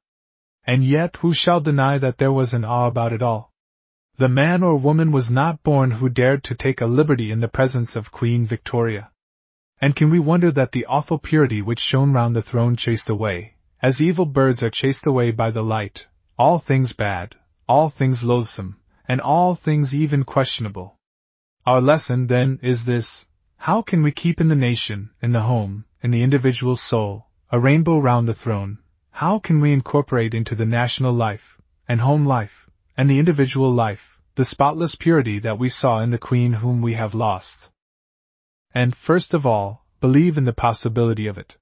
And 0.63 0.83
yet, 0.83 1.17
who 1.17 1.33
shall 1.33 1.59
deny 1.59 1.97
that 1.97 2.17
there 2.19 2.31
was 2.31 2.53
an 2.53 2.63
awe 2.63 2.87
about 2.87 3.13
it 3.13 3.23
all? 3.23 3.50
The 4.17 4.29
man 4.29 4.61
or 4.61 4.77
woman 4.77 5.11
was 5.11 5.31
not 5.31 5.63
born 5.63 5.91
who 5.91 6.07
dared 6.07 6.43
to 6.43 6.55
take 6.55 6.81
a 6.81 6.85
liberty 6.85 7.31
in 7.31 7.39
the 7.39 7.47
presence 7.47 7.95
of 7.95 8.11
Queen 8.11 8.45
Victoria. 8.45 9.09
And 9.79 9.95
can 9.95 10.11
we 10.11 10.19
wonder 10.19 10.51
that 10.51 10.73
the 10.73 10.85
awful 10.85 11.17
purity 11.17 11.61
which 11.61 11.79
shone 11.79 12.13
round 12.13 12.35
the 12.35 12.41
throne 12.41 12.75
chased 12.75 13.09
away, 13.09 13.55
as 13.81 13.99
evil 13.99 14.27
birds 14.27 14.61
are 14.61 14.69
chased 14.69 15.07
away 15.07 15.31
by 15.31 15.49
the 15.49 15.63
light, 15.63 16.07
all 16.37 16.59
things 16.59 16.93
bad, 16.93 17.35
all 17.67 17.89
things 17.89 18.23
loathsome, 18.23 18.77
and 19.07 19.19
all 19.21 19.55
things 19.55 19.95
even 19.95 20.23
questionable? 20.23 20.99
Our 21.65 21.81
lesson, 21.81 22.27
then, 22.27 22.59
is 22.61 22.85
this 22.85 23.25
how 23.57 23.81
can 23.81 24.03
we 24.03 24.11
keep 24.11 24.41
in 24.41 24.47
the 24.47 24.55
nation, 24.55 25.11
in 25.21 25.31
the 25.31 25.41
home, 25.41 25.85
in 26.01 26.11
the 26.11 26.23
individual 26.23 26.75
soul, 26.75 27.27
a 27.51 27.59
rainbow 27.59 27.99
round 27.99 28.27
the 28.27 28.33
throne? 28.33 28.79
How 29.11 29.39
can 29.39 29.61
we 29.61 29.73
incorporate 29.73 30.33
into 30.33 30.55
the 30.55 30.65
national 30.65 31.13
life, 31.13 31.59
and 31.87 32.01
home 32.01 32.25
life, 32.25 32.67
and 33.01 33.09
the 33.09 33.17
individual 33.17 33.73
life, 33.73 34.19
the 34.35 34.45
spotless 34.45 34.93
purity 34.93 35.39
that 35.39 35.57
we 35.57 35.67
saw 35.67 36.01
in 36.01 36.11
the 36.11 36.19
Queen 36.19 36.53
whom 36.53 36.83
we 36.83 36.93
have 36.93 37.15
lost? 37.15 37.67
And, 38.75 38.95
first 38.95 39.33
of 39.33 39.43
all, 39.43 39.87
believe 39.99 40.37
in 40.37 40.43
the 40.43 40.53
possibility 40.53 41.25
of 41.25 41.35
it. 41.35 41.57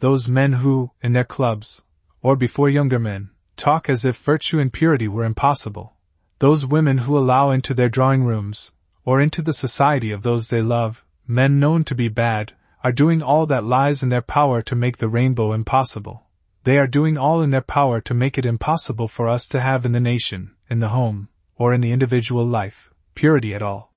Those 0.00 0.28
men 0.28 0.54
who, 0.54 0.90
in 1.00 1.12
their 1.12 1.22
clubs, 1.22 1.84
or 2.22 2.34
before 2.34 2.68
younger 2.68 2.98
men, 2.98 3.30
talk 3.54 3.88
as 3.88 4.04
if 4.04 4.16
virtue 4.16 4.58
and 4.58 4.72
purity 4.72 5.06
were 5.06 5.24
impossible, 5.24 5.94
those 6.40 6.66
women 6.66 6.98
who 6.98 7.16
allow 7.16 7.50
into 7.50 7.72
their 7.72 7.88
drawing 7.88 8.24
rooms, 8.24 8.72
or 9.04 9.20
into 9.20 9.42
the 9.42 9.52
society 9.52 10.10
of 10.10 10.22
those 10.22 10.48
they 10.48 10.60
love, 10.60 11.04
men 11.24 11.60
known 11.60 11.84
to 11.84 11.94
be 11.94 12.08
bad, 12.08 12.52
are 12.82 12.90
doing 12.90 13.22
all 13.22 13.46
that 13.46 13.62
lies 13.62 14.02
in 14.02 14.08
their 14.08 14.22
power 14.22 14.60
to 14.60 14.74
make 14.74 14.96
the 14.96 15.08
rainbow 15.08 15.52
impossible. 15.52 16.23
They 16.64 16.78
are 16.78 16.86
doing 16.86 17.18
all 17.18 17.42
in 17.42 17.50
their 17.50 17.60
power 17.60 18.00
to 18.00 18.14
make 18.14 18.38
it 18.38 18.46
impossible 18.46 19.06
for 19.06 19.28
us 19.28 19.48
to 19.48 19.60
have 19.60 19.84
in 19.84 19.92
the 19.92 20.00
nation, 20.00 20.52
in 20.70 20.80
the 20.80 20.88
home, 20.88 21.28
or 21.56 21.74
in 21.74 21.82
the 21.82 21.92
individual 21.92 22.46
life, 22.46 22.88
purity 23.14 23.54
at 23.54 23.60
all. 23.60 23.92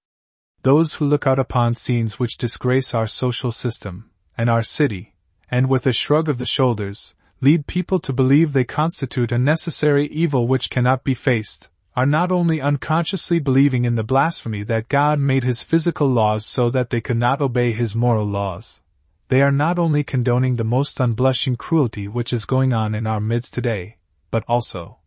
Those 0.63 0.95
who 0.95 1.05
look 1.05 1.25
out 1.25 1.39
upon 1.39 1.75
scenes 1.75 2.19
which 2.19 2.35
disgrace 2.35 2.93
our 2.93 3.07
social 3.07 3.51
system, 3.51 4.09
and 4.37 4.49
our 4.49 4.61
city, 4.61 5.13
and 5.49 5.69
with 5.69 5.87
a 5.87 5.93
shrug 5.93 6.27
of 6.27 6.39
the 6.39 6.45
shoulders, 6.45 7.15
lead 7.39 7.67
people 7.67 7.99
to 7.99 8.11
believe 8.11 8.51
they 8.51 8.65
constitute 8.65 9.31
a 9.31 9.37
necessary 9.37 10.07
evil 10.07 10.45
which 10.45 10.69
cannot 10.69 11.05
be 11.05 11.13
faced, 11.13 11.69
are 11.95 12.05
not 12.05 12.33
only 12.33 12.59
unconsciously 12.59 13.39
believing 13.39 13.85
in 13.85 13.95
the 13.95 14.03
blasphemy 14.03 14.63
that 14.63 14.89
God 14.89 15.19
made 15.19 15.45
his 15.45 15.63
physical 15.63 16.09
laws 16.09 16.45
so 16.45 16.69
that 16.69 16.89
they 16.89 16.99
could 16.99 17.17
not 17.17 17.39
obey 17.39 17.71
his 17.71 17.95
moral 17.95 18.25
laws, 18.25 18.81
they 19.29 19.41
are 19.41 19.51
not 19.51 19.77
only 19.77 20.03
condoning 20.03 20.55
the 20.55 20.63
most 20.63 20.99
unblushing 20.99 21.57
cruelty 21.57 22.07
which 22.07 22.31
is 22.31 22.45
going 22.45 22.73
on 22.73 22.95
in 22.95 23.05
our 23.05 23.19
midst 23.19 23.53
today, 23.53 23.97
but 24.31 24.43
also 24.47 24.97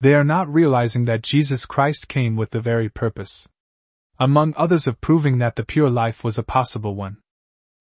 they 0.00 0.14
are 0.14 0.24
not 0.24 0.52
realizing 0.52 1.04
that 1.04 1.22
Jesus 1.22 1.64
Christ 1.64 2.08
came 2.08 2.34
with 2.34 2.50
the 2.50 2.60
very 2.60 2.88
purpose, 2.88 3.48
among 4.18 4.52
others, 4.56 4.88
of 4.88 5.00
proving 5.00 5.38
that 5.38 5.54
the 5.54 5.64
pure 5.64 5.88
life 5.88 6.24
was 6.24 6.38
a 6.38 6.42
possible 6.42 6.96
one. 6.96 7.18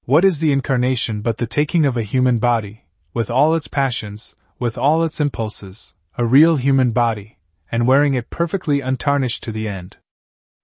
What 0.06 0.24
is 0.24 0.40
the 0.40 0.52
incarnation 0.52 1.22
but 1.22 1.38
the 1.38 1.48
taking 1.48 1.86
of 1.86 1.98
a 1.98 2.04
human 2.04 2.38
body, 2.38 2.86
with 3.12 3.32
all 3.32 3.56
its 3.56 3.68
passions, 3.68 4.36
with 4.60 4.78
all 4.78 5.04
its 5.04 5.20
impulses, 5.20 5.96
a 6.16 6.26
real 6.26 6.58
human 6.58 6.92
body, 6.92 7.40
and 7.72 7.88
wearing 7.88 8.14
it 8.14 8.30
perfectly 8.30 8.82
untarnished 8.82 9.44
to 9.44 9.52
the 9.52 9.68
end? 9.68 9.98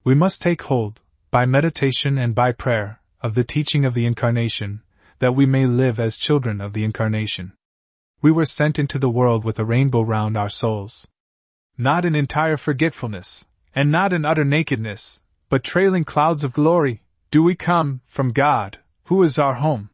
We 0.03 0.13
must 0.13 0.43
take 0.43 0.61
hold, 0.61 1.01
by 1.32 1.47
meditation 1.47 2.20
and 2.20 2.36
by 2.36 2.51
prayer, 2.51 3.01
of 3.22 3.34
the 3.34 3.43
teaching 3.43 3.84
of 3.84 3.95
the 3.95 4.05
Incarnation, 4.05 4.84
that 5.20 5.36
we 5.36 5.45
may 5.45 5.65
live 5.65 5.99
as 5.99 6.18
children 6.18 6.61
of 6.61 6.74
the 6.74 6.84
Incarnation. 6.84 7.53
We 8.22 8.32
were 8.32 8.45
sent 8.45 8.80
into 8.80 8.99
the 8.99 9.09
world 9.09 9.43
with 9.43 9.59
a 9.59 9.65
rainbow 9.65 10.01
round 10.01 10.36
our 10.38 10.49
souls 10.49 11.07
not 11.78 12.05
in 12.05 12.15
entire 12.15 12.57
forgetfulness, 12.57 13.45
and 13.76 13.91
not 13.91 14.11
in 14.11 14.26
utter 14.26 14.43
nakedness, 14.43 15.22
but 15.47 15.63
trailing 15.63 16.03
clouds 16.03 16.43
of 16.43 16.53
glory, 16.53 17.03
do 17.30 17.43
we 17.43 17.53
come 17.53 18.01
from 18.05 18.32
God, 18.32 18.80
who 19.05 19.22
is 19.22 19.38
our 19.38 19.55
home. 19.55 19.91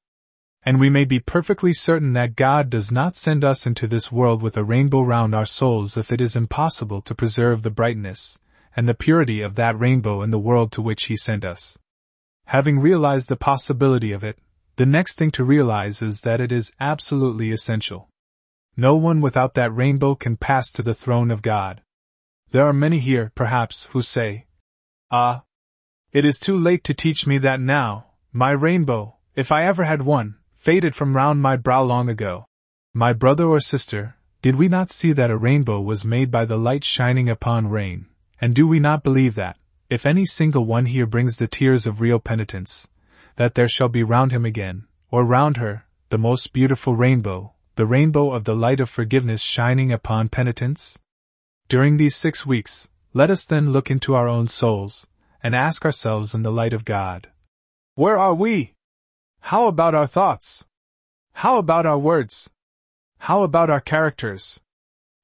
And 0.66 0.80
we 0.80 0.90
may 0.90 1.04
be 1.04 1.20
perfectly 1.20 1.74
certain 1.74 2.14
that 2.14 2.38
God 2.38 2.70
does 2.70 2.90
not 2.90 3.18
send 3.18 3.44
us 3.44 3.68
into 3.68 3.86
this 3.86 4.14
world 4.14 4.42
with 4.42 4.56
a 4.56 4.64
rainbow 4.64 5.02
round 5.02 5.36
our 5.36 5.46
souls 5.46 5.98
if 5.98 6.10
it 6.10 6.22
is 6.22 6.38
impossible 6.38 7.02
to 7.02 7.14
preserve 7.14 7.64
the 7.64 7.70
brightness 7.70 8.40
and 8.78 8.88
the 8.88 8.94
purity 8.94 9.42
of 9.42 9.56
that 9.56 9.78
rainbow 9.78 10.22
in 10.22 10.30
the 10.30 10.40
world 10.40 10.72
to 10.72 10.82
which 10.82 11.06
He 11.06 11.18
sent 11.18 11.44
us. 11.44 11.78
Having 12.46 12.80
realized 12.80 13.28
the 13.28 13.36
possibility 13.36 14.14
of 14.14 14.24
it, 14.24 14.40
the 14.76 14.86
next 14.86 15.18
thing 15.18 15.30
to 15.32 15.44
realize 15.44 16.02
is 16.02 16.22
that 16.22 16.42
it 16.42 16.52
is 16.52 16.72
absolutely 16.80 17.52
essential. 17.52 18.10
No 18.76 18.96
one 18.96 19.22
without 19.22 19.54
that 19.54 19.76
rainbow 19.76 20.16
can 20.16 20.36
pass 20.36 20.72
to 20.72 20.82
the 20.82 20.96
throne 20.96 21.30
of 21.30 21.44
God. 21.44 21.82
There 22.50 22.66
are 22.66 22.74
many 22.74 23.00
here, 23.00 23.32
perhaps, 23.36 23.86
who 23.88 24.02
say, 24.02 24.46
Ah, 25.12 25.44
it 26.12 26.26
is 26.26 26.40
too 26.40 26.58
late 26.58 26.84
to 26.86 26.94
teach 26.94 27.28
me 27.28 27.38
that 27.40 27.60
now, 27.60 28.08
my 28.32 28.52
rainbow, 28.52 29.18
if 29.36 29.52
I 29.52 29.64
ever 29.66 29.84
had 29.84 30.02
one, 30.02 30.38
faded 30.56 30.96
from 30.96 31.16
round 31.16 31.42
my 31.42 31.56
brow 31.56 31.84
long 31.84 32.10
ago. 32.10 32.46
My 32.94 33.14
brother 33.14 33.46
or 33.46 33.60
sister, 33.60 34.16
did 34.42 34.56
we 34.56 34.68
not 34.68 34.90
see 34.90 35.12
that 35.14 35.32
a 35.32 35.38
rainbow 35.38 35.82
was 35.82 36.06
made 36.06 36.32
by 36.32 36.46
the 36.46 36.58
light 36.58 36.84
shining 36.84 37.30
upon 37.30 37.68
rain, 37.68 38.08
and 38.42 38.54
do 38.54 38.68
we 38.68 38.80
not 38.80 39.04
believe 39.04 39.36
that, 39.36 39.58
if 39.90 40.06
any 40.06 40.26
single 40.26 40.66
one 40.66 40.86
here 40.86 41.06
brings 41.06 41.38
the 41.38 41.48
tears 41.48 41.86
of 41.86 42.02
real 42.02 42.20
penitence, 42.20 42.88
that 43.36 43.56
there 43.56 43.68
shall 43.68 43.90
be 43.90 44.04
round 44.04 44.32
him 44.32 44.46
again, 44.46 44.88
or 45.10 45.26
round 45.26 45.58
her, 45.58 45.86
the 46.10 46.18
most 46.18 46.54
beautiful 46.54 46.96
rainbow, 46.96 47.54
the 47.76 47.86
rainbow 47.86 48.32
of 48.32 48.44
the 48.44 48.56
light 48.56 48.80
of 48.80 48.90
forgiveness 48.90 49.42
shining 49.42 49.92
upon 49.92 50.30
penitence? 50.30 51.00
During 51.68 51.98
these 51.98 52.16
six 52.16 52.46
weeks, 52.46 52.90
let 53.14 53.30
us 53.30 53.46
then 53.46 53.72
look 53.72 53.90
into 53.90 54.16
our 54.16 54.28
own 54.28 54.48
souls, 54.48 55.08
and 55.42 55.56
ask 55.56 55.86
ourselves 55.86 56.34
in 56.34 56.44
the 56.44 56.52
light 56.52 56.74
of 56.74 56.86
God 56.86 57.30
Where 57.96 58.18
are 58.18 58.34
we? 58.34 58.74
How 59.42 59.68
about 59.68 59.96
our 59.96 60.08
thoughts? 60.08 60.66
How 61.34 61.58
about 61.58 61.86
our 61.86 61.98
words? 61.98 62.50
How 63.20 63.44
about 63.44 63.70
our 63.70 63.82
characters? 63.82 64.60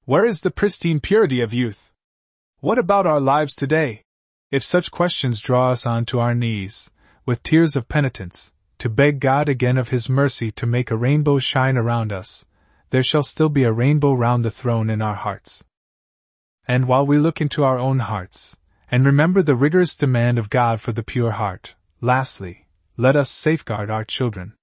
Where 0.06 0.26
is 0.26 0.42
the 0.42 0.52
pristine 0.52 1.00
purity 1.00 1.42
of 1.42 1.54
youth? 1.54 1.92
What 2.60 2.80
about 2.80 3.06
our 3.06 3.20
lives 3.20 3.56
today? 3.56 4.04
If 4.52 4.64
such 4.64 4.92
questions 4.92 5.40
draw 5.40 5.72
us 5.72 5.86
on 5.86 6.06
to 6.06 6.20
our 6.20 6.34
knees, 6.34 6.90
with 7.30 7.44
tears 7.44 7.76
of 7.76 7.88
penitence, 7.88 8.52
to 8.80 8.90
beg 8.90 9.20
God 9.20 9.48
again 9.48 9.78
of 9.78 9.90
His 9.90 10.10
mercy 10.10 10.50
to 10.50 10.66
make 10.66 10.90
a 10.90 10.98
rainbow 10.98 11.38
shine 11.38 11.78
around 11.78 12.12
us, 12.12 12.48
there 12.90 13.04
shall 13.04 13.22
still 13.22 13.50
be 13.50 13.62
a 13.66 13.72
rainbow 13.72 14.14
round 14.14 14.44
the 14.44 14.50
throne 14.50 14.90
in 14.90 15.00
our 15.00 15.14
hearts. 15.14 15.64
And 16.68 16.88
while 16.88 17.06
we 17.06 17.20
look 17.20 17.40
into 17.40 17.64
our 17.64 17.78
own 17.78 18.00
hearts, 18.00 18.58
and 18.90 19.06
remember 19.06 19.44
the 19.44 19.54
rigorous 19.54 19.96
demand 19.96 20.40
of 20.40 20.50
God 20.50 20.82
for 20.82 20.92
the 20.92 21.04
pure 21.04 21.34
heart, 21.34 21.76
lastly, 22.02 22.66
let 22.98 23.16
us 23.16 23.30
safeguard 23.30 23.92
our 23.92 24.04
children. 24.04 24.56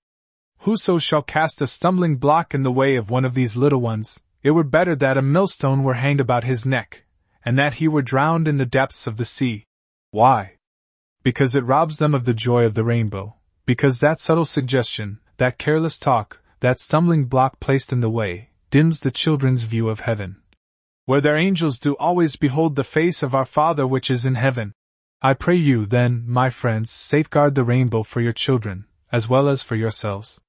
Whoso 0.62 0.98
shall 0.98 1.22
cast 1.22 1.62
a 1.62 1.68
stumbling 1.68 2.16
block 2.16 2.52
in 2.52 2.64
the 2.64 2.72
way 2.72 2.96
of 2.96 3.10
one 3.10 3.24
of 3.24 3.34
these 3.34 3.56
little 3.56 3.80
ones, 3.80 4.18
it 4.42 4.50
were 4.50 4.64
better 4.64 4.96
that 4.96 5.16
a 5.16 5.22
millstone 5.22 5.84
were 5.84 5.94
hanged 5.94 6.20
about 6.20 6.42
his 6.42 6.66
neck, 6.66 7.04
and 7.44 7.56
that 7.60 7.74
he 7.74 7.86
were 7.86 8.02
drowned 8.02 8.48
in 8.48 8.56
the 8.56 8.66
depths 8.66 9.06
of 9.06 9.18
the 9.18 9.24
sea. 9.24 9.66
Why? 10.10 10.55
Because 11.26 11.56
it 11.56 11.64
robs 11.64 11.96
them 11.96 12.14
of 12.14 12.24
the 12.24 12.32
joy 12.32 12.66
of 12.66 12.74
the 12.74 12.84
rainbow, 12.84 13.34
because 13.64 13.98
that 13.98 14.20
subtle 14.20 14.44
suggestion, 14.44 15.18
that 15.38 15.58
careless 15.58 15.98
talk, 15.98 16.40
that 16.60 16.78
stumbling 16.78 17.24
block 17.24 17.58
placed 17.58 17.92
in 17.92 17.98
the 17.98 18.08
way, 18.08 18.50
dims 18.70 19.00
the 19.00 19.10
children's 19.10 19.64
view 19.64 19.88
of 19.88 19.98
heaven. 19.98 20.36
Where 21.04 21.20
their 21.20 21.36
angels 21.36 21.80
do 21.80 21.96
always 21.96 22.36
behold 22.36 22.76
the 22.76 22.84
face 22.84 23.24
of 23.24 23.34
our 23.34 23.44
Father 23.44 23.88
which 23.88 24.08
is 24.08 24.24
in 24.24 24.36
heaven. 24.36 24.72
I 25.20 25.34
pray 25.34 25.56
you, 25.56 25.84
then, 25.84 26.22
my 26.28 26.48
friends, 26.48 26.92
safeguard 26.92 27.56
the 27.56 27.64
rainbow 27.64 28.04
for 28.04 28.20
your 28.20 28.30
children, 28.30 28.86
as 29.10 29.28
well 29.28 29.48
as 29.48 29.62
for 29.64 29.74
yourselves. 29.74 30.40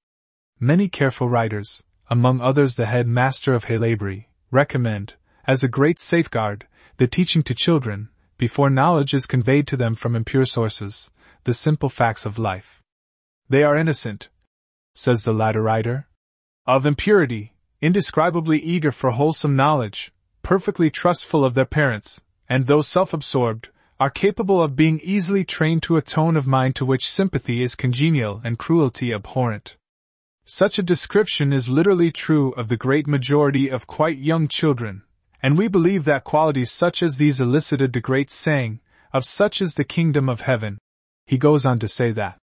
Many 0.60 0.90
careful 0.90 1.28
writers, 1.28 1.82
among 2.08 2.40
others 2.40 2.76
the 2.76 2.86
head 2.86 3.08
master 3.08 3.56
of 3.56 3.66
Haileybury, 3.66 4.28
recommend, 4.52 5.16
as 5.48 5.64
a 5.64 5.68
great 5.68 5.98
safeguard, 5.98 6.68
the 6.98 7.08
teaching 7.08 7.42
to 7.42 7.56
children, 7.56 8.10
before 8.38 8.70
knowledge 8.70 9.14
is 9.14 9.26
conveyed 9.26 9.68
to 9.68 9.78
them 9.78 9.96
from 9.96 10.16
impure 10.16 10.46
sources, 10.46 11.10
the 11.44 11.54
simple 11.54 11.90
facts 11.90 12.26
of 12.26 12.38
life. 12.38 12.84
They 13.50 13.64
are 13.64 13.78
innocent, 13.78 14.30
says 14.94 15.24
the 15.24 15.34
latter 15.34 15.62
writer, 15.62 16.08
of 16.66 16.86
impurity, 16.86 17.54
indescribably 17.82 18.60
eager 18.60 18.92
for 18.92 19.12
wholesome 19.12 19.56
knowledge, 19.56 20.12
perfectly 20.44 20.90
trustful 20.90 21.46
of 21.46 21.54
their 21.54 21.66
parents, 21.66 22.22
and 22.50 22.66
though 22.66 22.82
self 22.82 23.14
absorbed, 23.14 23.70
are 24.00 24.10
capable 24.10 24.62
of 24.62 24.76
being 24.76 25.00
easily 25.02 25.44
trained 25.44 25.82
to 25.84 25.98
a 25.98 26.02
tone 26.02 26.38
of 26.38 26.46
mind 26.46 26.76
to 26.76 26.86
which 26.86 27.10
sympathy 27.10 27.64
is 27.64 27.76
congenial 27.76 28.42
and 28.44 28.60
cruelty 28.60 29.14
abhorrent. 29.14 29.76
Such 30.46 30.78
a 30.78 30.84
description 30.84 31.52
is 31.52 31.68
literally 31.68 32.12
true 32.12 32.52
of 32.52 32.68
the 32.68 32.78
great 32.78 33.08
majority 33.08 33.70
of 33.70 33.88
quite 33.88 34.18
young 34.18 34.48
children, 34.48 35.04
and 35.42 35.58
we 35.58 35.68
believe 35.68 36.06
that 36.06 36.24
qualities 36.24 36.72
such 36.72 37.04
as 37.04 37.18
these 37.18 37.40
elicited 37.40 37.94
the 37.94 38.02
great 38.02 38.30
saying, 38.30 38.80
of 39.14 39.26
such 39.26 39.62
is 39.62 39.76
the 39.76 39.84
kingdom 39.84 40.30
of 40.30 40.42
heaven. 40.42 40.78
He 41.26 41.38
goes 41.38 41.66
on 41.66 41.80
to 41.80 41.88
say 41.88 42.12
that 42.12 42.38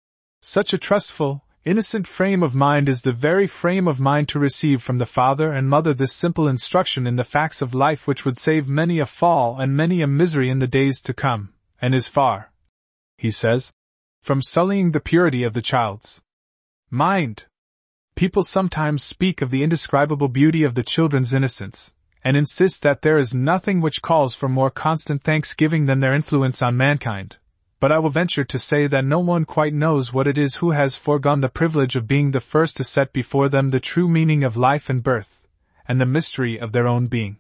such 0.42 0.74
a 0.74 0.78
trustful, 0.78 1.46
innocent 1.64 2.08
frame 2.08 2.42
of 2.42 2.56
mind 2.56 2.90
is 2.90 3.04
the 3.04 3.12
very 3.12 3.46
frame 3.46 3.88
of 3.88 4.00
mind 4.00 4.28
to 4.30 4.40
receive 4.40 4.82
from 4.82 4.98
the 4.98 5.06
father 5.06 5.52
and 5.52 5.70
mother 5.70 5.94
this 5.94 6.14
simple 6.14 6.48
instruction 6.48 7.06
in 7.06 7.16
the 7.16 7.24
facts 7.24 7.62
of 7.62 7.74
life 7.74 8.08
which 8.08 8.26
would 8.26 8.38
save 8.38 8.68
many 8.68 9.00
a 9.00 9.06
fall 9.06 9.60
and 9.60 9.78
many 9.78 10.02
a 10.02 10.08
misery 10.08 10.50
in 10.50 10.60
the 10.60 10.68
days 10.68 11.02
to 11.02 11.14
come, 11.14 11.54
and 11.80 11.94
is 11.94 12.08
far, 12.08 12.52
he 13.18 13.30
says, 13.30 13.72
from 14.22 14.42
sullying 14.42 14.92
the 14.92 15.00
purity 15.00 15.44
of 15.44 15.54
the 15.54 15.62
child's 15.62 16.22
mind. 16.90 17.46
People 18.16 18.44
sometimes 18.44 19.04
speak 19.04 19.42
of 19.42 19.52
the 19.52 19.64
indescribable 19.64 20.28
beauty 20.28 20.64
of 20.64 20.74
the 20.74 20.84
children's 20.84 21.34
innocence, 21.34 21.94
and 22.24 22.38
insist 22.38 22.84
that 22.84 23.02
there 23.02 23.18
is 23.18 23.34
nothing 23.34 23.82
which 23.82 24.02
calls 24.02 24.36
for 24.36 24.50
more 24.50 24.70
constant 24.70 25.24
thanksgiving 25.24 25.86
than 25.86 26.00
their 26.00 26.14
influence 26.14 26.62
on 26.62 26.78
mankind 26.78 27.38
but 27.82 27.92
I 27.92 27.98
will 27.98 28.12
venture 28.12 28.44
to 28.44 28.60
say 28.60 28.86
that 28.86 29.04
no 29.04 29.18
one 29.18 29.44
quite 29.44 29.74
knows 29.74 30.14
what 30.14 30.28
it 30.28 30.38
is 30.38 30.58
who 30.58 30.70
has 30.70 30.96
foregone 30.96 31.42
the 31.42 31.50
privilege 31.50 31.96
of 31.96 32.08
being 32.08 32.30
the 32.30 32.40
first 32.40 32.78
to 32.78 32.84
set 32.84 33.12
before 33.12 33.50
them 33.50 33.72
the 33.72 33.80
true 33.80 34.08
meaning 34.08 34.44
of 34.44 34.56
life 34.56 34.88
and 34.88 35.02
birth, 35.02 35.48
and 35.88 36.00
the 36.00 36.06
mystery 36.06 36.60
of 36.60 36.74
their 36.74 36.88
own 36.88 37.08
being. 37.08 37.38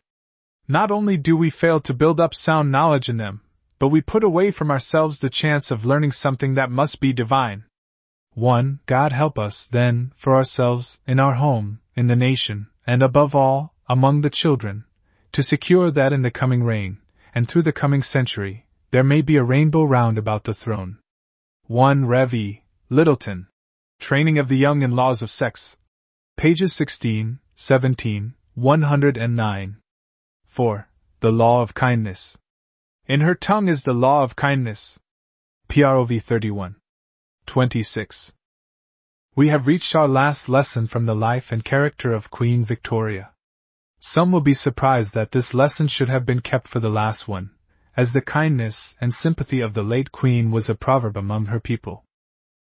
Not 0.68 0.90
only 0.90 1.16
do 1.16 1.38
we 1.38 1.52
fail 1.52 1.80
to 1.82 1.94
build 1.94 2.20
up 2.20 2.34
sound 2.34 2.72
knowledge 2.72 3.08
in 3.08 3.18
them, 3.18 3.42
but 3.78 3.90
we 3.90 4.02
put 4.02 4.24
away 4.24 4.50
from 4.50 4.72
ourselves 4.72 5.20
the 5.20 5.30
chance 5.30 5.70
of 5.70 5.86
learning 5.86 6.12
something 6.12 6.56
that 6.56 6.72
must 6.72 7.00
be 7.00 7.14
divine. 7.14 7.66
1. 8.34 8.80
God 8.88 9.12
help 9.12 9.38
us, 9.38 9.68
then, 9.68 10.12
for 10.16 10.36
ourselves, 10.36 11.00
in 11.06 11.20
our 11.20 11.36
home, 11.36 11.82
in 11.96 12.08
the 12.08 12.16
nation, 12.16 12.66
and 12.88 13.04
above 13.04 13.36
all, 13.36 13.71
among 13.92 14.22
the 14.22 14.30
children, 14.30 14.86
to 15.34 15.44
secure 15.44 15.92
that 15.92 16.14
in 16.14 16.22
the 16.22 16.32
coming 16.32 16.64
reign, 16.64 16.98
and 17.36 17.46
through 17.46 17.62
the 17.62 17.74
coming 17.74 18.02
century, 18.02 18.66
there 18.92 19.04
may 19.04 19.22
be 19.22 19.36
a 19.36 19.44
rainbow 19.44 19.84
round 19.84 20.18
about 20.18 20.46
the 20.46 20.54
throne. 20.54 20.98
1 21.68 22.06
Rev. 22.06 22.34
E. 22.34 22.64
Lyttelton. 22.90 23.48
Training 24.00 24.38
of 24.38 24.48
the 24.48 24.56
Young 24.56 24.82
in 24.82 24.92
Laws 24.92 25.22
of 25.22 25.30
Sex. 25.30 25.76
Pages 26.38 26.72
16, 26.72 27.40
17, 27.56 28.34
109. 28.54 29.78
4. 30.46 30.90
The 31.20 31.32
Law 31.34 31.62
of 31.62 31.74
Kindness. 31.74 32.38
In 33.08 33.20
her 33.20 33.36
tongue 33.36 33.68
is 33.68 33.84
the 33.84 33.94
law 33.94 34.24
of 34.24 34.38
kindness. 34.38 35.02
PROV 35.68 36.22
31. 36.22 36.78
26. 37.46 38.34
We 39.36 39.50
have 39.50 39.68
reached 39.68 39.94
our 39.96 40.08
last 40.08 40.48
lesson 40.48 40.88
from 40.88 41.08
the 41.08 41.16
life 41.16 41.52
and 41.52 41.66
character 41.66 42.14
of 42.14 42.32
Queen 42.32 42.64
Victoria. 42.64 43.31
Some 44.04 44.32
will 44.32 44.42
be 44.42 44.56
surprised 44.56 45.14
that 45.14 45.32
this 45.32 45.54
lesson 45.54 45.88
should 45.88 46.10
have 46.10 46.26
been 46.26 46.42
kept 46.42 46.68
for 46.68 46.80
the 46.80 46.90
last 46.90 47.28
one, 47.28 47.52
as 47.96 48.14
the 48.14 48.22
kindness 48.22 48.98
and 49.00 49.14
sympathy 49.14 49.62
of 49.62 49.76
the 49.76 49.84
late 49.84 50.12
Queen 50.12 50.50
was 50.50 50.72
a 50.72 50.76
proverb 50.76 51.16
among 51.16 51.46
her 51.46 51.60
people. 51.60 52.04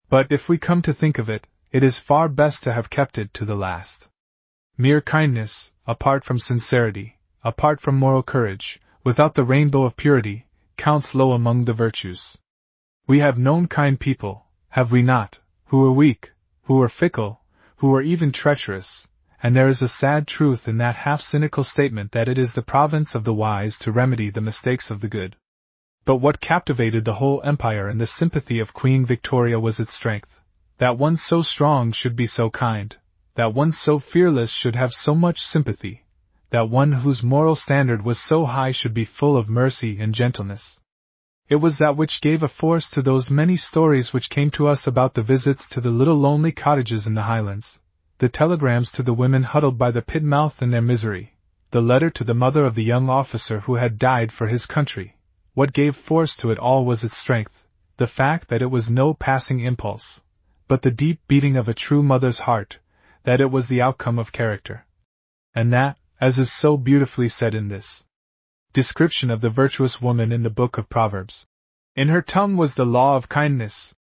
But 0.08 0.32
if 0.32 0.48
we 0.48 0.58
come 0.58 0.82
to 0.82 0.92
think 0.92 1.16
of 1.16 1.28
it, 1.28 1.46
it 1.70 1.84
is 1.84 2.00
far 2.00 2.28
best 2.28 2.64
to 2.64 2.72
have 2.72 2.90
kept 2.90 3.18
it 3.18 3.32
to 3.34 3.44
the 3.44 3.54
last. 3.54 4.08
Mere 4.76 5.00
kindness, 5.00 5.72
apart 5.86 6.24
from 6.24 6.40
sincerity, 6.40 7.20
apart 7.44 7.80
from 7.80 7.94
moral 7.94 8.24
courage, 8.24 8.80
without 9.04 9.36
the 9.36 9.44
rainbow 9.44 9.84
of 9.84 9.96
purity, 9.96 10.48
counts 10.76 11.14
low 11.14 11.30
among 11.30 11.66
the 11.66 11.72
virtues. 11.72 12.36
We 13.06 13.20
have 13.20 13.38
known 13.38 13.68
kind 13.68 14.00
people, 14.00 14.46
have 14.70 14.90
we 14.90 15.02
not, 15.02 15.38
who 15.66 15.82
were 15.82 15.92
weak, 15.92 16.32
who 16.64 16.78
were 16.78 16.88
fickle, 16.88 17.42
who 17.76 17.90
were 17.90 18.02
even 18.02 18.32
treacherous, 18.32 19.06
and 19.42 19.54
there 19.54 19.68
is 19.68 19.82
a 19.82 19.88
sad 19.88 20.26
truth 20.26 20.66
in 20.66 20.78
that 20.78 20.96
half 20.96 21.20
cynical 21.20 21.62
statement 21.62 22.12
that 22.12 22.28
it 22.28 22.38
is 22.38 22.54
the 22.54 22.62
province 22.62 23.14
of 23.14 23.24
the 23.24 23.34
wise 23.34 23.78
to 23.78 23.92
remedy 23.92 24.30
the 24.30 24.40
mistakes 24.40 24.90
of 24.90 25.00
the 25.00 25.08
good. 25.08 25.36
But 26.04 26.16
what 26.16 26.40
captivated 26.40 27.04
the 27.04 27.14
whole 27.14 27.40
empire 27.44 27.86
and 27.86 28.00
the 28.00 28.06
sympathy 28.06 28.58
of 28.58 28.72
Queen 28.72 29.04
Victoria 29.06 29.60
was 29.60 29.78
its 29.78 29.92
strength. 29.92 30.40
That 30.78 30.98
one 30.98 31.16
so 31.16 31.42
strong 31.42 31.92
should 31.92 32.16
be 32.16 32.26
so 32.26 32.50
kind, 32.50 32.96
that 33.34 33.54
one 33.54 33.72
so 33.72 33.98
fearless 33.98 34.50
should 34.50 34.74
have 34.74 34.92
so 34.92 35.14
much 35.14 35.46
sympathy, 35.46 36.04
that 36.50 36.68
one 36.68 36.92
whose 36.92 37.22
moral 37.22 37.54
standard 37.54 38.04
was 38.04 38.18
so 38.18 38.44
high 38.44 38.72
should 38.72 38.94
be 38.94 39.04
full 39.04 39.36
of 39.36 39.48
mercy 39.48 40.00
and 40.00 40.14
gentleness. 40.14 40.80
It 41.48 41.56
was 41.56 41.78
that 41.78 41.96
which 41.96 42.20
gave 42.20 42.42
a 42.42 42.48
force 42.48 42.90
to 42.90 43.02
those 43.02 43.30
many 43.30 43.56
stories 43.56 44.12
which 44.12 44.30
came 44.30 44.50
to 44.52 44.66
us 44.66 44.86
about 44.86 45.14
the 45.14 45.22
visits 45.22 45.68
to 45.70 45.80
the 45.80 45.90
little 45.90 46.16
lonely 46.16 46.52
cottages 46.52 47.06
in 47.06 47.14
the 47.14 47.22
Highlands, 47.22 47.80
the 48.18 48.28
telegrams 48.28 48.90
to 48.92 49.02
the 49.02 49.14
women 49.14 49.44
huddled 49.44 49.78
by 49.78 49.92
the 49.92 50.02
pit 50.02 50.24
mouth 50.24 50.60
in 50.60 50.72
their 50.72 50.82
misery, 50.82 51.36
the 51.70 51.80
letter 51.80 52.10
to 52.10 52.24
the 52.24 52.34
mother 52.34 52.64
of 52.64 52.74
the 52.74 52.82
young 52.82 53.08
officer 53.08 53.60
who 53.60 53.76
had 53.76 53.98
died 53.98 54.32
for 54.32 54.48
his 54.48 54.66
country. 54.66 55.16
What 55.54 55.72
gave 55.72 55.94
force 55.94 56.36
to 56.38 56.50
it 56.50 56.58
all 56.58 56.84
was 56.84 57.04
its 57.04 57.16
strength, 57.16 57.64
the 57.96 58.08
fact 58.08 58.48
that 58.48 58.62
it 58.62 58.70
was 58.70 58.90
no 58.90 59.14
passing 59.14 59.60
impulse, 59.60 60.22
but 60.66 60.82
the 60.82 60.90
deep 60.90 61.20
beating 61.28 61.56
of 61.56 61.68
a 61.68 61.74
true 61.74 62.02
mother's 62.02 62.40
heart, 62.40 62.78
that 63.22 63.40
it 63.40 63.50
was 63.50 63.68
the 63.68 63.82
outcome 63.82 64.18
of 64.18 64.32
character. 64.32 64.84
And 65.54 65.72
that, 65.72 65.96
as 66.20 66.38
is 66.38 66.52
so 66.52 66.76
beautifully 66.76 67.28
said 67.28 67.54
in 67.54 67.68
this 67.68 68.04
description 68.72 69.30
of 69.30 69.40
the 69.40 69.50
virtuous 69.50 70.02
woman 70.02 70.32
in 70.32 70.42
the 70.42 70.50
book 70.50 70.76
of 70.76 70.88
Proverbs, 70.88 71.46
in 71.94 72.08
her 72.08 72.22
tongue 72.22 72.56
was 72.56 72.74
the 72.74 72.86
law 72.86 73.16
of 73.16 73.28
kindness. 73.28 73.94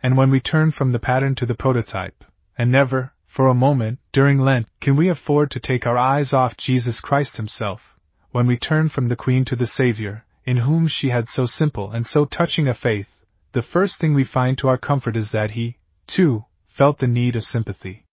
And 0.00 0.16
when 0.16 0.30
we 0.30 0.40
turn 0.40 0.70
from 0.70 0.90
the 0.90 0.98
pattern 0.98 1.34
to 1.36 1.46
the 1.46 1.54
prototype, 1.54 2.24
and 2.56 2.70
never, 2.70 3.12
for 3.34 3.48
a 3.48 3.52
moment, 3.68 3.98
during 4.12 4.38
Lent, 4.38 4.68
can 4.78 4.94
we 4.94 5.08
afford 5.08 5.50
to 5.50 5.58
take 5.58 5.88
our 5.88 5.98
eyes 5.98 6.32
off 6.32 6.56
Jesus 6.56 7.00
Christ 7.00 7.36
Himself, 7.36 7.96
when 8.30 8.46
we 8.46 8.56
turn 8.56 8.88
from 8.88 9.06
the 9.06 9.16
Queen 9.16 9.44
to 9.46 9.56
the 9.56 9.66
Savior, 9.66 10.24
in 10.44 10.58
whom 10.58 10.86
she 10.86 11.08
had 11.08 11.28
so 11.28 11.44
simple 11.44 11.90
and 11.90 12.06
so 12.06 12.24
touching 12.26 12.68
a 12.68 12.74
faith, 12.74 13.24
the 13.50 13.60
first 13.60 13.98
thing 13.98 14.14
we 14.14 14.22
find 14.22 14.56
to 14.58 14.68
our 14.68 14.78
comfort 14.78 15.16
is 15.16 15.32
that 15.32 15.50
He, 15.50 15.78
too, 16.06 16.44
felt 16.68 16.98
the 16.98 17.08
need 17.08 17.34
of 17.34 17.42
sympathy. 17.42 18.06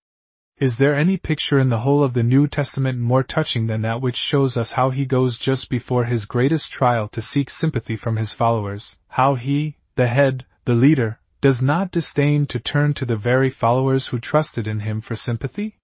Is 0.57 0.79
there 0.79 0.95
any 0.95 1.17
picture 1.17 1.59
in 1.59 1.69
the 1.69 1.81
whole 1.81 2.03
of 2.03 2.15
the 2.15 2.23
New 2.23 2.47
Testament 2.47 2.97
more 2.97 3.21
touching 3.21 3.67
than 3.67 3.83
that 3.83 4.01
which 4.01 4.17
shows 4.17 4.57
us 4.57 4.71
how 4.71 4.89
he 4.89 5.05
goes 5.05 5.37
just 5.37 5.69
before 5.69 6.05
his 6.05 6.25
greatest 6.25 6.71
trial 6.71 7.07
to 7.09 7.21
seek 7.21 7.51
sympathy 7.51 7.95
from 7.95 8.17
his 8.17 8.31
followers, 8.31 8.97
how 9.07 9.35
he, 9.35 9.77
the 9.95 10.07
head, 10.07 10.47
the 10.65 10.73
leader, 10.73 11.19
does 11.41 11.59
not 11.59 11.89
disdain 11.89 12.45
to 12.45 12.59
turn 12.59 12.93
to 12.93 13.03
the 13.03 13.15
very 13.15 13.49
followers 13.49 14.05
who 14.05 14.19
trusted 14.19 14.67
in 14.67 14.79
him 14.79 15.01
for 15.01 15.15
sympathy? 15.15 15.79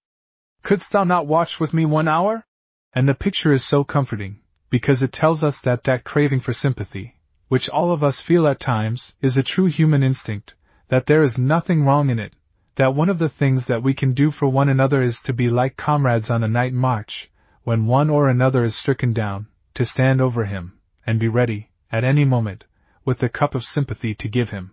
Couldst 0.62 0.92
thou 0.92 1.02
not 1.02 1.26
watch 1.26 1.58
with 1.58 1.74
me 1.74 1.84
one 1.84 2.06
hour? 2.06 2.44
And 2.92 3.08
the 3.08 3.14
picture 3.14 3.50
is 3.50 3.64
so 3.64 3.82
comforting, 3.82 4.38
because 4.70 5.02
it 5.02 5.12
tells 5.12 5.42
us 5.42 5.60
that 5.62 5.82
that 5.82 6.04
craving 6.04 6.40
for 6.40 6.52
sympathy, 6.52 7.16
which 7.48 7.68
all 7.68 7.90
of 7.90 8.04
us 8.04 8.20
feel 8.20 8.46
at 8.46 8.60
times, 8.60 9.16
is 9.20 9.36
a 9.36 9.42
true 9.42 9.66
human 9.66 10.04
instinct, 10.04 10.54
that 10.88 11.06
there 11.06 11.24
is 11.24 11.38
nothing 11.38 11.84
wrong 11.84 12.08
in 12.08 12.20
it, 12.20 12.34
that 12.76 12.94
one 12.94 13.08
of 13.08 13.18
the 13.18 13.28
things 13.28 13.66
that 13.66 13.82
we 13.82 13.94
can 13.94 14.12
do 14.12 14.30
for 14.30 14.46
one 14.46 14.68
another 14.68 15.02
is 15.02 15.20
to 15.22 15.32
be 15.32 15.50
like 15.50 15.76
comrades 15.76 16.30
on 16.30 16.44
a 16.44 16.48
night 16.48 16.72
march, 16.72 17.32
when 17.64 17.86
one 17.86 18.08
or 18.10 18.28
another 18.28 18.62
is 18.62 18.76
stricken 18.76 19.12
down, 19.12 19.48
to 19.74 19.84
stand 19.84 20.20
over 20.20 20.44
him, 20.44 20.78
and 21.04 21.18
be 21.18 21.26
ready, 21.26 21.68
at 21.90 22.04
any 22.04 22.24
moment, 22.24 22.64
with 23.04 23.18
the 23.18 23.28
cup 23.28 23.56
of 23.56 23.64
sympathy 23.64 24.14
to 24.14 24.28
give 24.28 24.50
him. 24.50 24.72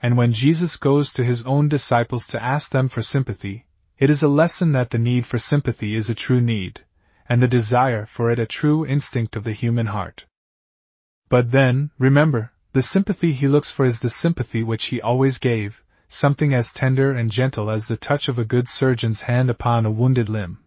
And 0.00 0.16
when 0.16 0.32
Jesus 0.32 0.76
goes 0.76 1.12
to 1.14 1.24
his 1.24 1.42
own 1.44 1.68
disciples 1.68 2.28
to 2.28 2.42
ask 2.42 2.70
them 2.70 2.88
for 2.88 3.02
sympathy, 3.02 3.66
it 3.98 4.10
is 4.10 4.22
a 4.22 4.28
lesson 4.28 4.72
that 4.72 4.90
the 4.90 4.98
need 4.98 5.26
for 5.26 5.38
sympathy 5.38 5.96
is 5.96 6.08
a 6.08 6.14
true 6.14 6.40
need, 6.40 6.84
and 7.28 7.42
the 7.42 7.48
desire 7.48 8.06
for 8.06 8.30
it 8.30 8.38
a 8.38 8.46
true 8.46 8.86
instinct 8.86 9.34
of 9.34 9.42
the 9.42 9.52
human 9.52 9.86
heart. 9.86 10.24
But 11.28 11.50
then, 11.50 11.90
remember, 11.98 12.52
the 12.74 12.82
sympathy 12.82 13.32
he 13.32 13.48
looks 13.48 13.72
for 13.72 13.84
is 13.84 13.98
the 13.98 14.08
sympathy 14.08 14.62
which 14.62 14.84
he 14.86 15.00
always 15.00 15.38
gave, 15.38 15.82
something 16.06 16.54
as 16.54 16.72
tender 16.72 17.12
and 17.12 17.30
gentle 17.30 17.68
as 17.68 17.88
the 17.88 17.96
touch 17.96 18.28
of 18.28 18.38
a 18.38 18.44
good 18.44 18.68
surgeon's 18.68 19.22
hand 19.22 19.50
upon 19.50 19.84
a 19.84 19.90
wounded 19.90 20.28
limb, 20.28 20.58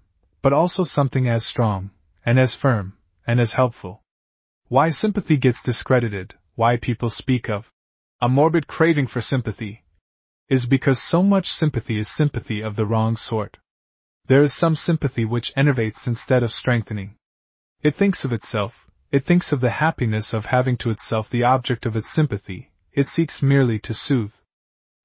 but 0.42 0.52
also 0.52 0.84
something 0.84 1.30
as 1.30 1.46
strong, 1.46 1.90
and 2.26 2.38
as 2.38 2.54
firm, 2.54 2.98
and 3.26 3.40
as 3.40 3.54
helpful. 3.54 4.04
Why 4.68 4.90
sympathy 4.90 5.38
gets 5.38 5.64
discredited, 5.64 6.34
why 6.56 6.76
people 6.76 7.10
speak 7.10 7.50
of 7.50 7.72
a 8.24 8.30
morbid 8.30 8.68
craving 8.68 9.08
for 9.08 9.20
sympathy, 9.20 9.84
is 10.48 10.68
because 10.68 11.02
so 11.02 11.24
much 11.24 11.52
sympathy 11.52 11.98
is 11.98 12.08
sympathy 12.08 12.62
of 12.62 12.76
the 12.76 12.86
wrong 12.86 13.16
sort. 13.16 13.58
There 14.28 14.44
is 14.44 14.54
some 14.54 14.76
sympathy 14.76 15.26
which 15.26 15.52
enervates 15.56 16.06
instead 16.06 16.44
of 16.44 16.54
strengthening. 16.54 17.16
It 17.82 17.96
thinks 17.96 18.24
of 18.24 18.32
itself, 18.32 18.88
it 19.12 19.24
thinks 19.24 19.52
of 19.52 19.60
the 19.60 19.72
happiness 19.72 20.34
of 20.34 20.46
having 20.46 20.78
to 20.78 20.92
itself 20.92 21.32
the 21.32 21.46
object 21.46 21.88
of 21.88 21.96
its 21.96 22.08
sympathy, 22.08 22.72
it 22.94 23.08
seeks 23.08 23.42
merely 23.42 23.80
to 23.80 23.94
soothe. 23.96 24.36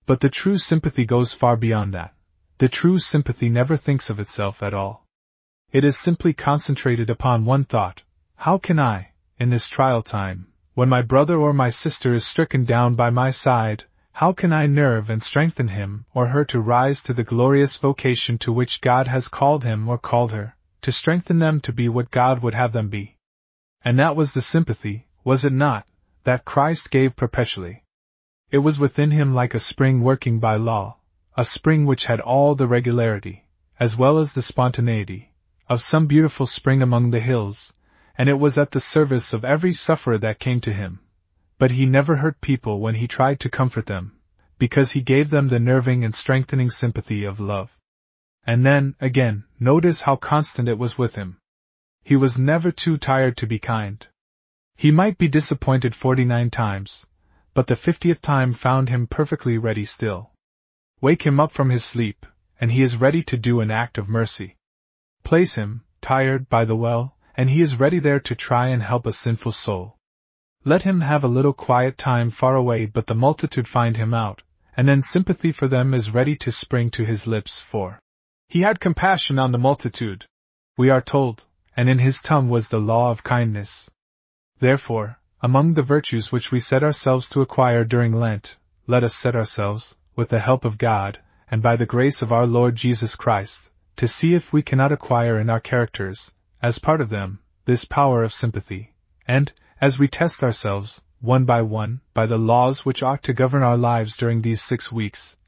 But 0.04 0.20
the 0.20 0.28
true 0.28 0.58
sympathy 0.58 1.06
goes 1.06 1.32
far 1.32 1.56
beyond 1.56 1.94
that. 1.94 2.14
The 2.58 2.68
true 2.68 2.98
sympathy 2.98 3.48
never 3.48 3.78
thinks 3.78 4.10
of 4.10 4.20
itself 4.20 4.62
at 4.62 4.74
all. 4.74 5.06
It 5.72 5.84
is 5.84 5.96
simply 5.96 6.34
concentrated 6.34 7.08
upon 7.08 7.46
one 7.46 7.64
thought 7.64 8.02
How 8.34 8.58
can 8.58 8.78
I, 8.78 9.12
in 9.38 9.48
this 9.48 9.68
trial 9.68 10.02
time, 10.02 10.48
when 10.76 10.90
my 10.90 11.00
brother 11.00 11.38
or 11.38 11.54
my 11.54 11.70
sister 11.70 12.12
is 12.12 12.22
stricken 12.22 12.62
down 12.62 12.94
by 12.94 13.08
my 13.08 13.30
side, 13.30 13.84
how 14.12 14.30
can 14.30 14.52
I 14.52 14.66
nerve 14.66 15.08
and 15.08 15.22
strengthen 15.22 15.68
him 15.68 16.04
or 16.12 16.26
her 16.26 16.44
to 16.52 16.60
rise 16.60 17.02
to 17.04 17.14
the 17.14 17.24
glorious 17.24 17.78
vocation 17.78 18.36
to 18.40 18.52
which 18.52 18.82
God 18.82 19.08
has 19.08 19.26
called 19.26 19.64
him 19.64 19.88
or 19.88 19.96
called 19.96 20.32
her, 20.32 20.54
to 20.82 20.92
strengthen 20.92 21.38
them 21.38 21.60
to 21.60 21.72
be 21.72 21.88
what 21.88 22.10
God 22.10 22.42
would 22.42 22.52
have 22.52 22.72
them 22.72 22.90
be? 22.90 23.16
And 23.86 23.98
that 23.98 24.16
was 24.16 24.34
the 24.34 24.42
sympathy, 24.42 25.08
was 25.24 25.46
it 25.46 25.52
not, 25.54 25.86
that 26.24 26.44
Christ 26.44 26.90
gave 26.90 27.16
perpetually? 27.16 27.82
It 28.50 28.58
was 28.58 28.78
within 28.78 29.12
him 29.12 29.32
like 29.32 29.54
a 29.54 29.60
spring 29.60 30.02
working 30.02 30.40
by 30.40 30.56
law, 30.56 30.98
a 31.38 31.46
spring 31.46 31.86
which 31.86 32.04
had 32.04 32.20
all 32.20 32.54
the 32.54 32.66
regularity, 32.66 33.46
as 33.80 33.96
well 33.96 34.18
as 34.18 34.34
the 34.34 34.42
spontaneity, 34.42 35.32
of 35.70 35.80
some 35.80 36.06
beautiful 36.06 36.44
spring 36.44 36.82
among 36.82 37.12
the 37.12 37.20
hills, 37.20 37.72
and 38.18 38.28
it 38.28 38.38
was 38.38 38.58
at 38.58 38.70
the 38.70 38.80
service 38.80 39.32
of 39.32 39.44
every 39.44 39.72
sufferer 39.72 40.18
that 40.18 40.38
came 40.38 40.60
to 40.60 40.72
him 40.72 41.00
but 41.58 41.70
he 41.70 41.86
never 41.86 42.16
hurt 42.16 42.40
people 42.40 42.80
when 42.80 42.96
he 42.96 43.08
tried 43.08 43.40
to 43.40 43.48
comfort 43.48 43.86
them, 43.86 44.12
because 44.58 44.92
he 44.92 45.00
gave 45.00 45.30
them 45.30 45.48
the 45.48 45.58
nerving 45.58 46.04
and 46.04 46.14
strengthening 46.14 46.68
sympathy 46.70 47.24
of 47.24 47.40
love. 47.40 47.76
And 48.46 48.64
then, 48.64 48.94
again, 49.00 49.44
notice 49.58 50.02
how 50.02 50.16
constant 50.16 50.68
it 50.68 50.78
was 50.78 50.98
with 50.98 51.14
him. 51.14 51.38
He 52.04 52.14
was 52.14 52.38
never 52.38 52.70
too 52.70 52.98
tired 52.98 53.36
to 53.38 53.46
be 53.46 53.58
kind. 53.58 54.06
He 54.76 54.90
might 54.90 55.16
be 55.16 55.28
disappointed 55.28 55.94
forty 55.94 56.24
nine 56.24 56.50
times, 56.50 57.06
but 57.54 57.66
the 57.66 57.76
fiftieth 57.76 58.20
time 58.20 58.52
found 58.52 58.90
him 58.90 59.06
perfectly 59.06 59.56
ready 59.56 59.86
still. 59.86 60.32
Wake 61.00 61.22
him 61.24 61.40
up 61.40 61.52
from 61.52 61.70
his 61.70 61.84
sleep, 61.84 62.26
and 62.60 62.70
he 62.70 62.82
is 62.82 62.98
ready 62.98 63.22
to 63.24 63.38
do 63.38 63.60
an 63.60 63.70
act 63.70 63.96
of 63.96 64.08
mercy. 64.08 64.56
Place 65.24 65.54
him, 65.54 65.84
tired, 66.02 66.48
by 66.50 66.66
the 66.66 66.76
well, 66.76 67.15
and 67.36 67.50
he 67.50 67.60
is 67.60 67.78
ready 67.78 67.98
there 67.98 68.20
to 68.20 68.34
try 68.34 68.68
and 68.68 68.82
help 68.82 69.06
a 69.06 69.12
sinful 69.12 69.52
soul. 69.52 69.96
Let 70.64 70.82
him 70.82 71.02
have 71.02 71.22
a 71.22 71.28
little 71.28 71.52
quiet 71.52 71.98
time 71.98 72.30
far 72.30 72.56
away, 72.56 72.86
but 72.86 73.06
the 73.06 73.14
multitude 73.14 73.68
find 73.68 73.96
him 73.96 74.14
out, 74.14 74.42
and 74.76 74.88
then 74.88 75.02
sympathy 75.02 75.52
for 75.52 75.68
them 75.68 75.94
is 75.94 76.10
ready 76.10 76.34
to 76.36 76.50
spring 76.50 76.90
to 76.90 77.04
his 77.04 77.26
lips, 77.26 77.60
for 77.60 78.00
he 78.48 78.62
had 78.62 78.80
compassion 78.80 79.38
on 79.38 79.52
the 79.52 79.58
multitude, 79.58 80.26
we 80.78 80.90
are 80.90 81.00
told, 81.00 81.44
and 81.76 81.88
in 81.88 81.98
his 81.98 82.22
tongue 82.22 82.48
was 82.48 82.68
the 82.68 82.78
law 82.78 83.10
of 83.10 83.22
kindness. 83.22 83.90
Therefore, 84.58 85.20
among 85.42 85.74
the 85.74 85.82
virtues 85.82 86.32
which 86.32 86.50
we 86.50 86.60
set 86.60 86.82
ourselves 86.82 87.28
to 87.30 87.42
acquire 87.42 87.84
during 87.84 88.12
Lent, 88.12 88.56
let 88.86 89.04
us 89.04 89.14
set 89.14 89.36
ourselves, 89.36 89.94
with 90.14 90.30
the 90.30 90.40
help 90.40 90.64
of 90.64 90.78
God, 90.78 91.18
and 91.50 91.62
by 91.62 91.76
the 91.76 91.86
grace 91.86 92.22
of 92.22 92.32
our 92.32 92.46
Lord 92.46 92.76
Jesus 92.76 93.14
Christ, 93.14 93.70
to 93.96 94.08
see 94.08 94.34
if 94.34 94.52
we 94.52 94.62
cannot 94.62 94.92
acquire 94.92 95.38
in 95.38 95.50
our 95.50 95.60
characters, 95.60 96.32
as 96.66 96.80
part 96.80 97.00
of 97.00 97.10
them, 97.10 97.38
this 97.64 97.84
power 97.84 98.24
of 98.24 98.34
sympathy, 98.34 98.92
and, 99.24 99.52
as 99.80 100.00
we 100.00 100.08
test 100.08 100.42
ourselves, 100.42 101.00
one 101.20 101.44
by 101.44 101.62
one, 101.62 102.00
by 102.12 102.26
the 102.26 102.36
laws 102.52 102.84
which 102.84 103.04
ought 103.04 103.22
to 103.22 103.32
govern 103.32 103.62
our 103.62 103.76
lives 103.76 104.16
during 104.16 104.42
these 104.42 104.60
six 104.60 104.90
weeks, 104.90 105.38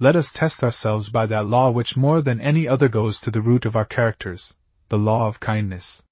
let 0.00 0.16
us 0.16 0.32
test 0.32 0.64
ourselves 0.64 1.08
by 1.08 1.24
that 1.24 1.46
law 1.46 1.70
which 1.70 1.96
more 1.96 2.20
than 2.20 2.40
any 2.40 2.66
other 2.66 2.88
goes 2.88 3.20
to 3.20 3.30
the 3.30 3.40
root 3.40 3.64
of 3.64 3.76
our 3.76 3.84
characters, 3.84 4.54
the 4.88 4.98
law 4.98 5.28
of 5.28 5.38
kindness. 5.38 6.02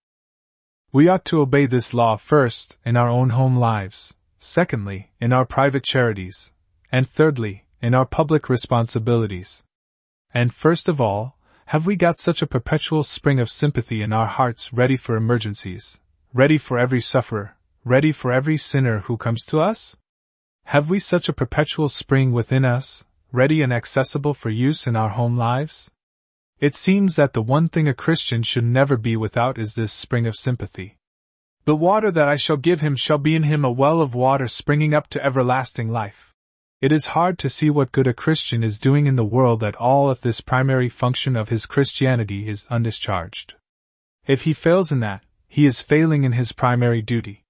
We 0.92 1.08
ought 1.08 1.24
to 1.24 1.40
obey 1.40 1.66
this 1.66 1.92
law 1.92 2.14
first, 2.14 2.78
in 2.84 2.96
our 2.96 3.08
own 3.08 3.30
home 3.30 3.56
lives, 3.56 4.14
secondly, 4.38 5.10
in 5.20 5.32
our 5.32 5.44
private 5.44 5.82
charities, 5.82 6.52
and 6.92 7.08
thirdly, 7.08 7.66
in 7.82 7.92
our 7.92 8.06
public 8.06 8.48
responsibilities. 8.48 9.64
And 10.32 10.54
first 10.54 10.88
of 10.88 11.00
all, 11.00 11.38
have 11.66 11.86
we 11.86 11.96
got 11.96 12.18
such 12.18 12.42
a 12.42 12.46
perpetual 12.46 13.02
spring 13.02 13.40
of 13.40 13.48
sympathy 13.48 14.02
in 14.02 14.12
our 14.12 14.26
hearts 14.26 14.72
ready 14.72 14.96
for 14.96 15.16
emergencies, 15.16 15.98
ready 16.34 16.58
for 16.58 16.78
every 16.78 17.00
sufferer, 17.00 17.56
ready 17.84 18.12
for 18.12 18.30
every 18.30 18.56
sinner 18.56 18.98
who 19.00 19.16
comes 19.16 19.46
to 19.46 19.60
us? 19.60 19.96
Have 20.66 20.90
we 20.90 20.98
such 20.98 21.28
a 21.28 21.32
perpetual 21.32 21.88
spring 21.88 22.32
within 22.32 22.64
us, 22.64 23.06
ready 23.32 23.62
and 23.62 23.72
accessible 23.72 24.34
for 24.34 24.50
use 24.50 24.86
in 24.86 24.94
our 24.94 25.10
home 25.10 25.36
lives? 25.36 25.90
It 26.60 26.74
seems 26.74 27.16
that 27.16 27.32
the 27.32 27.42
one 27.42 27.68
thing 27.68 27.88
a 27.88 27.94
Christian 27.94 28.42
should 28.42 28.64
never 28.64 28.98
be 28.98 29.16
without 29.16 29.58
is 29.58 29.74
this 29.74 29.92
spring 29.92 30.26
of 30.26 30.36
sympathy. 30.36 30.98
The 31.64 31.74
water 31.74 32.10
that 32.10 32.28
I 32.28 32.36
shall 32.36 32.58
give 32.58 32.82
him 32.82 32.94
shall 32.94 33.18
be 33.18 33.34
in 33.34 33.42
him 33.42 33.64
a 33.64 33.72
well 33.72 34.02
of 34.02 34.14
water 34.14 34.48
springing 34.48 34.92
up 34.92 35.08
to 35.08 35.24
everlasting 35.24 35.88
life. 35.88 36.33
It 36.84 36.92
is 36.92 37.16
hard 37.16 37.38
to 37.38 37.48
see 37.48 37.70
what 37.70 37.92
good 37.92 38.06
a 38.06 38.12
Christian 38.12 38.62
is 38.62 38.78
doing 38.78 39.06
in 39.06 39.16
the 39.16 39.24
world 39.24 39.64
at 39.64 39.74
all 39.76 40.10
if 40.10 40.20
this 40.20 40.42
primary 40.42 40.90
function 40.90 41.34
of 41.34 41.48
his 41.48 41.64
Christianity 41.64 42.46
is 42.46 42.66
undischarged. 42.66 43.54
If 44.26 44.42
he 44.42 44.52
fails 44.52 44.92
in 44.92 45.00
that, 45.00 45.24
he 45.48 45.64
is 45.64 45.80
failing 45.80 46.24
in 46.24 46.32
his 46.32 46.52
primary 46.52 47.00
duty. 47.00 47.46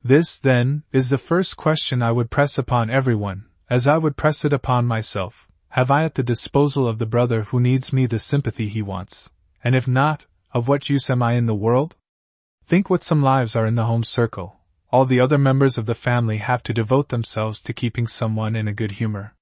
This, 0.00 0.38
then, 0.38 0.84
is 0.92 1.10
the 1.10 1.18
first 1.18 1.56
question 1.56 2.04
I 2.04 2.12
would 2.12 2.30
press 2.30 2.56
upon 2.56 2.88
everyone, 2.88 3.46
as 3.68 3.88
I 3.88 3.98
would 3.98 4.16
press 4.16 4.44
it 4.44 4.52
upon 4.52 4.86
myself. 4.86 5.48
Have 5.70 5.90
I 5.90 6.04
at 6.04 6.14
the 6.14 6.22
disposal 6.22 6.86
of 6.86 6.98
the 6.98 7.04
brother 7.14 7.42
who 7.42 7.58
needs 7.58 7.92
me 7.92 8.06
the 8.06 8.20
sympathy 8.20 8.68
he 8.68 8.80
wants? 8.80 9.32
And 9.64 9.74
if 9.74 9.88
not, 9.88 10.24
of 10.52 10.68
what 10.68 10.88
use 10.88 11.10
am 11.10 11.20
I 11.20 11.32
in 11.32 11.46
the 11.46 11.52
world? 11.66 11.96
Think 12.64 12.88
what 12.88 13.02
some 13.02 13.24
lives 13.24 13.56
are 13.56 13.66
in 13.66 13.74
the 13.74 13.86
home 13.86 14.04
circle. 14.04 14.57
All 14.90 15.04
the 15.04 15.20
other 15.20 15.36
members 15.36 15.76
of 15.76 15.84
the 15.84 15.94
family 15.94 16.38
have 16.38 16.62
to 16.62 16.72
devote 16.72 17.10
themselves 17.10 17.62
to 17.62 17.74
keeping 17.74 18.06
someone 18.06 18.56
in 18.56 18.66
a 18.66 18.72
good 18.72 18.92
humor. 18.92 19.34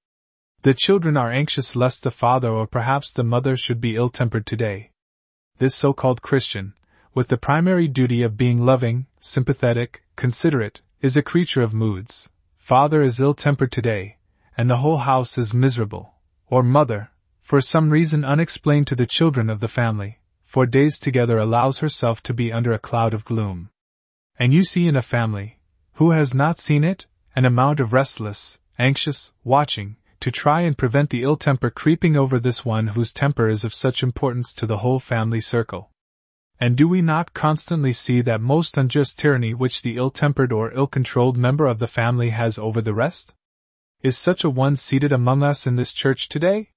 The 0.63 0.73
children 0.73 1.15
are 1.15 1.31
anxious 1.31 1.73
lest 1.73 2.03
the 2.03 2.11
father 2.11 2.49
or 2.49 2.67
perhaps 2.67 3.13
the 3.13 3.23
mother 3.23 3.55
should 3.55 3.79
be 3.79 3.95
ill 3.95 4.09
tempered 4.09 4.45
today. 4.45 4.91
This 5.57 5.73
so 5.73 5.93
called 5.93 6.21
Christian, 6.21 6.73
with 7.13 7.29
the 7.29 7.37
primary 7.37 7.87
duty 7.87 8.23
of 8.23 8.35
being 8.35 8.57
loving, 8.57 9.07
sympathetic, 9.21 10.03
considerate, 10.17 10.81
is 10.99 11.15
a 11.15 11.21
creature 11.21 11.61
of 11.61 11.73
moods. 11.73 12.29
Father 12.57 13.01
is 13.01 13.21
ill 13.21 13.33
tempered 13.33 13.71
today, 13.71 14.17
and 14.57 14.69
the 14.69 14.77
whole 14.77 14.97
house 14.97 15.37
is 15.37 15.53
miserable. 15.53 16.15
Or 16.47 16.61
mother, 16.61 17.11
for 17.41 17.61
some 17.61 17.89
reason 17.89 18.25
unexplained 18.25 18.87
to 18.87 18.95
the 18.95 19.05
children 19.05 19.49
of 19.49 19.61
the 19.61 19.69
family, 19.69 20.19
for 20.43 20.65
days 20.65 20.99
together 20.99 21.37
allows 21.37 21.79
herself 21.79 22.21
to 22.23 22.33
be 22.33 22.51
under 22.51 22.73
a 22.73 22.79
cloud 22.79 23.13
of 23.13 23.23
gloom. 23.23 23.69
And 24.39 24.53
you 24.53 24.63
see 24.63 24.87
in 24.87 24.95
a 24.95 25.01
family, 25.01 25.59
who 25.93 26.11
has 26.11 26.33
not 26.33 26.59
seen 26.59 26.83
it, 26.83 27.07
an 27.35 27.45
amount 27.45 27.79
of 27.79 27.93
restless, 27.93 28.61
anxious, 28.77 29.33
watching, 29.43 29.97
to 30.19 30.31
try 30.31 30.61
and 30.61 30.77
prevent 30.77 31.09
the 31.09 31.23
ill 31.23 31.35
temper 31.35 31.69
creeping 31.69 32.15
over 32.15 32.39
this 32.39 32.63
one 32.63 32.87
whose 32.87 33.13
temper 33.13 33.49
is 33.49 33.63
of 33.63 33.73
such 33.73 34.03
importance 34.03 34.53
to 34.53 34.65
the 34.65 34.77
whole 34.77 34.99
family 34.99 35.39
circle. 35.39 35.89
And 36.59 36.75
do 36.75 36.87
we 36.87 37.01
not 37.01 37.33
constantly 37.33 37.91
see 37.91 38.21
that 38.21 38.41
most 38.41 38.77
unjust 38.77 39.19
tyranny 39.19 39.53
which 39.53 39.81
the 39.81 39.97
ill 39.97 40.09
tempered 40.09 40.51
or 40.51 40.71
ill 40.73 40.87
controlled 40.87 41.37
member 41.37 41.67
of 41.67 41.79
the 41.79 41.87
family 41.87 42.31
has 42.31 42.57
over 42.57 42.81
the 42.81 42.95
rest? 42.95 43.33
Is 44.01 44.17
such 44.17 44.43
a 44.43 44.49
one 44.49 44.75
seated 44.75 45.11
among 45.11 45.43
us 45.43 45.67
in 45.67 45.75
this 45.75 45.93
church 45.93 46.29
today? 46.29 46.71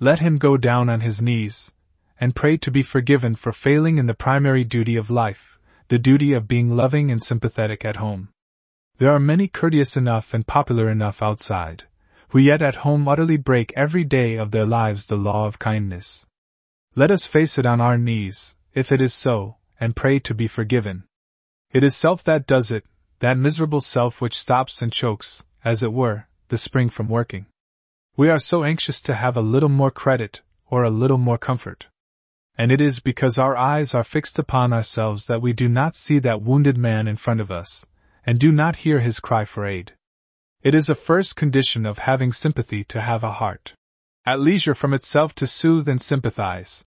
Let 0.00 0.20
him 0.20 0.38
go 0.38 0.56
down 0.56 0.88
on 0.88 1.00
his 1.00 1.20
knees, 1.20 1.72
and 2.20 2.34
pray 2.34 2.56
to 2.58 2.70
be 2.70 2.82
forgiven 2.82 3.34
for 3.34 3.52
failing 3.52 3.98
in 3.98 4.06
the 4.06 4.14
primary 4.14 4.62
duty 4.62 4.94
of 4.94 5.10
life, 5.10 5.57
the 5.88 5.98
duty 5.98 6.34
of 6.34 6.46
being 6.46 6.76
loving 6.76 7.10
and 7.10 7.22
sympathetic 7.22 7.84
at 7.84 7.96
home. 7.96 8.28
There 8.98 9.10
are 9.10 9.20
many 9.20 9.48
courteous 9.48 9.96
enough 9.96 10.34
and 10.34 10.46
popular 10.46 10.90
enough 10.90 11.22
outside, 11.22 11.84
who 12.28 12.38
yet 12.38 12.60
at 12.60 12.76
home 12.86 13.08
utterly 13.08 13.38
break 13.38 13.72
every 13.74 14.04
day 14.04 14.36
of 14.36 14.50
their 14.50 14.66
lives 14.66 15.06
the 15.06 15.16
law 15.16 15.46
of 15.46 15.58
kindness. 15.58 16.26
Let 16.94 17.10
us 17.10 17.24
face 17.24 17.58
it 17.58 17.64
on 17.64 17.80
our 17.80 17.96
knees, 17.96 18.54
if 18.74 18.92
it 18.92 19.00
is 19.00 19.14
so, 19.14 19.56
and 19.80 19.96
pray 19.96 20.18
to 20.20 20.34
be 20.34 20.46
forgiven. 20.46 21.04
It 21.72 21.82
is 21.82 21.96
self 21.96 22.22
that 22.24 22.46
does 22.46 22.70
it, 22.70 22.84
that 23.20 23.38
miserable 23.38 23.80
self 23.80 24.20
which 24.20 24.38
stops 24.38 24.82
and 24.82 24.92
chokes, 24.92 25.44
as 25.64 25.82
it 25.82 25.92
were, 25.92 26.26
the 26.48 26.58
spring 26.58 26.90
from 26.90 27.08
working. 27.08 27.46
We 28.16 28.28
are 28.28 28.38
so 28.38 28.64
anxious 28.64 29.00
to 29.02 29.14
have 29.14 29.36
a 29.36 29.40
little 29.40 29.68
more 29.68 29.90
credit, 29.90 30.42
or 30.66 30.82
a 30.82 30.90
little 30.90 31.18
more 31.18 31.38
comfort. 31.38 31.88
And 32.58 32.72
it 32.72 32.80
is 32.80 32.98
because 32.98 33.38
our 33.38 33.56
eyes 33.56 33.94
are 33.94 34.02
fixed 34.02 34.36
upon 34.36 34.72
ourselves 34.72 35.26
that 35.26 35.40
we 35.40 35.52
do 35.52 35.68
not 35.68 35.94
see 35.94 36.18
that 36.18 36.42
wounded 36.42 36.76
man 36.76 37.06
in 37.06 37.14
front 37.14 37.40
of 37.40 37.52
us, 37.52 37.86
and 38.26 38.38
do 38.38 38.50
not 38.50 38.76
hear 38.76 38.98
his 38.98 39.20
cry 39.20 39.44
for 39.44 39.64
aid. 39.64 39.92
It 40.62 40.74
is 40.74 40.88
a 40.88 40.96
first 40.96 41.36
condition 41.36 41.86
of 41.86 41.98
having 41.98 42.32
sympathy 42.32 42.82
to 42.84 43.00
have 43.00 43.22
a 43.22 43.30
heart. 43.30 43.74
At 44.26 44.40
leisure 44.40 44.74
from 44.74 44.92
itself 44.92 45.36
to 45.36 45.46
soothe 45.46 45.88
and 45.88 46.02
sympathize, 46.02 46.84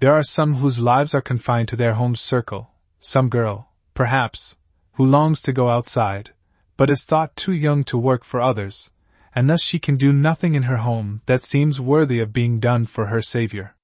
there 0.00 0.12
are 0.12 0.22
some 0.22 0.56
whose 0.56 0.78
lives 0.78 1.14
are 1.14 1.22
confined 1.22 1.68
to 1.68 1.76
their 1.76 1.94
home 1.94 2.14
circle, 2.14 2.72
some 3.00 3.30
girl, 3.30 3.70
perhaps, 3.94 4.58
who 4.92 5.06
longs 5.06 5.40
to 5.42 5.52
go 5.54 5.70
outside, 5.70 6.34
but 6.76 6.90
is 6.90 7.04
thought 7.04 7.34
too 7.34 7.54
young 7.54 7.82
to 7.84 7.96
work 7.96 8.24
for 8.24 8.42
others, 8.42 8.90
and 9.34 9.48
thus 9.48 9.62
she 9.62 9.78
can 9.78 9.96
do 9.96 10.12
nothing 10.12 10.54
in 10.54 10.64
her 10.64 10.76
home 10.76 11.22
that 11.24 11.42
seems 11.42 11.80
worthy 11.80 12.20
of 12.20 12.32
being 12.32 12.60
done 12.60 12.84
for 12.84 13.06
her 13.06 13.22
Savior. 13.22 13.74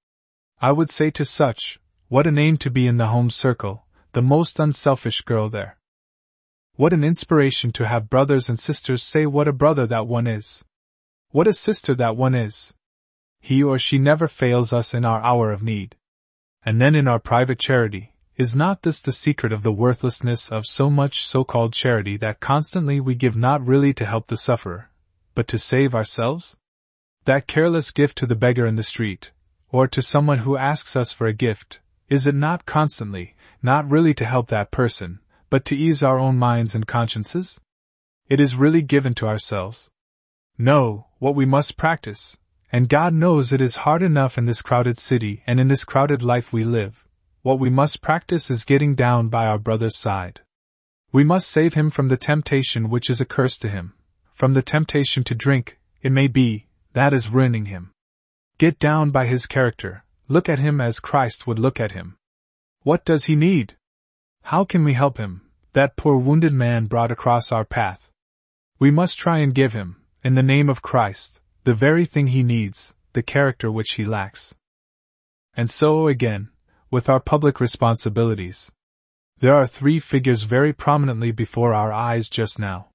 I 0.62 0.72
would 0.72 0.90
say 0.90 1.11
to 1.12 1.24
such, 1.24 1.80
what 2.08 2.26
a 2.26 2.30
name 2.30 2.58
to 2.58 2.70
be 2.70 2.86
in 2.86 2.98
the 2.98 3.06
home 3.06 3.30
circle, 3.30 3.86
the 4.12 4.20
most 4.20 4.61
unselfish 4.61 5.22
girl 5.22 5.48
there. 5.48 5.78
What 6.74 6.92
an 6.92 7.02
inspiration 7.02 7.72
to 7.72 7.86
have 7.86 8.11
brothers 8.11 8.50
and 8.50 8.58
sisters 8.58 9.02
say 9.02 9.24
what 9.24 9.48
a 9.48 9.54
brother 9.54 9.86
that 9.86 10.06
one 10.06 10.26
is. 10.26 10.62
What 11.30 11.46
a 11.46 11.54
sister 11.54 11.94
that 11.94 12.14
one 12.14 12.34
is. 12.34 12.74
He 13.40 13.62
or 13.62 13.78
she 13.78 13.98
never 13.98 14.28
fails 14.28 14.74
us 14.74 14.92
in 14.92 15.06
our 15.06 15.22
hour 15.22 15.50
of 15.50 15.62
need. 15.62 15.96
And 16.62 16.78
then 16.78 16.94
in 16.94 17.08
our 17.08 17.18
private 17.18 17.58
charity, 17.58 18.12
is 18.36 18.54
not 18.54 18.82
this 18.82 19.00
the 19.00 19.12
secret 19.12 19.54
of 19.54 19.62
the 19.62 19.72
worthlessness 19.72 20.52
of 20.52 20.66
so 20.66 20.90
much 20.90 21.26
so 21.26 21.42
called 21.42 21.72
charity 21.72 22.18
that 22.18 22.40
constantly 22.40 23.00
we 23.00 23.14
give 23.14 23.36
not 23.36 23.66
really 23.66 23.94
to 23.94 24.04
help 24.04 24.26
the 24.26 24.36
sufferer, 24.36 24.90
but 25.34 25.48
to 25.48 25.56
save 25.56 25.94
ourselves? 25.94 26.58
That 27.24 27.46
careless 27.46 27.90
gift 27.90 28.18
to 28.18 28.26
the 28.26 28.36
beggar 28.36 28.66
in 28.66 28.74
the 28.74 28.82
street, 28.82 29.32
or 29.72 29.86
to 29.88 30.02
someone 30.02 30.38
who 30.38 30.56
asks 30.56 30.96
us 30.96 31.12
for 31.12 31.26
a 31.26 31.32
gift, 31.32 31.80
is 32.08 32.26
it 32.26 32.34
not 32.34 32.66
constantly, 32.66 33.34
not 33.62 33.88
really 33.88 34.14
to 34.14 34.24
help 34.24 34.48
that 34.48 34.70
person, 34.70 35.20
but 35.48 35.64
to 35.64 35.76
ease 35.76 36.02
our 36.02 36.18
own 36.18 36.36
minds 36.36 36.74
and 36.74 36.86
consciences? 36.86 37.60
It 38.28 38.40
is 38.40 38.56
really 38.56 38.82
given 38.82 39.14
to 39.14 39.26
ourselves. 39.26 39.90
No, 40.58 41.06
what 41.18 41.34
we 41.34 41.46
must 41.46 41.76
practice, 41.76 42.36
and 42.72 42.88
God 42.88 43.14
knows 43.14 43.52
it 43.52 43.60
is 43.60 43.76
hard 43.76 44.02
enough 44.02 44.38
in 44.38 44.44
this 44.44 44.62
crowded 44.62 44.98
city 44.98 45.42
and 45.46 45.58
in 45.58 45.68
this 45.68 45.84
crowded 45.84 46.22
life 46.22 46.52
we 46.52 46.64
live, 46.64 47.06
what 47.42 47.58
we 47.58 47.70
must 47.70 48.02
practice 48.02 48.50
is 48.50 48.64
getting 48.64 48.94
down 48.94 49.28
by 49.28 49.46
our 49.46 49.58
brother's 49.58 49.96
side. 49.96 50.40
We 51.12 51.24
must 51.24 51.48
save 51.48 51.74
him 51.74 51.90
from 51.90 52.08
the 52.08 52.16
temptation 52.16 52.90
which 52.90 53.10
is 53.10 53.20
a 53.20 53.24
curse 53.24 53.58
to 53.60 53.68
him, 53.68 53.94
from 54.34 54.54
the 54.54 54.62
temptation 54.62 55.24
to 55.24 55.34
drink, 55.34 55.78
it 56.02 56.12
may 56.12 56.28
be, 56.28 56.66
that 56.92 57.12
is 57.12 57.28
ruining 57.28 57.66
him. 57.66 57.92
Get 58.61 58.78
down 58.78 59.11
by 59.11 59.24
his 59.24 59.46
character, 59.46 60.04
look 60.28 60.46
at 60.46 60.58
him 60.58 60.82
as 60.82 61.00
Christ 61.00 61.46
would 61.46 61.58
look 61.58 61.80
at 61.80 61.92
him. 61.92 62.18
What 62.82 63.06
does 63.06 63.24
he 63.24 63.34
need? 63.34 63.78
How 64.42 64.66
can 64.66 64.84
we 64.84 64.92
help 64.92 65.16
him, 65.16 65.48
that 65.72 65.96
poor 65.96 66.18
wounded 66.18 66.52
man 66.52 66.84
brought 66.84 67.11
across 67.11 67.52
our 67.52 67.64
path? 67.64 68.11
We 68.78 68.90
must 68.90 69.18
try 69.18 69.38
and 69.38 69.54
give 69.54 69.72
him, 69.72 69.96
in 70.22 70.34
the 70.34 70.42
name 70.42 70.68
of 70.68 70.82
Christ, 70.82 71.40
the 71.64 71.72
very 71.72 72.04
thing 72.04 72.26
he 72.26 72.42
needs, 72.42 72.92
the 73.14 73.22
character 73.22 73.72
which 73.72 73.92
he 73.92 74.04
lacks. 74.04 74.54
And 75.54 75.70
so, 75.70 76.06
again, 76.06 76.50
with 76.90 77.08
our 77.08 77.18
public 77.18 77.61
responsibilities. 77.61 78.70
There 79.38 79.54
are 79.54 79.66
three 79.66 79.98
figures 79.98 80.42
very 80.42 80.74
prominently 80.74 81.32
before 81.32 81.72
our 81.72 81.94
eyes 81.94 82.28
just 82.28 82.58
now. 82.58 82.90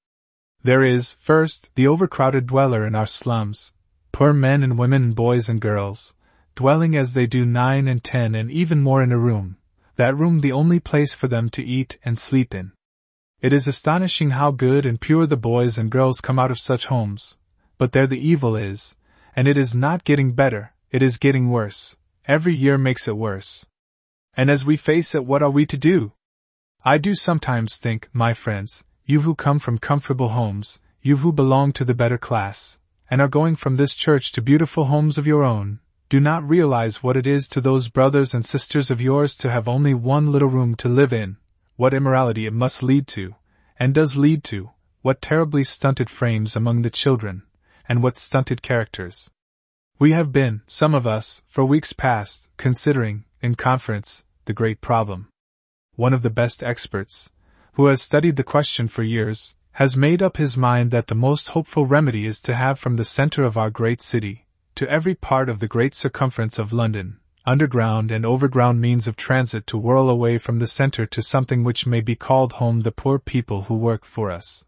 There 0.61 0.84
is, 0.84 1.16
first, 1.16 1.74
the 1.74 1.88
overcrowded 1.88 2.45
dweller 2.45 2.86
in 2.86 2.93
our 2.93 3.07
slums, 3.07 3.74
poor 4.16 4.32
men 4.32 4.63
and 4.63 4.80
women 4.80 5.11
boys 5.11 5.49
and 5.49 5.59
girls, 5.59 6.13
dwelling 6.55 6.95
as 6.95 7.13
they 7.13 7.28
do 7.28 7.43
nine 7.43 7.86
and 7.86 8.01
ten 8.01 8.34
and 8.34 8.49
even 8.49 8.82
more 8.82 9.03
in 9.03 9.11
a 9.11 9.18
room, 9.18 9.57
that 9.97 10.16
room 10.16 10.39
the 10.39 10.53
only 10.53 10.80
place 10.80 11.13
for 11.13 11.28
them 11.28 11.49
to 11.49 11.61
eat 11.61 11.97
and 12.05 12.18
sleep 12.18 12.55
in. 12.55 12.72
It 13.41 13.51
is 13.51 13.68
astonishing 13.68 14.30
how 14.30 14.51
good 14.51 14.86
and 14.86 15.01
pure 15.01 15.28
the 15.28 15.36
boys 15.36 15.78
and 15.78 15.91
girls 15.91 16.22
come 16.22 16.39
out 16.39 16.49
of 16.49 16.57
such 16.57 16.86
homes, 16.86 17.38
but 17.78 17.91
there 17.91 18.07
the 18.07 18.26
evil 18.26 18.55
is, 18.55 18.95
and 19.36 19.49
it 19.49 19.57
is 19.57 19.76
not 19.76 20.05
getting 20.05 20.32
better, 20.32 20.74
it 20.91 21.03
is 21.03 21.18
getting 21.18 21.49
worse. 21.49 21.97
Every 22.26 22.55
year 22.55 22.78
makes 22.78 23.09
it 23.09 23.18
worse. 23.18 23.66
And 24.38 24.49
as 24.49 24.63
we 24.63 24.78
face 24.78 25.13
it, 25.13 25.26
what 25.26 25.43
are 25.43 25.51
we 25.51 25.66
to 25.66 25.76
do? 25.76 26.13
I 26.86 26.99
do 26.99 27.16
sometimes 27.16 27.76
think, 27.76 28.07
my 28.13 28.34
friends, 28.34 28.86
you 29.03 29.20
who 29.24 29.36
come 29.36 29.59
from 29.59 29.78
comfortable 29.78 30.30
homes, 30.30 30.80
you 31.01 31.18
who 31.18 31.34
belong 31.34 31.74
to 31.74 31.84
the 31.84 31.93
better 31.93 32.18
class, 32.18 32.80
and 33.10 33.22
are 33.22 33.28
going 33.28 33.56
from 33.56 33.76
this 33.76 33.95
church 33.95 34.32
to 34.32 34.41
beautiful 34.41 34.86
homes 34.86 35.18
of 35.18 35.28
your 35.28 35.43
own, 35.43 35.80
do 36.10 36.20
not 36.20 36.47
realize 36.47 37.01
what 37.01 37.18
it 37.18 37.26
is 37.26 37.49
to 37.49 37.62
those 37.62 37.89
brothers 37.89 38.34
and 38.34 38.45
sisters 38.45 38.91
of 38.91 39.01
yours 39.01 39.38
to 39.38 39.49
have 39.49 39.68
only 39.68 39.93
one 39.93 40.28
little 40.28 40.49
room 40.49 40.76
to 40.76 40.88
live 40.88 41.12
in, 41.12 41.38
what 41.76 41.93
immorality 41.93 42.45
it 42.45 42.53
must 42.53 42.84
lead 42.84 43.08
to, 43.08 43.36
and 43.80 43.93
does 43.93 44.16
lead 44.16 44.43
to, 44.43 44.70
what 45.01 45.22
terribly 45.22 45.64
stunted 45.64 46.10
frames 46.10 46.56
among 46.56 46.82
the 46.82 46.89
children, 46.89 47.43
and 47.88 48.01
what 48.01 48.18
stunted 48.18 48.62
characters. 48.62 49.30
We 49.97 50.12
have 50.12 50.32
been, 50.32 50.62
some 50.68 50.93
of 50.93 51.08
us, 51.08 51.43
for 51.47 51.64
weeks 51.64 51.93
past, 51.93 52.49
considering, 52.58 53.26
in 53.41 53.56
conference, 53.56 54.26
the 54.45 54.53
great 54.53 54.82
problem. 54.82 55.30
One 55.95 56.14
of 56.14 56.22
the 56.22 56.30
best 56.30 56.62
experts, 56.62 57.32
who 57.74 57.88
has 57.88 58.01
studied 58.01 58.36
the 58.36 58.43
question 58.43 58.88
for 58.88 59.03
years, 59.03 59.56
has 59.76 59.97
made 59.97 60.23
up 60.23 60.38
his 60.38 60.55
mind 60.55 60.89
that 60.91 61.07
the 61.07 61.15
most 61.15 61.49
hopeful 61.49 61.86
remedy 61.86 62.26
is 62.26 62.39
to 62.39 62.55
have 62.55 62.80
from 62.80 62.95
the 62.95 63.03
center 63.03 63.43
of 63.43 63.57
our 63.57 63.69
great 63.69 63.99
city, 63.99 64.45
to 64.73 64.89
every 64.89 65.13
part 65.13 65.49
of 65.49 65.59
the 65.59 65.67
great 65.67 65.93
circumference 65.93 66.57
of 66.57 66.71
London, 66.71 67.19
underground 67.45 68.09
and 68.09 68.26
overground 68.26 68.80
means 68.80 69.05
of 69.05 69.17
transit 69.17 69.67
to 69.67 69.78
whirl 69.78 70.09
away 70.09 70.38
from 70.38 70.59
the 70.59 70.65
center 70.67 71.05
to 71.05 71.21
something 71.21 71.61
which 71.61 71.86
may 71.86 71.99
be 71.99 72.15
called 72.15 72.53
home 72.53 72.82
the 72.82 72.91
poor 72.91 73.19
people 73.19 73.63
who 73.63 73.76
work 73.76 74.05
for 74.05 74.32
us. 74.32 74.63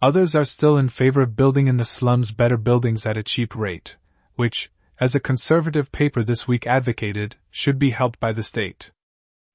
Others 0.00 0.34
are 0.34 0.46
still 0.46 0.78
in 0.78 0.88
favor 0.88 1.20
of 1.20 1.36
building 1.36 1.66
in 1.66 1.76
the 1.76 1.84
slums 1.84 2.32
better 2.32 2.56
buildings 2.56 3.04
at 3.04 3.18
a 3.18 3.22
cheap 3.22 3.54
rate, 3.54 3.96
which, 4.36 4.70
as 4.98 5.14
a 5.14 5.20
conservative 5.20 5.92
paper 5.92 6.22
this 6.22 6.48
week 6.48 6.66
advocated, 6.66 7.36
should 7.50 7.78
be 7.78 7.90
helped 7.90 8.18
by 8.18 8.32
the 8.32 8.42
state. 8.42 8.90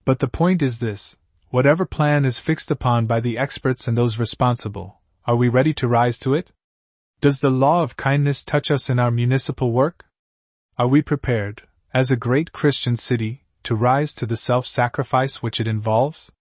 But 0.06 0.20
the 0.20 0.28
point 0.28 0.62
is 0.62 0.78
this 0.78 1.18
whatever 1.50 1.86
plan 1.86 2.26
is 2.26 2.40
fixed 2.40 2.72
upon 2.72 3.06
by 3.06 3.20
the 3.20 3.38
experts 3.38 3.88
and 3.88 3.98
those 3.98 4.20
responsible, 4.20 5.02
are 5.26 5.36
we 5.36 5.50
ready 5.50 5.74
to 5.74 5.88
rise 5.88 6.20
to 6.20 6.34
it? 6.34 6.52
Does 7.22 7.40
the 7.40 7.50
law 7.50 7.84
of 7.84 7.98
kindness 7.98 8.44
touch 8.44 8.70
us 8.72 8.90
in 8.90 9.00
our 9.00 9.12
municipal 9.12 9.72
work? 9.72 10.06
Are 10.78 10.88
we 10.88 11.02
prepared, 11.02 11.64
as 11.94 12.12
a 12.12 12.16
great 12.16 12.52
Christian 12.52 12.96
city, 12.96 13.46
to 13.64 13.76
rise 13.76 14.14
to 14.16 14.26
the 14.26 14.38
self 14.38 14.66
sacrifice 14.66 15.42
which 15.42 15.60
it 15.60 15.68
involves? 15.68 16.32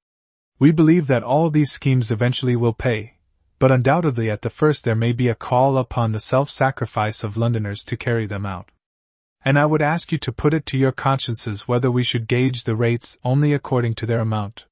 We 0.59 0.73
believe 0.73 1.07
that 1.07 1.23
all 1.23 1.51
these 1.51 1.73
schemes 1.73 2.11
eventually 2.11 2.57
will 2.57 2.75
pay, 2.75 3.19
but 3.59 3.73
undoubtedly 3.73 4.31
at 4.31 4.43
the 4.43 4.51
first 4.51 4.85
there 4.85 4.95
may 4.95 5.13
be 5.13 5.29
a 5.29 5.35
call 5.35 5.79
upon 5.79 6.13
the 6.13 6.21
self 6.21 6.51
sacrifice 6.51 7.25
of 7.25 7.37
Londoners 7.37 7.85
to 7.85 7.97
carry 7.97 8.27
them 8.27 8.45
out 8.45 8.71
and 9.45 9.59
I 9.59 9.67
would 9.67 9.83
ask 9.83 10.11
you 10.11 10.19
to 10.19 10.33
put 10.33 10.55
it 10.55 10.65
to 10.67 10.79
your 10.79 10.93
consciences 10.93 11.69
whether 11.69 11.91
we 11.91 12.03
should 12.03 12.27
gauge 12.27 12.65
the 12.65 12.75
rates 12.75 13.19
only 13.23 13.53
according 13.53 13.95
to 13.97 14.07
their 14.07 14.21
amount. 14.21 14.65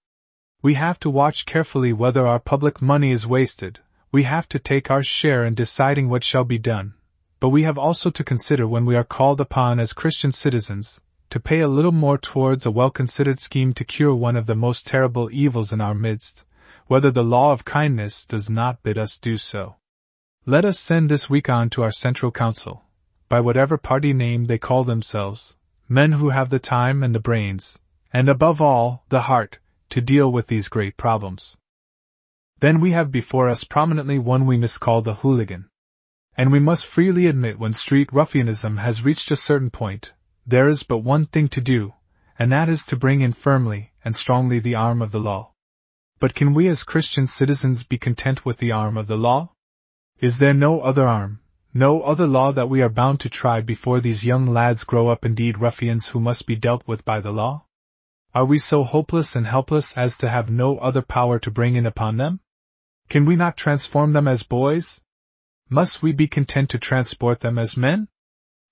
We 0.63 0.75
have 0.75 1.01
to 1.01 1.11
watch 1.11 1.45
carefully 1.45 1.93
whether 1.93 2.25
our 2.25 2.39
public 2.39 2.81
money 2.81 3.11
is 3.11 3.27
wasted, 3.27 3.81
we 4.13 4.23
have 4.23 4.49
to 4.51 4.61
take 4.61 4.93
our 4.93 5.03
share 5.03 5.45
in 5.45 5.55
deciding 5.55 6.09
what 6.09 6.23
shall 6.23 6.45
be 6.45 6.59
done, 6.59 6.95
but 7.41 7.49
we 7.49 7.65
have 7.65 7.77
also 7.77 8.11
to 8.11 8.23
consider 8.23 8.69
when 8.69 8.87
we 8.87 8.95
are 8.95 9.03
called 9.03 9.41
upon 9.41 9.81
as 9.81 9.93
Christian 9.93 10.31
citizens 10.31 11.01
to 11.31 11.41
pay 11.41 11.59
a 11.59 11.67
little 11.67 11.91
more 11.91 12.17
towards 12.17 12.65
a 12.65 12.71
well 12.71 12.91
considered 12.91 13.41
scheme 13.41 13.73
to 13.73 13.85
cure 13.85 14.15
one 14.15 14.37
of 14.37 14.47
the 14.47 14.55
most 14.55 14.87
terrible 14.87 15.29
evils 15.33 15.73
in 15.73 15.81
our 15.81 15.95
midst, 15.95 16.45
whether 16.87 17.11
the 17.11 17.25
law 17.25 17.53
of 17.53 17.65
kindness 17.65 18.25
does 18.25 18.49
not 18.49 18.85
bid 18.85 18.97
us 18.97 19.19
do 19.19 19.37
so. 19.37 19.75
Let 20.47 20.65
us 20.65 20.79
send 20.79 21.09
this 21.09 21.29
week 21.29 21.49
on 21.49 21.71
to 21.71 21.83
our 21.83 21.91
Central 21.91 22.31
Council. 22.31 22.85
By 23.29 23.41
whatever 23.41 23.79
party 23.79 24.13
name 24.13 24.45
they 24.45 24.59
call 24.59 24.85
themselves, 24.85 25.57
men 25.89 26.13
who 26.13 26.31
have 26.31 26.51
the 26.51 26.61
time 26.61 27.03
and 27.03 27.13
the 27.13 27.19
brains, 27.19 27.81
and 28.13 28.29
above 28.29 28.61
all, 28.61 29.05
the 29.09 29.23
heart, 29.23 29.59
to 29.93 30.01
deal 30.01 30.33
with 30.33 30.47
these 30.47 30.69
great 30.69 30.97
problems. 30.97 31.57
Then 32.61 32.81
we 32.81 32.93
have 32.93 33.11
before 33.11 33.51
us 33.51 33.65
prominently 33.65 34.19
one 34.19 34.47
we 34.47 34.57
miscall 34.57 35.03
the 35.03 35.17
hooligan. 35.17 35.69
And 36.35 36.51
we 36.51 36.61
must 36.61 36.87
freely 36.87 37.27
admit 37.27 37.59
when 37.59 37.75
street 37.75 38.11
ruffianism 38.11 38.79
has 38.79 39.05
reached 39.05 39.31
a 39.31 39.37
certain 39.37 39.69
point, 39.69 40.13
there 40.47 40.69
is 40.69 40.83
but 40.83 41.05
one 41.05 41.27
thing 41.27 41.49
to 41.49 41.61
do, 41.61 41.93
and 42.39 42.51
that 42.53 42.71
is 42.71 42.87
to 42.87 42.97
bring 42.97 43.21
in 43.21 43.35
firmly 43.35 43.93
and 44.03 44.17
strongly 44.17 44.61
the 44.61 44.77
arm 44.77 45.03
of 45.03 45.13
the 45.13 45.21
law. 45.21 45.53
But 46.19 46.35
can 46.35 46.55
we 46.55 46.69
as 46.69 46.85
Christian 46.85 47.27
citizens 47.27 47.85
be 47.85 47.99
content 47.99 48.47
with 48.47 48.57
the 48.57 48.73
arm 48.73 48.97
of 48.97 49.09
the 49.09 49.19
law? 49.19 49.53
Is 50.21 50.39
there 50.39 50.55
no 50.55 50.81
other 50.81 51.07
arm, 51.07 51.41
no 51.75 52.01
other 52.01 52.27
law 52.27 52.51
that 52.53 52.71
we 52.71 52.81
are 52.81 52.89
bound 52.89 53.21
to 53.21 53.29
try 53.29 53.61
before 53.61 54.01
these 54.01 54.25
young 54.25 54.47
lads 54.47 54.85
grow 54.85 55.09
up 55.09 55.27
indeed 55.27 55.59
ruffians 55.59 56.09
who 56.09 56.21
must 56.21 56.47
be 56.47 56.57
dealt 56.57 56.89
with 56.89 57.05
by 57.05 57.21
the 57.21 57.33
law? 57.33 57.67
Are 58.35 58.47
we 58.47 58.59
so 58.59 58.83
hopeless 58.83 59.37
and 59.37 59.47
helpless 59.47 59.95
as 59.99 60.17
to 60.19 60.29
have 60.31 60.49
no 60.49 60.79
other 60.79 61.03
power 61.03 61.39
to 61.41 61.51
bring 61.51 61.77
in 61.77 61.85
upon 61.85 62.17
them? 62.17 62.41
Can 63.11 63.27
we 63.27 63.37
not 63.37 63.59
transform 63.59 64.15
them 64.15 64.27
as 64.27 64.43
boys? 64.43 65.03
Must 65.69 66.03
we 66.03 66.13
be 66.13 66.29
content 66.29 66.71
to 66.71 66.79
transport 66.79 67.41
them 67.41 67.59
as 67.59 67.77
men? 67.77 68.09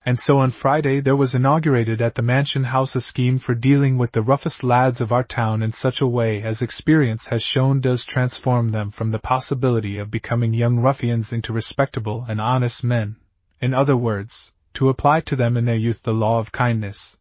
And 0.02 0.18
so 0.18 0.38
on 0.38 0.50
Friday 0.50 1.00
there 1.00 1.14
was 1.14 1.34
inaugurated 1.34 2.00
at 2.00 2.14
the 2.14 2.22
Mansion 2.22 2.64
House 2.64 2.96
a 2.96 3.02
scheme 3.02 3.38
for 3.38 3.54
dealing 3.54 3.98
with 3.98 4.12
the 4.12 4.22
roughest 4.22 4.64
lads 4.64 5.02
of 5.02 5.12
our 5.12 5.24
town 5.24 5.62
in 5.62 5.72
such 5.72 6.00
a 6.00 6.06
way 6.06 6.42
as 6.42 6.62
experience 6.62 7.26
has 7.26 7.42
shown 7.42 7.82
does 7.82 8.06
transform 8.06 8.70
them 8.70 8.90
from 8.90 9.10
the 9.10 9.18
possibility 9.18 9.98
of 9.98 10.10
becoming 10.10 10.54
young 10.54 10.78
ruffians 10.78 11.34
into 11.34 11.52
respectable 11.52 12.24
and 12.26 12.40
honest 12.40 12.82
men. 12.82 13.16
In 13.60 13.74
other 13.74 13.94
words, 13.94 14.54
to 14.72 14.88
apply 14.88 15.20
to 15.20 15.36
them 15.36 15.58
in 15.58 15.66
their 15.66 15.76
youth 15.76 16.02
the 16.02 16.14
law 16.14 16.38
of 16.38 16.50
kindness. 16.50 17.18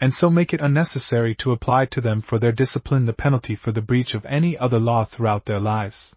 And 0.00 0.12
so 0.12 0.28
make 0.28 0.52
it 0.52 0.60
unnecessary 0.60 1.34
to 1.36 1.52
apply 1.52 1.86
to 1.86 2.00
them 2.00 2.20
for 2.20 2.38
their 2.38 2.52
discipline 2.52 3.06
the 3.06 3.12
penalty 3.12 3.54
for 3.54 3.72
the 3.72 3.80
breach 3.80 4.14
of 4.14 4.26
any 4.26 4.58
other 4.58 4.78
law 4.78 5.04
throughout 5.04 5.44
their 5.44 5.60
lives. 5.60 6.14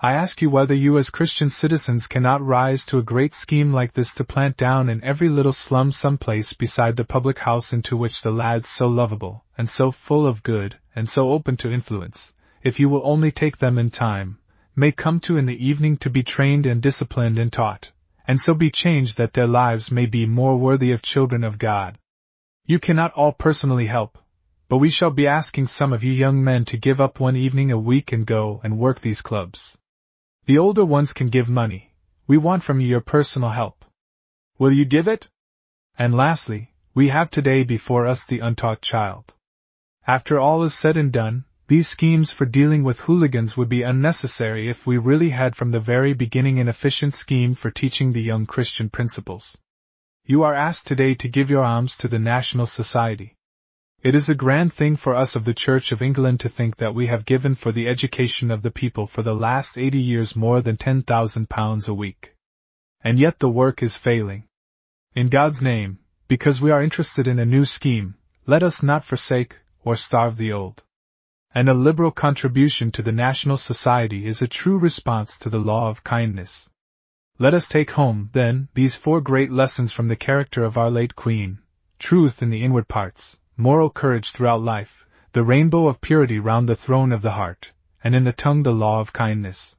I 0.00 0.12
ask 0.12 0.40
you 0.40 0.48
whether 0.48 0.74
you 0.74 0.96
as 0.98 1.10
Christian 1.10 1.50
citizens 1.50 2.06
cannot 2.06 2.40
rise 2.40 2.86
to 2.86 2.98
a 2.98 3.02
great 3.02 3.34
scheme 3.34 3.72
like 3.72 3.94
this 3.94 4.14
to 4.14 4.24
plant 4.24 4.56
down 4.56 4.88
in 4.88 5.02
every 5.02 5.28
little 5.28 5.52
slum 5.52 5.90
some 5.90 6.18
place 6.18 6.52
beside 6.52 6.94
the 6.94 7.04
public 7.04 7.40
house 7.40 7.72
into 7.72 7.96
which 7.96 8.22
the 8.22 8.30
lads 8.30 8.68
so 8.68 8.86
lovable, 8.86 9.44
and 9.56 9.68
so 9.68 9.90
full 9.90 10.24
of 10.24 10.44
good, 10.44 10.76
and 10.94 11.08
so 11.08 11.30
open 11.30 11.56
to 11.56 11.72
influence, 11.72 12.32
if 12.62 12.78
you 12.78 12.88
will 12.88 13.02
only 13.02 13.32
take 13.32 13.58
them 13.58 13.76
in 13.76 13.90
time, 13.90 14.38
may 14.76 14.92
come 14.92 15.18
to 15.18 15.36
in 15.36 15.46
the 15.46 15.66
evening 15.66 15.96
to 15.96 16.10
be 16.10 16.22
trained 16.22 16.64
and 16.64 16.80
disciplined 16.80 17.36
and 17.36 17.52
taught, 17.52 17.90
and 18.28 18.40
so 18.40 18.54
be 18.54 18.70
changed 18.70 19.16
that 19.16 19.32
their 19.32 19.48
lives 19.48 19.90
may 19.90 20.06
be 20.06 20.26
more 20.26 20.56
worthy 20.56 20.92
of 20.92 21.02
children 21.02 21.42
of 21.42 21.58
God. 21.58 21.98
You 22.70 22.78
cannot 22.78 23.14
all 23.14 23.32
personally 23.32 23.86
help, 23.86 24.18
but 24.68 24.76
we 24.76 24.90
shall 24.90 25.10
be 25.10 25.26
asking 25.26 25.68
some 25.68 25.94
of 25.94 26.04
you 26.04 26.12
young 26.12 26.44
men 26.44 26.66
to 26.66 26.76
give 26.76 27.00
up 27.00 27.18
one 27.18 27.34
evening 27.34 27.72
a 27.72 27.78
week 27.78 28.12
and 28.12 28.26
go 28.26 28.60
and 28.62 28.76
work 28.76 29.00
these 29.00 29.22
clubs. 29.22 29.78
The 30.44 30.58
older 30.58 30.84
ones 30.84 31.14
can 31.14 31.28
give 31.28 31.48
money. 31.48 31.94
We 32.26 32.36
want 32.36 32.62
from 32.62 32.82
you 32.82 32.86
your 32.86 33.00
personal 33.00 33.48
help. 33.48 33.86
Will 34.58 34.70
you 34.70 34.84
give 34.84 35.08
it? 35.08 35.28
And 35.98 36.14
lastly, 36.14 36.74
we 36.92 37.08
have 37.08 37.30
today 37.30 37.64
before 37.64 38.06
us 38.06 38.26
the 38.26 38.40
untaught 38.40 38.82
child. 38.82 39.32
After 40.06 40.38
all 40.38 40.62
is 40.62 40.74
said 40.74 40.98
and 40.98 41.10
done, 41.10 41.46
these 41.68 41.88
schemes 41.88 42.30
for 42.30 42.44
dealing 42.44 42.84
with 42.84 43.00
hooligans 43.00 43.56
would 43.56 43.70
be 43.70 43.80
unnecessary 43.80 44.68
if 44.68 44.86
we 44.86 44.98
really 44.98 45.30
had 45.30 45.56
from 45.56 45.70
the 45.70 45.80
very 45.80 46.12
beginning 46.12 46.60
an 46.60 46.68
efficient 46.68 47.14
scheme 47.14 47.54
for 47.54 47.70
teaching 47.70 48.12
the 48.12 48.20
young 48.20 48.44
Christian 48.44 48.90
principles. 48.90 49.56
You 50.30 50.42
are 50.42 50.52
asked 50.52 50.86
today 50.86 51.14
to 51.14 51.26
give 51.26 51.48
your 51.48 51.64
alms 51.64 51.96
to 51.96 52.06
the 52.06 52.18
National 52.18 52.66
Society. 52.66 53.34
It 54.02 54.14
is 54.14 54.28
a 54.28 54.34
grand 54.34 54.74
thing 54.74 54.96
for 54.96 55.14
us 55.14 55.36
of 55.36 55.46
the 55.46 55.54
Church 55.54 55.90
of 55.90 56.02
England 56.02 56.40
to 56.40 56.50
think 56.50 56.76
that 56.76 56.94
we 56.94 57.06
have 57.06 57.24
given 57.24 57.54
for 57.54 57.72
the 57.72 57.88
education 57.88 58.50
of 58.50 58.60
the 58.60 58.70
people 58.70 59.06
for 59.06 59.22
the 59.22 59.34
last 59.34 59.78
eighty 59.78 60.02
years 60.02 60.36
more 60.36 60.60
than 60.60 60.76
ten 60.76 61.00
thousand 61.00 61.48
pounds 61.48 61.88
a 61.88 61.94
week. 61.94 62.34
And 63.00 63.18
yet 63.18 63.38
the 63.38 63.48
work 63.48 63.82
is 63.82 63.96
failing. 63.96 64.44
In 65.14 65.28
God's 65.28 65.62
name, 65.62 65.98
because 66.26 66.60
we 66.60 66.72
are 66.72 66.82
interested 66.82 67.26
in 67.26 67.38
a 67.38 67.46
new 67.46 67.64
scheme, 67.64 68.14
let 68.44 68.62
us 68.62 68.82
not 68.82 69.06
forsake 69.06 69.56
or 69.82 69.96
starve 69.96 70.36
the 70.36 70.52
old. 70.52 70.82
And 71.54 71.70
a 71.70 71.72
liberal 71.88 72.10
contribution 72.10 72.92
to 72.92 73.00
the 73.00 73.12
National 73.12 73.56
Society 73.56 74.26
is 74.26 74.42
a 74.42 74.46
true 74.46 74.76
response 74.76 75.38
to 75.38 75.48
the 75.48 75.58
law 75.58 75.88
of 75.88 76.04
kindness. 76.04 76.68
Let 77.40 77.54
us 77.54 77.68
take 77.68 77.92
home, 77.92 78.30
then, 78.32 78.66
these 78.74 78.96
four 78.96 79.20
great 79.20 79.52
lessons 79.52 79.92
from 79.92 80.08
the 80.08 80.16
character 80.16 80.64
of 80.64 80.76
our 80.76 80.90
late 80.90 81.14
Queen 81.14 81.60
truth 82.00 82.42
in 82.42 82.48
the 82.48 82.64
inward 82.64 82.88
parts, 82.88 83.38
moral 83.56 83.90
courage 83.90 84.32
throughout 84.32 84.60
life, 84.60 85.06
the 85.34 85.44
rainbow 85.44 85.86
of 85.86 86.00
purity 86.00 86.40
round 86.40 86.68
the 86.68 86.74
throne 86.74 87.12
of 87.12 87.22
the 87.22 87.30
heart, 87.30 87.70
and 88.02 88.16
in 88.16 88.24
the 88.24 88.32
tongue 88.32 88.64
the 88.64 88.72
law 88.72 89.00
of 89.00 89.12
kindness. 89.12 89.76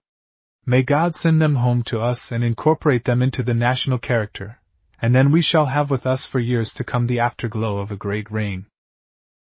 May 0.65 0.83
God 0.83 1.15
send 1.15 1.41
them 1.41 1.55
home 1.55 1.83
to 1.83 1.99
us 1.99 2.31
and 2.31 2.45
incorporate 2.45 3.03
them 3.03 3.21
into 3.21 3.43
the 3.43 3.53
national 3.53 3.97
character, 3.97 4.61
and 5.01 5.13
then 5.13 5.29
we 5.29 5.41
shall 5.41 5.65
have 5.65 5.89
with 5.89 6.05
us 6.05 6.25
for 6.25 6.39
years 6.39 6.73
to 6.75 6.85
come 6.85 7.07
the 7.07 7.19
afterglow 7.19 7.79
of 7.79 7.91
a 7.91 7.97
great 7.97 8.31
reign. 8.31 8.67